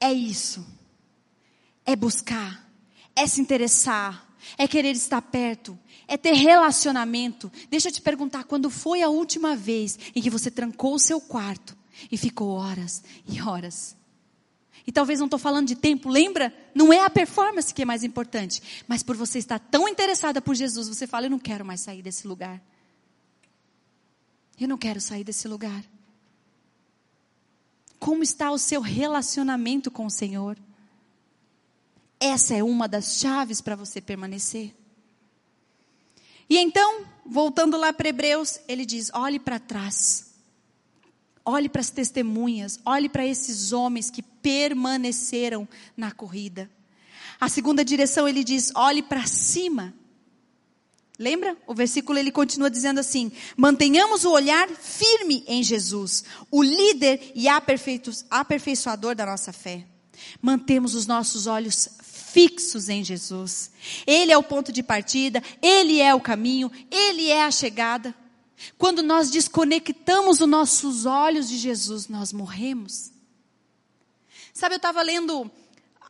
É 0.00 0.12
isso. 0.12 0.66
É 1.86 1.94
buscar, 1.94 2.68
é 3.14 3.26
se 3.26 3.40
interessar, 3.40 4.28
é 4.58 4.66
querer 4.66 4.90
estar 4.90 5.22
perto, 5.22 5.78
é 6.08 6.16
ter 6.16 6.32
relacionamento. 6.32 7.50
Deixa 7.70 7.88
eu 7.88 7.92
te 7.92 8.02
perguntar, 8.02 8.44
quando 8.44 8.68
foi 8.68 9.02
a 9.02 9.08
última 9.08 9.54
vez 9.54 9.98
em 10.14 10.20
que 10.20 10.28
você 10.28 10.50
trancou 10.50 10.94
o 10.94 10.98
seu 10.98 11.20
quarto 11.20 11.77
e 12.10 12.16
ficou 12.16 12.50
horas 12.50 13.02
e 13.26 13.40
horas? 13.40 13.96
E 14.86 14.92
talvez 14.92 15.18
não 15.18 15.26
estou 15.26 15.38
falando 15.38 15.68
de 15.68 15.76
tempo, 15.76 16.08
lembra? 16.08 16.50
Não 16.74 16.92
é 16.92 17.04
a 17.04 17.10
performance 17.10 17.74
que 17.74 17.82
é 17.82 17.84
mais 17.84 18.02
importante, 18.02 18.84
mas 18.88 19.02
por 19.02 19.16
você 19.16 19.38
estar 19.38 19.58
tão 19.58 19.88
interessada 19.88 20.40
por 20.40 20.54
Jesus, 20.54 20.88
você 20.88 21.06
fala: 21.06 21.26
Eu 21.26 21.30
não 21.30 21.38
quero 21.38 21.64
mais 21.64 21.82
sair 21.82 22.00
desse 22.00 22.26
lugar. 22.26 22.62
Eu 24.58 24.66
não 24.66 24.78
quero 24.78 25.00
sair 25.00 25.24
desse 25.24 25.46
lugar. 25.46 25.84
Como 27.98 28.22
está 28.22 28.50
o 28.50 28.58
seu 28.58 28.80
relacionamento 28.80 29.90
com 29.90 30.06
o 30.06 30.10
Senhor? 30.10 30.56
Essa 32.18 32.54
é 32.54 32.64
uma 32.64 32.88
das 32.88 33.18
chaves 33.18 33.60
para 33.60 33.76
você 33.76 34.00
permanecer. 34.00 34.74
E 36.48 36.56
então, 36.56 37.04
voltando 37.26 37.76
lá 37.76 37.92
para 37.92 38.08
Hebreus, 38.08 38.58
ele 38.66 38.86
diz: 38.86 39.10
olhe 39.12 39.38
para 39.38 39.58
trás. 39.58 40.27
Olhe 41.50 41.66
para 41.66 41.80
as 41.80 41.88
testemunhas, 41.88 42.78
olhe 42.84 43.08
para 43.08 43.24
esses 43.24 43.72
homens 43.72 44.10
que 44.10 44.20
permaneceram 44.20 45.66
na 45.96 46.12
corrida. 46.12 46.70
A 47.40 47.48
segunda 47.48 47.82
direção 47.82 48.28
ele 48.28 48.44
diz: 48.44 48.70
olhe 48.74 49.02
para 49.02 49.26
cima. 49.26 49.94
Lembra? 51.18 51.56
O 51.66 51.74
versículo 51.74 52.18
ele 52.18 52.30
continua 52.30 52.70
dizendo 52.70 53.00
assim: 53.00 53.32
mantenhamos 53.56 54.26
o 54.26 54.30
olhar 54.30 54.68
firme 54.68 55.42
em 55.46 55.62
Jesus, 55.62 56.22
o 56.50 56.62
líder 56.62 57.32
e 57.34 57.48
aperfeiçoador 57.48 59.14
da 59.14 59.24
nossa 59.24 59.50
fé. 59.50 59.86
Mantemos 60.42 60.94
os 60.94 61.06
nossos 61.06 61.46
olhos 61.46 61.88
fixos 62.02 62.90
em 62.90 63.02
Jesus. 63.02 63.70
Ele 64.06 64.32
é 64.32 64.36
o 64.36 64.42
ponto 64.42 64.70
de 64.70 64.82
partida, 64.82 65.42
ele 65.62 65.98
é 65.98 66.14
o 66.14 66.20
caminho, 66.20 66.70
ele 66.90 67.30
é 67.30 67.42
a 67.42 67.50
chegada. 67.50 68.14
Quando 68.76 69.02
nós 69.02 69.30
desconectamos 69.30 70.40
os 70.40 70.48
nossos 70.48 71.06
olhos 71.06 71.48
de 71.48 71.56
Jesus, 71.56 72.08
nós 72.08 72.32
morremos. 72.32 73.10
Sabe, 74.52 74.74
eu 74.74 74.78
estava 74.78 75.02
lendo 75.02 75.50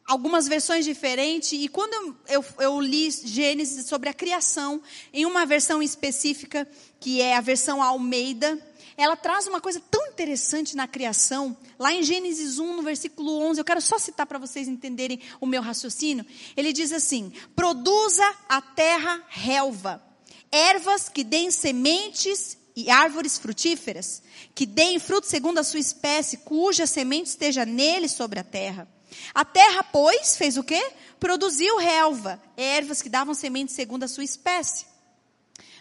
algumas 0.06 0.48
versões 0.48 0.86
diferentes, 0.86 1.52
e 1.52 1.68
quando 1.68 2.16
eu, 2.26 2.42
eu, 2.58 2.80
li 2.80 3.10
Gênesis 3.10 3.86
sobre 3.86 4.08
a 4.08 4.14
criação, 4.14 4.82
em 5.12 5.26
uma 5.26 5.44
versão 5.44 5.82
específica, 5.82 6.66
que 6.98 7.20
é 7.20 7.36
a 7.36 7.42
versão 7.42 7.82
Almeida, 7.82 8.58
ela 8.96 9.14
traz 9.16 9.46
uma 9.46 9.60
coisa 9.60 9.80
tão 9.90 10.06
interessante 10.06 10.74
na 10.74 10.88
criação, 10.88 11.54
lá 11.78 11.92
em 11.92 12.02
Gênesis 12.02 12.58
1, 12.58 12.76
no 12.76 12.82
versículo 12.82 13.38
11, 13.42 13.60
eu 13.60 13.64
quero 13.64 13.82
só 13.82 13.98
citar 13.98 14.26
para 14.26 14.38
vocês 14.38 14.66
entenderem 14.66 15.20
o 15.40 15.46
meu 15.46 15.60
raciocínio. 15.60 16.24
Ele 16.56 16.72
diz 16.72 16.90
assim: 16.90 17.30
Produza 17.54 18.24
a 18.48 18.60
terra 18.60 19.22
relva, 19.28 20.02
ervas 20.50 21.08
que 21.08 21.24
deem 21.24 21.50
sementes 21.50 22.56
e 22.74 22.90
árvores 22.90 23.38
frutíferas, 23.38 24.22
que 24.54 24.64
deem 24.64 24.98
fruto 24.98 25.26
segundo 25.26 25.58
a 25.58 25.64
sua 25.64 25.80
espécie, 25.80 26.38
cuja 26.38 26.86
semente 26.86 27.30
esteja 27.30 27.66
nele 27.66 28.08
sobre 28.08 28.38
a 28.38 28.44
terra. 28.44 28.88
A 29.34 29.44
terra, 29.44 29.82
pois, 29.82 30.36
fez 30.36 30.56
o 30.56 30.62
quê? 30.62 30.92
Produziu 31.18 31.76
relva, 31.78 32.40
ervas 32.56 33.02
que 33.02 33.08
davam 33.08 33.34
semente 33.34 33.72
segundo 33.72 34.04
a 34.04 34.08
sua 34.08 34.24
espécie. 34.24 34.86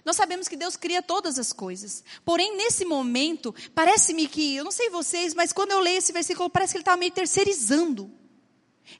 Nós 0.03 0.15
sabemos 0.15 0.47
que 0.47 0.55
Deus 0.55 0.77
cria 0.77 1.01
todas 1.01 1.37
as 1.37 1.51
coisas. 1.51 2.03
Porém, 2.23 2.55
nesse 2.55 2.85
momento, 2.85 3.53
parece-me 3.75 4.27
que, 4.27 4.55
eu 4.55 4.63
não 4.63 4.71
sei 4.71 4.89
vocês, 4.89 5.33
mas 5.33 5.51
quando 5.51 5.71
eu 5.71 5.79
leio 5.79 5.97
esse 5.97 6.13
versículo, 6.13 6.49
parece 6.49 6.71
que 6.71 6.77
ele 6.77 6.83
estava 6.83 6.97
meio 6.97 7.11
terceirizando. 7.11 8.09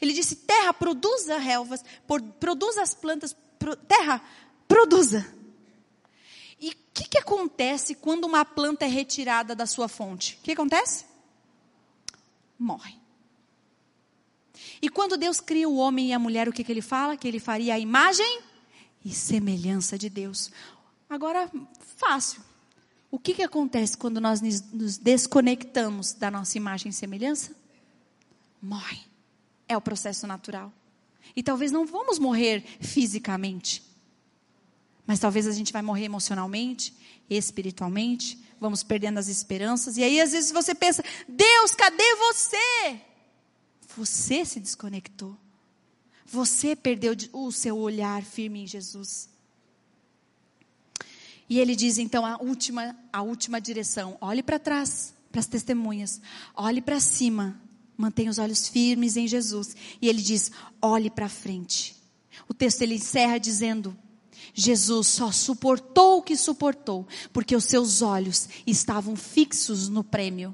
Ele 0.02 0.12
disse: 0.12 0.36
Terra, 0.36 0.74
produza 0.74 1.38
relvas, 1.38 1.82
produza 2.40 2.82
as 2.82 2.94
plantas, 2.94 3.36
pro, 3.58 3.76
terra, 3.76 4.22
produza. 4.68 5.26
E 6.60 6.70
o 6.70 6.76
que, 6.94 7.10
que 7.10 7.18
acontece 7.18 7.96
quando 7.96 8.26
uma 8.26 8.44
planta 8.44 8.86
é 8.86 8.88
retirada 8.88 9.56
da 9.56 9.66
sua 9.66 9.88
fonte? 9.88 10.38
O 10.40 10.44
que 10.44 10.52
acontece? 10.52 11.06
Morre. 12.58 12.96
E 14.82 14.90
quando 14.90 15.18
Deus 15.18 15.40
cria 15.40 15.70
o 15.70 15.78
homem 15.78 16.10
e 16.10 16.14
a 16.14 16.20
mulher, 16.20 16.48
o 16.48 16.54
que, 16.54 16.64
que 16.64 16.72
ele 16.72 16.82
fala? 16.82 17.18
Que 17.18 17.28
ele 17.28 17.40
faria 17.40 17.76
a 17.76 17.80
imagem 17.80 18.42
e 19.04 19.12
semelhança 19.12 19.98
de 19.98 20.10
Deus. 20.10 20.52
Agora, 21.10 21.50
fácil. 21.80 22.42
O 23.10 23.18
que, 23.18 23.34
que 23.34 23.44
acontece 23.44 23.98
quando 23.98 24.20
nós 24.20 24.42
nos 24.42 24.98
desconectamos 24.98 26.14
da 26.14 26.30
nossa 26.30 26.58
imagem 26.58 26.90
e 26.90 26.94
semelhança? 26.94 27.56
Morre. 28.62 29.00
É 29.68 29.78
o 29.78 29.82
processo 29.82 30.28
natural. 30.28 30.72
E 31.36 31.42
talvez 31.42 31.72
não 31.72 31.86
vamos 31.86 32.20
morrer 32.20 32.64
fisicamente. 32.82 33.87
Mas 35.08 35.20
talvez 35.20 35.48
a 35.48 35.52
gente 35.54 35.72
vai 35.72 35.82
morrer 35.82 36.04
emocionalmente, 36.04 36.94
espiritualmente, 37.30 38.38
vamos 38.60 38.84
perdendo 38.84 39.18
as 39.18 39.30
esperanças. 39.30 39.98
E 39.98 40.04
aí, 40.04 40.20
às 40.20 40.34
vezes, 40.34 40.52
você 40.52 40.76
pensa: 40.76 41.04
Deus, 41.28 41.74
cadê 41.74 42.16
você? 42.16 43.02
Você 43.96 44.44
se 44.44 44.60
desconectou. 44.60 45.36
Você 46.26 46.76
perdeu 46.76 47.16
o 47.32 47.52
seu 47.54 47.78
olhar 47.78 48.22
firme 48.22 48.64
em 48.64 48.68
Jesus. 48.68 49.30
E 51.50 51.60
ele 51.60 51.76
diz 51.76 51.98
então 51.98 52.26
a 52.26 52.38
última, 52.42 52.96
a 53.12 53.22
última 53.22 53.62
direção: 53.62 54.18
olhe 54.20 54.44
para 54.44 54.60
trás, 54.60 55.14
para 55.32 55.40
as 55.40 55.48
testemunhas, 55.48 56.20
olhe 56.54 56.82
para 56.82 57.00
cima, 57.00 57.60
mantenha 57.96 58.30
os 58.30 58.38
olhos 58.38 58.68
firmes 58.68 59.16
em 59.16 59.26
Jesus. 59.26 59.74
E 60.02 60.10
ele 60.10 60.22
diz: 60.22 60.52
olhe 60.82 61.10
para 61.10 61.30
frente. 61.30 61.96
O 62.50 62.54
texto 62.54 62.82
ele 62.82 62.96
encerra 62.96 63.38
dizendo: 63.38 63.98
Jesus 64.60 65.06
só 65.06 65.32
suportou 65.32 66.18
o 66.18 66.22
que 66.24 66.36
suportou, 66.36 67.08
porque 67.32 67.56
os 67.56 67.66
seus 67.66 68.02
olhos 68.02 68.50
estavam 68.66 69.16
fixos 69.16 69.88
no 69.88 70.04
prêmio. 70.04 70.54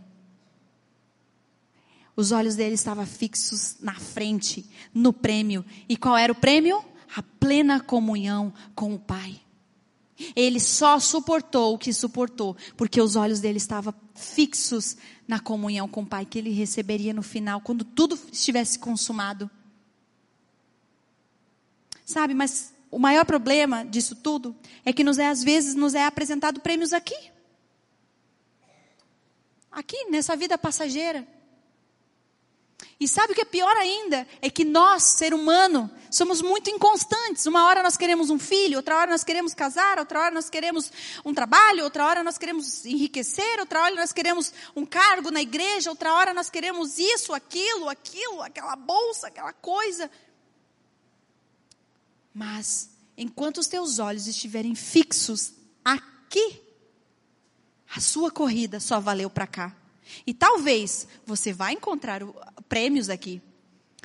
Os 2.13 2.33
olhos 2.33 2.57
dele 2.57 2.75
estavam 2.75 3.05
fixos 3.05 3.77
na 3.79 3.95
frente, 3.95 4.69
no 4.93 5.13
prêmio. 5.13 5.63
E 5.87 5.95
qual 5.95 6.17
era 6.17 6.33
o 6.33 6.35
prêmio? 6.35 6.83
A 7.15 7.23
plena 7.23 7.79
comunhão 7.79 8.53
com 8.75 8.93
o 8.93 8.99
Pai. 8.99 9.39
Ele 10.35 10.59
só 10.59 10.99
suportou 10.99 11.73
o 11.73 11.77
que 11.77 11.93
suportou, 11.93 12.57
porque 12.75 13.01
os 13.01 13.15
olhos 13.15 13.39
dele 13.39 13.57
estavam 13.57 13.93
fixos 14.13 14.97
na 15.25 15.39
comunhão 15.39 15.87
com 15.87 16.01
o 16.01 16.05
Pai 16.05 16.25
que 16.25 16.37
ele 16.37 16.49
receberia 16.49 17.13
no 17.13 17.23
final, 17.23 17.61
quando 17.61 17.85
tudo 17.85 18.19
estivesse 18.29 18.77
consumado. 18.77 19.49
Sabe, 22.05 22.33
mas 22.33 22.73
o 22.93 22.99
maior 22.99 23.25
problema 23.25 23.83
disso 23.83 24.15
tudo 24.15 24.55
é 24.85 24.93
que 24.93 25.03
nos 25.03 25.17
é, 25.17 25.27
às 25.27 25.43
vezes 25.43 25.73
nos 25.73 25.95
é 25.95 26.05
apresentado 26.05 26.59
prêmios 26.59 26.93
aqui. 26.93 27.17
Aqui, 29.71 30.05
nessa 30.11 30.35
vida 30.35 30.59
passageira. 30.59 31.27
E 32.99 33.07
sabe 33.07 33.33
o 33.33 33.35
que 33.35 33.41
é 33.41 33.45
pior 33.45 33.75
ainda? 33.77 34.27
É 34.39 34.47
que 34.47 34.63
nós, 34.63 35.01
ser 35.03 35.33
humano, 35.33 35.89
somos 36.11 36.39
muito 36.39 36.69
inconstantes. 36.69 37.47
Uma 37.47 37.65
hora 37.65 37.81
nós 37.81 37.97
queremos 37.97 38.29
um 38.29 38.37
filho, 38.37 38.77
outra 38.77 38.95
hora 38.95 39.09
nós 39.09 39.23
queremos 39.23 39.55
casar, 39.55 39.97
outra 39.97 40.19
hora 40.19 40.35
nós 40.35 40.47
queremos 40.47 40.91
um 41.25 41.33
trabalho, 41.33 41.83
outra 41.85 42.05
hora 42.05 42.23
nós 42.23 42.37
queremos 42.37 42.85
enriquecer, 42.85 43.59
outra 43.59 43.81
hora 43.81 43.95
nós 43.95 44.13
queremos 44.13 44.53
um 44.75 44.85
cargo 44.85 45.31
na 45.31 45.41
igreja, 45.41 45.89
outra 45.89 46.13
hora 46.13 46.31
nós 46.31 46.51
queremos 46.51 46.99
isso, 46.99 47.33
aquilo, 47.33 47.89
aquilo, 47.89 48.43
aquela 48.43 48.75
bolsa, 48.75 49.27
aquela 49.29 49.51
coisa. 49.51 50.11
Mas, 52.33 52.89
enquanto 53.17 53.59
os 53.59 53.67
teus 53.67 53.99
olhos 53.99 54.27
estiverem 54.27 54.73
fixos 54.73 55.53
aqui, 55.83 56.61
a 57.95 57.99
sua 57.99 58.31
corrida 58.31 58.79
só 58.79 58.99
valeu 58.99 59.29
para 59.29 59.45
cá. 59.45 59.75
E 60.25 60.33
talvez 60.33 61.07
você 61.25 61.53
vai 61.53 61.73
encontrar 61.73 62.21
prêmios 62.67 63.09
aqui. 63.09 63.41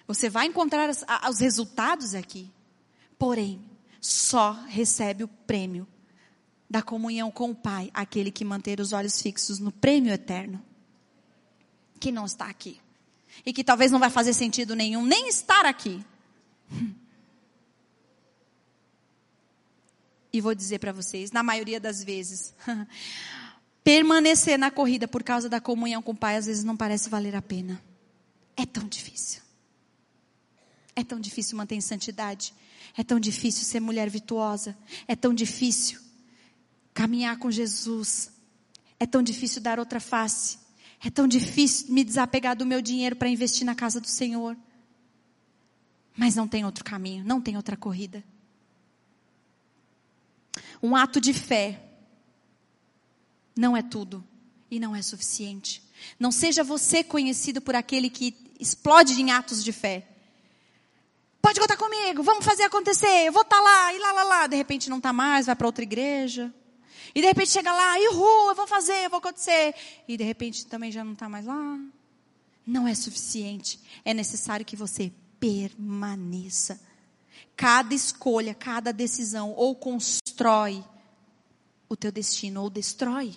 Você 0.07 0.29
vai 0.29 0.47
encontrar 0.47 0.91
os 0.91 1.39
resultados 1.39 2.15
aqui. 2.15 2.51
Porém, 3.19 3.61
só 4.01 4.53
recebe 4.53 5.25
o 5.25 5.29
prêmio 5.29 5.87
da 6.69 6.83
comunhão 6.83 7.31
com 7.31 7.51
o 7.51 7.55
Pai, 7.55 7.91
aquele 7.95 8.31
que 8.31 8.45
manter 8.45 8.79
os 8.79 8.93
olhos 8.93 9.21
fixos 9.21 9.59
no 9.59 9.73
prêmio 9.73 10.13
eterno, 10.13 10.63
que 11.99 12.13
não 12.13 12.27
está 12.27 12.47
aqui. 12.47 12.79
E 13.45 13.53
que 13.53 13.65
talvez 13.65 13.91
não 13.91 13.99
vai 13.99 14.11
fazer 14.11 14.35
sentido 14.35 14.77
nenhum 14.77 15.05
nem 15.05 15.29
estar 15.29 15.65
aqui. 15.65 16.05
E 20.33 20.41
vou 20.41 20.55
dizer 20.55 20.79
para 20.79 20.93
vocês, 20.93 21.33
na 21.33 21.43
maioria 21.43 21.81
das 21.81 22.05
vezes, 22.05 22.55
permanecer 23.83 24.59
na 24.59 24.71
corrida 24.71 25.09
por 25.09 25.23
causa 25.23 25.49
da 25.49 25.61
comunhão 25.61 26.03
com 26.03 26.13
o 26.13 26.17
Pai 26.17 26.37
às 26.37 26.47
vezes 26.47 26.65
não 26.65 26.77
parece 26.77 27.09
valer 27.09 27.35
a 27.35 27.43
pena. 27.43 27.83
É 28.57 28.67
tão 28.67 28.87
difícil. 28.87 29.41
É 30.95 31.05
tão 31.05 31.19
difícil 31.21 31.57
manter 31.57 31.81
santidade. 31.81 32.53
É 32.97 33.05
tão 33.05 33.21
difícil 33.21 33.65
ser 33.65 33.81
mulher 33.81 34.11
virtuosa. 34.11 34.77
É 35.07 35.15
tão 35.15 35.33
difícil 35.33 36.01
caminhar 36.93 37.39
com 37.39 37.51
Jesus. 37.51 38.33
É 38.99 39.07
tão 39.07 39.23
difícil 39.23 39.63
dar 39.63 39.79
outra 39.79 40.01
face. 40.01 40.59
É 41.03 41.09
tão 41.09 41.29
difícil 41.29 41.93
me 41.93 42.03
desapegar 42.03 42.57
do 42.57 42.67
meu 42.67 42.83
dinheiro 42.83 43.15
para 43.15 43.29
investir 43.29 43.65
na 43.65 43.75
casa 43.75 44.01
do 44.01 44.09
Senhor. 44.09 44.57
Mas 46.17 46.35
não 46.35 46.49
tem 46.49 46.65
outro 46.65 46.85
caminho, 46.85 47.25
não 47.25 47.41
tem 47.41 47.57
outra 47.57 47.77
corrida. 47.77 48.25
Um 50.83 50.95
ato 50.95 51.21
de 51.21 51.33
fé 51.33 51.83
não 53.57 53.77
é 53.77 53.83
tudo 53.83 54.25
e 54.71 54.79
não 54.79 54.95
é 54.95 55.03
suficiente. 55.03 55.83
Não 56.19 56.31
seja 56.31 56.63
você 56.63 57.03
conhecido 57.03 57.61
por 57.61 57.75
aquele 57.75 58.09
que 58.09 58.37
explode 58.61 59.21
em 59.21 59.31
atos 59.31 59.65
de 59.65 59.73
fé. 59.73 60.07
Pode 61.41 61.61
contar 61.61 61.77
comigo, 61.77 62.23
vamos 62.23 62.45
fazer 62.45 62.65
acontecer, 62.65 63.27
eu 63.27 63.33
vou 63.33 63.43
estar 63.43 63.57
tá 63.57 63.63
lá, 63.63 63.95
e 63.95 63.99
lá, 63.99 64.13
lá, 64.13 64.23
lá. 64.23 64.47
De 64.47 64.57
repente 64.57 64.91
não 64.91 64.99
está 64.99 65.13
mais, 65.13 65.47
vai 65.47 65.57
para 65.57 65.67
outra 65.67 65.83
igreja. 65.83 66.53
E 67.15 67.21
de 67.21 67.27
repente 67.27 67.51
chega 67.51 67.73
lá, 67.73 67.99
e 67.99 68.05
eu 68.05 68.15
vou 68.55 68.67
fazer, 68.67 69.05
eu 69.05 69.11
vou 69.11 69.19
acontecer. 69.19 69.75
E 70.07 70.17
de 70.17 70.25
repente 70.25 70.67
também 70.67 70.93
já 70.93 71.03
não 71.03 71.13
está 71.13 71.29
mais 71.29 71.47
lá. 71.47 71.79
Não 72.67 72.87
é 72.87 72.95
suficiente. 72.95 73.81
É 74.05 74.13
necessário 74.13 74.67
que 74.67 74.77
você 74.77 75.11
permaneça. 75.41 76.81
Cada 77.57 77.95
escolha, 77.95 78.55
cada 78.55 78.93
decisão, 78.93 79.53
ou 79.53 79.75
constrói 79.75 80.85
o 81.89 81.97
teu 81.97 82.13
destino, 82.13 82.63
ou 82.63 82.71
destrói. 82.71 83.35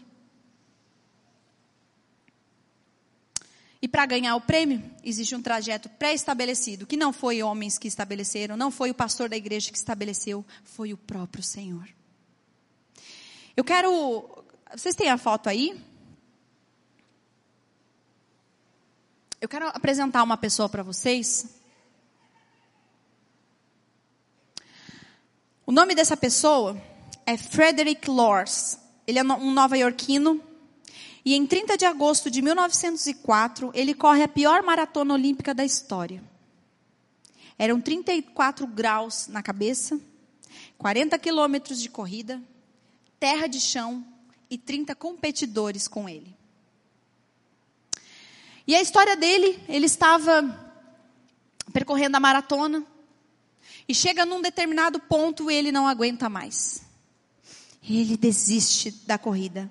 E 3.82 3.88
para 3.88 4.06
ganhar 4.06 4.36
o 4.36 4.42
prêmio, 4.42 4.84
existe 5.04 5.36
um 5.36 5.42
trajeto 5.42 5.90
pré-estabelecido, 5.90 6.86
que 6.86 6.96
não 6.96 7.12
foi 7.12 7.42
homens 7.42 7.80
que 7.80 7.88
estabeleceram, 7.88 8.56
não 8.56 8.70
foi 8.70 8.92
o 8.92 8.96
pastor 8.96 9.28
da 9.28 9.36
igreja 9.36 9.72
que 9.72 9.78
estabeleceu, 9.78 10.46
foi 10.64 10.94
o 10.94 10.98
próprio 10.98 11.44
Senhor. 11.44 11.90
Eu 13.58 13.64
quero. 13.64 14.44
Vocês 14.76 14.96
têm 14.96 15.10
a 15.10 15.18
foto 15.18 15.50
aí? 15.50 15.84
Eu 19.42 19.50
quero 19.50 19.68
apresentar 19.70 20.22
uma 20.22 20.38
pessoa 20.38 20.70
para 20.70 20.84
vocês. 20.84 21.61
O 25.72 25.74
nome 25.74 25.96
dessa 25.96 26.18
pessoa 26.18 26.76
é 27.26 27.38
Frederick 27.38 28.10
Lors. 28.10 28.78
Ele 29.08 29.20
é 29.20 29.24
um 29.24 29.54
nova-iorquino 29.54 30.44
e 31.24 31.34
em 31.34 31.48
30 31.48 31.78
de 31.78 31.86
agosto 31.86 32.30
de 32.30 32.42
1904, 32.42 33.72
ele 33.74 33.94
corre 33.94 34.22
a 34.22 34.28
pior 34.28 34.64
maratona 34.64 35.14
olímpica 35.14 35.54
da 35.54 35.64
história. 35.64 36.22
Eram 37.58 37.80
34 37.80 38.68
graus 38.68 39.30
na 39.30 39.42
cabeça, 39.42 39.98
40 40.78 41.18
quilômetros 41.18 41.82
de 41.82 41.90
corrida, 41.90 42.42
terra 43.18 43.48
de 43.48 43.62
chão 43.62 44.06
e 44.50 44.58
30 44.58 44.94
competidores 44.94 45.88
com 45.88 46.10
ele. 46.10 46.36
E 48.68 48.76
a 48.76 48.82
história 48.82 49.16
dele, 49.16 49.58
ele 49.70 49.86
estava 49.86 50.54
percorrendo 51.72 52.18
a 52.18 52.20
maratona 52.20 52.86
e 53.92 53.94
chega 53.94 54.26
num 54.26 54.42
determinado 54.42 55.02
ponto 55.02 55.52
ele 55.52 55.70
não 55.70 55.86
aguenta 55.86 56.30
mais. 56.30 56.82
Ele 57.84 58.16
desiste 58.16 58.90
da 59.06 59.18
corrida. 59.18 59.70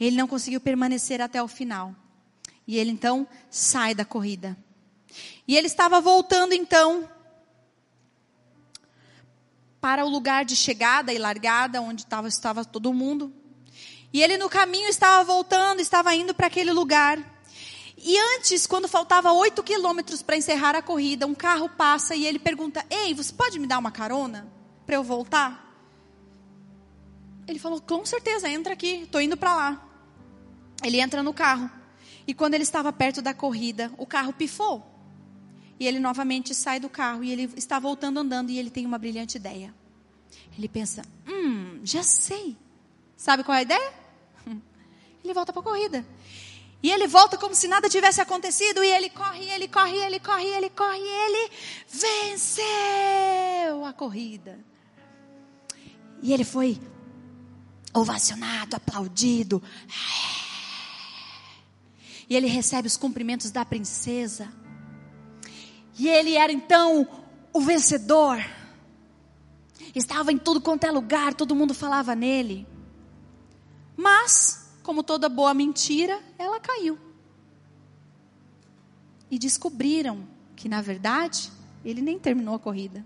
Ele 0.00 0.16
não 0.16 0.26
conseguiu 0.26 0.58
permanecer 0.58 1.20
até 1.20 1.42
o 1.42 1.46
final. 1.46 1.94
E 2.66 2.78
ele 2.78 2.90
então 2.90 3.28
sai 3.50 3.94
da 3.94 4.06
corrida. 4.06 4.56
E 5.46 5.54
ele 5.54 5.66
estava 5.66 6.00
voltando 6.00 6.54
então 6.54 7.06
para 9.82 10.06
o 10.06 10.08
lugar 10.08 10.46
de 10.46 10.56
chegada 10.56 11.12
e 11.12 11.18
largada, 11.18 11.82
onde 11.82 12.04
estava, 12.04 12.28
estava 12.28 12.64
todo 12.64 12.90
mundo. 12.94 13.30
E 14.14 14.22
ele 14.22 14.38
no 14.38 14.48
caminho 14.48 14.88
estava 14.88 15.22
voltando, 15.24 15.80
estava 15.80 16.14
indo 16.14 16.32
para 16.32 16.46
aquele 16.46 16.72
lugar. 16.72 17.18
E 18.08 18.16
antes, 18.36 18.68
quando 18.68 18.86
faltava 18.86 19.32
oito 19.32 19.64
quilômetros 19.64 20.22
para 20.22 20.36
encerrar 20.36 20.76
a 20.76 20.80
corrida, 20.80 21.26
um 21.26 21.34
carro 21.34 21.68
passa 21.68 22.14
e 22.14 22.24
ele 22.24 22.38
pergunta: 22.38 22.86
Ei, 22.88 23.12
você 23.12 23.32
pode 23.32 23.58
me 23.58 23.66
dar 23.66 23.78
uma 23.78 23.90
carona 23.90 24.46
para 24.86 24.94
eu 24.94 25.02
voltar? 25.02 25.76
Ele 27.48 27.58
falou: 27.58 27.80
Com 27.80 28.06
certeza, 28.06 28.48
entra 28.48 28.74
aqui, 28.74 29.02
estou 29.02 29.20
indo 29.20 29.36
para 29.36 29.56
lá. 29.56 29.88
Ele 30.84 31.00
entra 31.00 31.20
no 31.20 31.34
carro. 31.34 31.68
E 32.28 32.32
quando 32.32 32.54
ele 32.54 32.62
estava 32.62 32.92
perto 32.92 33.20
da 33.20 33.34
corrida, 33.34 33.90
o 33.98 34.06
carro 34.06 34.32
pifou. 34.32 34.86
E 35.80 35.84
ele 35.84 35.98
novamente 35.98 36.54
sai 36.54 36.78
do 36.78 36.88
carro 36.88 37.24
e 37.24 37.32
ele 37.32 37.50
está 37.56 37.80
voltando 37.80 38.20
andando 38.20 38.50
e 38.50 38.58
ele 38.58 38.70
tem 38.70 38.86
uma 38.86 38.98
brilhante 38.98 39.36
ideia. 39.36 39.74
Ele 40.56 40.68
pensa: 40.68 41.02
Hum, 41.26 41.80
já 41.82 42.04
sei. 42.04 42.56
Sabe 43.16 43.42
qual 43.42 43.56
é 43.56 43.58
a 43.58 43.62
ideia? 43.62 43.92
Ele 45.24 45.34
volta 45.34 45.52
para 45.52 45.60
a 45.60 45.64
corrida. 45.64 46.06
E 46.86 46.90
ele 46.92 47.08
volta 47.08 47.36
como 47.36 47.52
se 47.52 47.66
nada 47.66 47.88
tivesse 47.88 48.20
acontecido. 48.20 48.84
E 48.84 48.86
ele 48.88 49.10
corre, 49.10 49.50
ele 49.50 49.66
corre, 49.66 49.96
ele 49.96 50.20
corre, 50.20 50.46
ele 50.46 50.70
corre, 50.70 51.00
ele 51.00 51.50
venceu 51.88 52.64
a 53.84 53.92
corrida. 53.92 54.64
E 56.22 56.32
ele 56.32 56.44
foi 56.44 56.80
ovacionado, 57.92 58.76
aplaudido. 58.76 59.60
E 62.30 62.36
ele 62.36 62.46
recebe 62.46 62.86
os 62.86 62.96
cumprimentos 62.96 63.50
da 63.50 63.64
princesa. 63.64 64.48
E 65.98 66.08
ele 66.08 66.36
era 66.36 66.52
então 66.52 67.24
o 67.52 67.60
vencedor. 67.62 68.38
Estava 69.92 70.30
em 70.30 70.38
tudo 70.38 70.60
quanto 70.60 70.84
é 70.84 70.90
lugar, 70.92 71.34
todo 71.34 71.52
mundo 71.52 71.74
falava 71.74 72.14
nele. 72.14 72.64
Mas 73.96 74.65
como 74.86 75.02
toda 75.02 75.28
boa 75.28 75.52
mentira, 75.52 76.22
ela 76.38 76.60
caiu. 76.60 76.96
E 79.28 79.36
descobriram 79.36 80.24
que, 80.54 80.68
na 80.68 80.80
verdade, 80.80 81.50
ele 81.84 82.00
nem 82.00 82.20
terminou 82.20 82.54
a 82.54 82.58
corrida. 82.60 83.04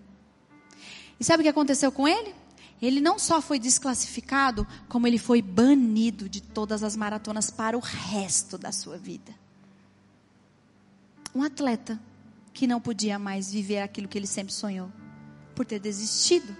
E 1.18 1.24
sabe 1.24 1.40
o 1.40 1.44
que 1.44 1.48
aconteceu 1.48 1.90
com 1.90 2.06
ele? 2.06 2.34
Ele 2.82 3.00
não 3.00 3.18
só 3.18 3.40
foi 3.40 3.58
desclassificado, 3.58 4.66
como 4.90 5.06
ele 5.06 5.16
foi 5.16 5.40
banido 5.40 6.28
de 6.28 6.42
todas 6.42 6.82
as 6.82 6.94
maratonas 6.94 7.50
para 7.50 7.78
o 7.78 7.80
resto 7.80 8.58
da 8.58 8.72
sua 8.72 8.98
vida. 8.98 9.34
Um 11.34 11.42
atleta 11.42 11.98
que 12.52 12.66
não 12.66 12.78
podia 12.78 13.18
mais 13.18 13.50
viver 13.50 13.80
aquilo 13.80 14.06
que 14.06 14.18
ele 14.18 14.26
sempre 14.26 14.52
sonhou, 14.52 14.92
por 15.54 15.64
ter 15.64 15.78
desistido. 15.78 16.54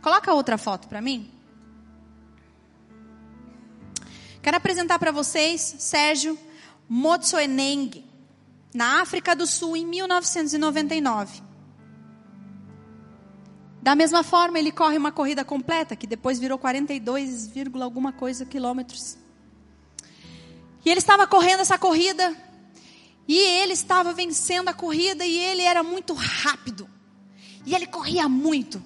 Coloca 0.00 0.32
outra 0.32 0.56
foto 0.56 0.88
para 0.88 1.02
mim. 1.02 1.30
Quero 4.44 4.58
apresentar 4.58 4.98
para 4.98 5.10
vocês 5.10 5.76
Sérgio 5.78 6.38
Motsoeneng, 6.86 8.04
na 8.74 9.00
África 9.00 9.34
do 9.34 9.46
Sul, 9.46 9.74
em 9.74 9.86
1999. 9.86 11.40
Da 13.80 13.94
mesma 13.94 14.22
forma, 14.22 14.58
ele 14.58 14.70
corre 14.70 14.98
uma 14.98 15.10
corrida 15.10 15.46
completa, 15.46 15.96
que 15.96 16.06
depois 16.06 16.38
virou 16.38 16.58
42, 16.58 17.52
alguma 17.80 18.12
coisa 18.12 18.44
quilômetros. 18.44 19.16
E 20.84 20.90
ele 20.90 20.98
estava 20.98 21.26
correndo 21.26 21.60
essa 21.60 21.78
corrida, 21.78 22.36
e 23.26 23.38
ele 23.38 23.72
estava 23.72 24.12
vencendo 24.12 24.68
a 24.68 24.74
corrida, 24.74 25.24
e 25.24 25.38
ele 25.38 25.62
era 25.62 25.82
muito 25.82 26.12
rápido. 26.12 26.86
E 27.64 27.74
ele 27.74 27.86
corria 27.86 28.28
muito. 28.28 28.84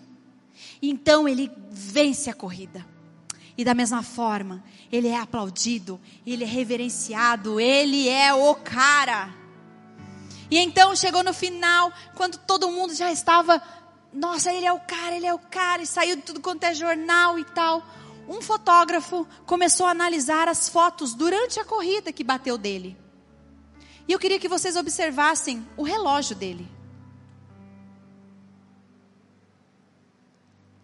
Então 0.80 1.26
ele 1.26 1.50
vence 1.68 2.30
a 2.30 2.34
corrida. 2.34 2.86
E 3.58 3.64
da 3.64 3.74
mesma 3.74 4.04
forma, 4.04 4.62
ele 4.90 5.08
é 5.08 5.18
aplaudido, 5.18 6.00
ele 6.24 6.44
é 6.44 6.46
reverenciado, 6.46 7.58
ele 7.58 8.08
é 8.08 8.32
o 8.32 8.54
cara. 8.54 9.34
E 10.48 10.56
então 10.56 10.94
chegou 10.94 11.24
no 11.24 11.34
final, 11.34 11.92
quando 12.14 12.38
todo 12.38 12.70
mundo 12.70 12.94
já 12.94 13.10
estava, 13.10 13.60
nossa, 14.12 14.52
ele 14.52 14.64
é 14.64 14.72
o 14.72 14.78
cara, 14.78 15.16
ele 15.16 15.26
é 15.26 15.34
o 15.34 15.40
cara, 15.40 15.82
e 15.82 15.86
saiu 15.86 16.14
de 16.14 16.22
tudo 16.22 16.40
quanto 16.40 16.62
é 16.62 16.72
jornal 16.72 17.36
e 17.36 17.44
tal. 17.44 17.84
Um 18.28 18.40
fotógrafo 18.40 19.26
começou 19.44 19.86
a 19.86 19.90
analisar 19.90 20.48
as 20.48 20.68
fotos 20.68 21.12
durante 21.12 21.58
a 21.58 21.64
corrida 21.64 22.12
que 22.12 22.22
bateu 22.22 22.56
dele. 22.56 22.96
E 24.06 24.12
eu 24.12 24.20
queria 24.20 24.38
que 24.38 24.48
vocês 24.48 24.76
observassem 24.76 25.66
o 25.76 25.82
relógio 25.82 26.36
dele. 26.36 26.68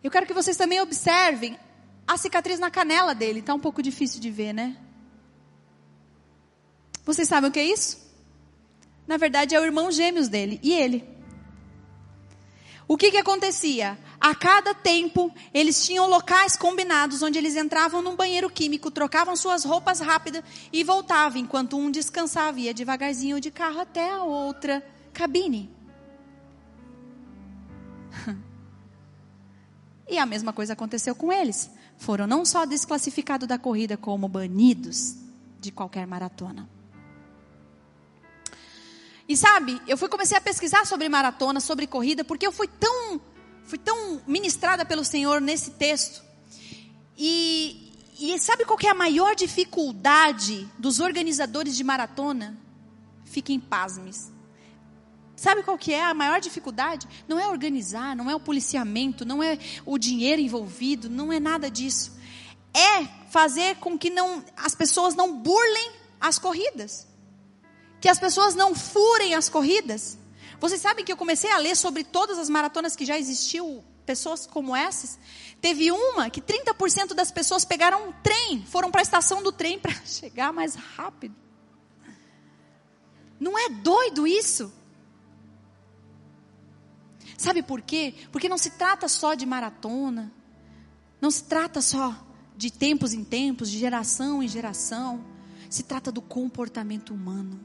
Eu 0.03 0.11
quero 0.11 0.27
que 0.27 0.35
vocês 0.35 0.57
também 0.57 0.81
observem 0.81 1.57
a 2.07 2.17
cicatriz 2.17 2.59
na 2.59 2.71
canela 2.71 3.15
dele. 3.15 3.41
Está 3.41 3.55
um 3.55 3.61
pouco 3.61 3.83
difícil 3.83 4.21
de 4.21 4.31
ver, 4.31 4.53
né? 4.53 4.77
Vocês 7.05 7.29
sabem 7.29 7.51
o 7.51 7.53
que 7.53 7.61
é 7.61 7.65
isso? 7.65 8.03
Na 9.07 9.17
verdade, 9.17 9.55
é 9.55 9.61
o 9.61 9.65
irmão 9.65 9.91
gêmeos 9.91 10.29
dele 10.29 10.59
e 10.63 10.73
ele. 10.73 11.15
O 12.87 12.97
que 12.97 13.11
que 13.11 13.17
acontecia? 13.17 13.99
A 14.21 14.35
cada 14.35 14.75
tempo, 14.75 15.33
eles 15.53 15.85
tinham 15.85 16.07
locais 16.07 16.57
combinados 16.57 17.23
onde 17.23 17.39
eles 17.39 17.57
entravam 17.57 18.03
num 18.03 18.17
banheiro 18.17 18.49
químico, 18.51 18.91
trocavam 18.91 19.37
suas 19.37 19.65
roupas 19.65 20.01
rápidas 20.01 20.43
e 20.73 20.85
voltavam, 20.85 21.39
enquanto 21.39 21.77
um 21.77 21.91
descansava, 21.91 22.61
ia 22.61 22.75
devagarzinho 22.75 23.41
de 23.41 23.51
carro 23.51 23.81
até 23.81 24.11
a 24.11 24.23
outra 24.23 24.83
cabine. 25.13 25.71
e 30.09 30.19
a 30.19 30.27
mesma 30.27 30.53
coisa 30.53 30.75
aconteceu 30.75 31.15
com 31.15 31.33
eles 31.33 31.71
foram 31.99 32.27
não 32.27 32.45
só 32.45 32.65
desclassificados 32.65 33.49
da 33.49 33.59
corrida, 33.59 33.97
como 33.97 34.29
banidos 34.29 35.17
de 35.61 35.71
qualquer 35.71 36.07
maratona. 36.07 36.69
E 39.29 39.37
sabe, 39.37 39.81
eu 39.89 39.97
fui 39.97 40.09
comecei 40.09 40.37
a 40.37 40.41
pesquisar 40.41 40.87
sobre 40.87 41.09
maratona, 41.09 41.61
sobre 41.61 41.87
corrida, 41.87 42.23
porque 42.23 42.47
eu 42.47 42.53
fui 42.53 42.69
tão, 42.69 43.21
fui 43.65 43.79
tão 43.79 44.21
ministrada 44.27 44.85
pelo 44.85 45.05
Senhor 45.05 45.41
nesse 45.41 45.71
texto. 45.71 46.23
E, 47.17 47.93
e 48.19 48.39
sabe 48.39 48.65
qual 48.67 48.79
é 48.85 48.89
a 48.89 48.95
maior 48.95 49.35
dificuldade 49.35 50.69
dos 50.79 51.01
organizadores 51.01 51.75
de 51.75 51.83
maratona? 51.83 52.57
Fiquem 53.25 53.59
pasmes. 53.59 54.34
Sabe 55.37 55.63
qual 55.63 55.77
que 55.77 55.93
é 55.93 56.03
a 56.03 56.15
maior 56.15 56.41
dificuldade? 56.41 57.09
Não 57.27 57.39
é 57.39 57.49
organizar, 57.49 58.15
não 58.15 58.31
é 58.31 58.37
o 58.37 58.41
policiamento, 58.41 59.25
não 59.25 59.43
é 59.43 59.59
o 59.85 59.99
dinheiro 59.99 60.41
envolvido, 60.41 61.11
não 61.11 61.33
é 61.33 61.41
nada 61.41 61.71
disso. 61.71 62.13
É 62.73 63.05
fazer 63.31 63.77
com 63.77 63.99
que 63.99 64.11
não, 64.11 64.45
as 64.57 64.75
pessoas 64.75 65.15
não 65.15 65.37
burlem 65.37 65.93
as 66.21 66.39
corridas. 66.39 67.07
Que 68.01 68.09
as 68.09 68.19
pessoas 68.19 68.55
não 68.55 68.75
furem 68.75 69.35
as 69.35 69.49
corridas. 69.49 70.19
Vocês 70.61 70.81
sabem 70.81 71.05
que 71.05 71.13
eu 71.13 71.17
comecei 71.17 71.51
a 71.51 71.59
ler 71.59 71.77
sobre 71.77 72.05
todas 72.05 72.39
as 72.39 72.49
maratonas 72.49 72.95
que 72.95 73.05
já 73.05 73.19
existiu, 73.19 73.83
pessoas 74.07 74.47
como 74.47 74.75
essas. 74.75 75.19
Teve 75.61 75.91
uma 75.91 76.31
que 76.31 76.41
30% 76.41 77.13
das 77.15 77.33
pessoas 77.33 77.65
pegaram 77.65 78.09
um 78.09 78.13
trem, 78.13 78.65
foram 78.67 78.91
para 78.91 79.01
a 79.01 79.03
estação 79.03 79.43
do 79.43 79.51
trem 79.51 79.79
para 79.79 79.95
chegar 80.07 80.53
mais 80.53 80.75
rápido. 80.75 81.35
Não 83.41 83.59
é 83.59 83.69
doido 83.69 84.27
isso? 84.27 84.73
Sabe 87.37 87.63
por 87.63 87.83
quê? 87.83 88.15
Porque 88.31 88.49
não 88.49 88.59
se 88.59 88.71
trata 88.71 89.09
só 89.09 89.35
de 89.35 89.45
maratona, 89.45 90.33
não 91.21 91.31
se 91.31 91.45
trata 91.45 91.81
só 91.81 92.15
de 92.57 92.71
tempos 92.71 93.13
em 93.13 93.25
tempos, 93.25 93.71
de 93.71 93.79
geração 93.79 94.43
em 94.43 94.49
geração. 94.49 95.25
Se 95.69 95.83
trata 95.83 96.13
do 96.13 96.23
comportamento 96.23 97.13
humano. 97.13 97.59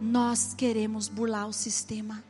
Nós 0.00 0.54
queremos 0.54 1.08
burlar 1.08 1.46
o 1.46 1.52
sistema. 1.52 2.24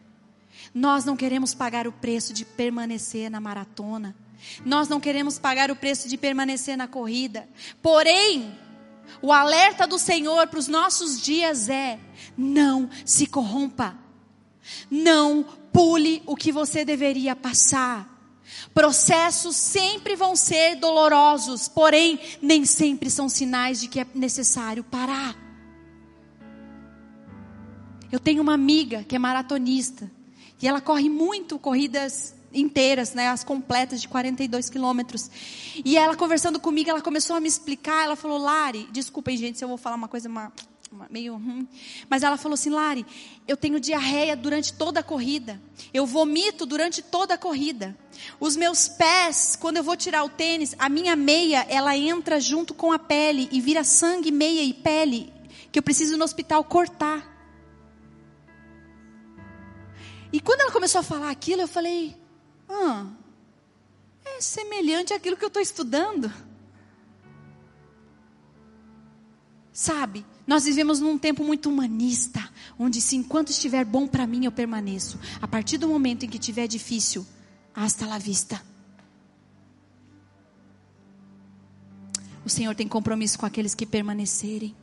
Nós 0.74 1.05
não 1.05 1.16
queremos 1.16 1.55
pagar 1.55 1.87
o 1.87 1.93
preço 1.93 2.33
de 2.33 2.45
permanecer 2.45 3.31
na 3.31 3.41
maratona. 3.41 4.14
Nós 4.64 4.89
não 4.89 5.01
queremos 5.01 5.39
pagar 5.39 5.70
o 5.70 5.77
preço 5.77 6.09
de 6.09 6.16
permanecer 6.16 6.77
na 6.77 6.87
corrida. 6.87 7.49
Porém, 7.81 8.57
o 9.22 9.33
alerta 9.33 9.87
do 9.87 9.99
Senhor 9.99 10.47
para 10.49 10.59
os 10.59 10.68
nossos 10.68 11.20
dias 11.20 11.68
é: 11.68 11.99
não 12.37 12.91
se 13.05 13.27
corrompa. 13.27 13.97
Não 14.91 15.45
pule 15.77 16.22
o 16.24 16.35
que 16.35 16.51
você 16.51 16.87
deveria 16.87 17.37
passar. 17.37 18.09
Processos 18.72 19.55
sempre 19.55 20.16
vão 20.16 20.35
ser 20.35 20.77
dolorosos, 20.77 21.68
porém, 21.68 22.18
nem 22.41 22.64
sempre 22.64 23.11
são 23.11 23.29
sinais 23.29 23.79
de 23.79 23.87
que 23.87 24.01
é 24.01 24.07
necessário 24.14 24.83
parar. 24.83 25.37
Eu 28.11 28.18
tenho 28.18 28.41
uma 28.41 28.55
amiga 28.55 29.05
que 29.05 29.16
é 29.16 29.18
maratonista 29.18 30.11
e 30.62 30.66
ela 30.66 30.81
corre 30.81 31.11
muito 31.11 31.59
corridas 31.59 32.35
inteiras, 32.55 33.12
né, 33.12 33.29
as 33.29 33.45
completas 33.45 34.01
de 34.01 34.09
42 34.09 34.70
quilômetros. 34.70 35.31
E 35.85 35.99
ela 35.99 36.16
conversando 36.16 36.59
comigo, 36.59 36.89
ela 36.89 37.03
começou 37.03 37.37
a 37.37 37.41
me 37.41 37.49
explicar, 37.49 38.05
ela 38.05 38.16
falou, 38.16 38.39
Lari, 38.39 38.89
desculpem 38.91 39.37
gente 39.37 39.59
se 39.59 39.64
eu 39.64 39.68
vou 39.68 39.77
falar 39.77 39.97
uma 39.97 40.09
coisa 40.09 40.27
uma, 40.27 40.51
meio 41.11 41.34
ruim, 41.34 41.68
mas 42.09 42.22
ela 42.22 42.37
falou 42.37 42.55
assim, 42.55 42.70
Lari, 42.70 43.05
eu 43.47 43.57
tenho 43.57 43.80
diarreia 43.80 44.37
durante 44.37 44.72
toda 44.72 45.01
a 45.01 45.03
corrida, 45.03 45.61
eu 45.93 46.07
vomito 46.07 46.64
durante 46.64 47.03
toda 47.03 47.34
a 47.34 47.39
corrida. 47.39 47.97
Os 48.41 48.57
meus 48.57 48.89
pés, 48.89 49.57
quando 49.57 49.76
eu 49.76 49.82
vou 49.82 49.97
tirar 49.97 50.24
o 50.24 50.28
tênis, 50.28 50.74
a 50.78 50.89
minha 50.89 51.16
meia, 51.16 51.66
ela 51.68 51.97
entra 51.97 52.41
junto 52.41 52.72
com 52.72 52.93
a 52.93 52.99
pele 52.99 53.49
e 53.51 53.61
vira 53.61 53.84
sangue, 53.84 54.30
meia 54.30 54.62
e 54.62 54.72
pele, 54.72 55.32
que 55.70 55.78
eu 55.78 55.82
preciso 55.82 56.14
ir 56.14 56.16
no 56.16 56.24
hospital 56.24 56.64
cortar. 56.64 57.34
E 60.32 60.41
quando 60.41 60.61
ela 60.61 60.72
começou 60.72 61.01
a 61.01 61.05
falar 61.05 61.30
aquilo, 61.30 61.62
eu 61.62 61.68
falei, 61.68 62.16
ah, 62.68 63.07
é 64.24 64.41
semelhante 64.41 65.12
àquilo 65.12 65.37
que 65.37 65.45
eu 65.45 65.49
estou 65.49 65.62
estudando. 65.62 66.32
Sabe, 69.79 70.24
nós 70.47 70.64
vivemos 70.64 71.01
num 71.01 71.18
tempo 71.18 71.45
muito 71.45 71.68
humanista, 71.68 72.43
onde 72.79 72.99
se 72.99 73.14
enquanto 73.14 73.51
estiver 73.51 73.85
bom 73.85 74.09
para 74.09 74.27
mim 74.27 74.47
eu 74.47 74.51
permaneço. 74.51 75.20
A 75.39 75.47
partir 75.47 75.77
do 75.77 75.87
momento 75.87 76.24
em 76.24 76.31
que 76.31 76.39
estiver 76.39 76.66
difícil, 76.66 77.27
hasta 77.74 78.07
la 78.07 78.16
vista. 78.16 78.59
O 82.43 82.49
Senhor 82.49 82.74
tem 82.74 82.89
compromisso 82.89 83.39
com 83.39 83.45
aqueles 83.45 83.74
que 83.74 83.85
permanecerem. 83.85 84.74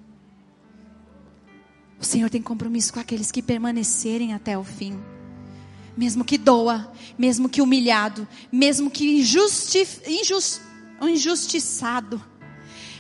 O 1.99 2.05
Senhor 2.05 2.29
tem 2.29 2.43
compromisso 2.43 2.93
com 2.93 2.99
aqueles 2.99 3.31
que 3.31 3.41
permanecerem 3.41 4.35
até 4.35 4.55
o 4.55 4.63
fim 4.63 5.01
mesmo 5.95 6.25
que 6.25 6.39
doa, 6.39 6.91
mesmo 7.15 7.47
que 7.47 7.61
humilhado, 7.61 8.27
mesmo 8.51 8.89
que 8.89 9.19
injusti, 9.19 9.87
injust, 10.07 10.59
injustiçado. 11.03 12.32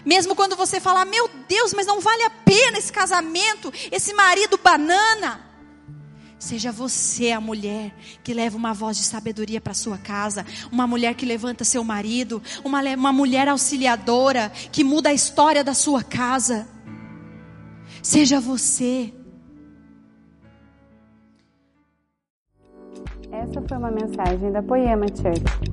Mesmo 0.05 0.35
quando 0.35 0.55
você 0.55 0.79
fala, 0.79 1.05
meu 1.05 1.29
Deus, 1.47 1.73
mas 1.73 1.87
não 1.87 1.99
vale 1.99 2.23
a 2.23 2.29
pena 2.29 2.77
esse 2.77 2.91
casamento, 2.91 3.71
esse 3.91 4.13
marido 4.13 4.59
banana. 4.61 5.53
Seja 6.37 6.73
você 6.73 7.31
a 7.31 7.39
mulher 7.39 7.95
que 8.21 8.33
leva 8.33 8.57
uma 8.57 8.73
voz 8.73 8.97
de 8.97 9.03
sabedoria 9.03 9.61
para 9.61 9.73
sua 9.73 9.97
casa, 9.97 10.45
uma 10.69 10.85
mulher 10.85 11.13
que 11.15 11.25
levanta 11.25 11.63
seu 11.63 11.85
marido, 11.85 12.43
uma, 12.65 12.81
uma 12.81 13.13
mulher 13.13 13.47
auxiliadora 13.47 14.49
que 14.69 14.83
muda 14.83 15.07
a 15.07 15.13
história 15.13 15.63
da 15.63 15.73
sua 15.73 16.03
casa. 16.03 16.67
Seja 18.01 18.41
você. 18.41 19.13
Essa 23.31 23.61
foi 23.65 23.77
uma 23.77 23.91
mensagem 23.91 24.51
da 24.51 24.61
Poema 24.61 25.05
Church. 25.07 25.72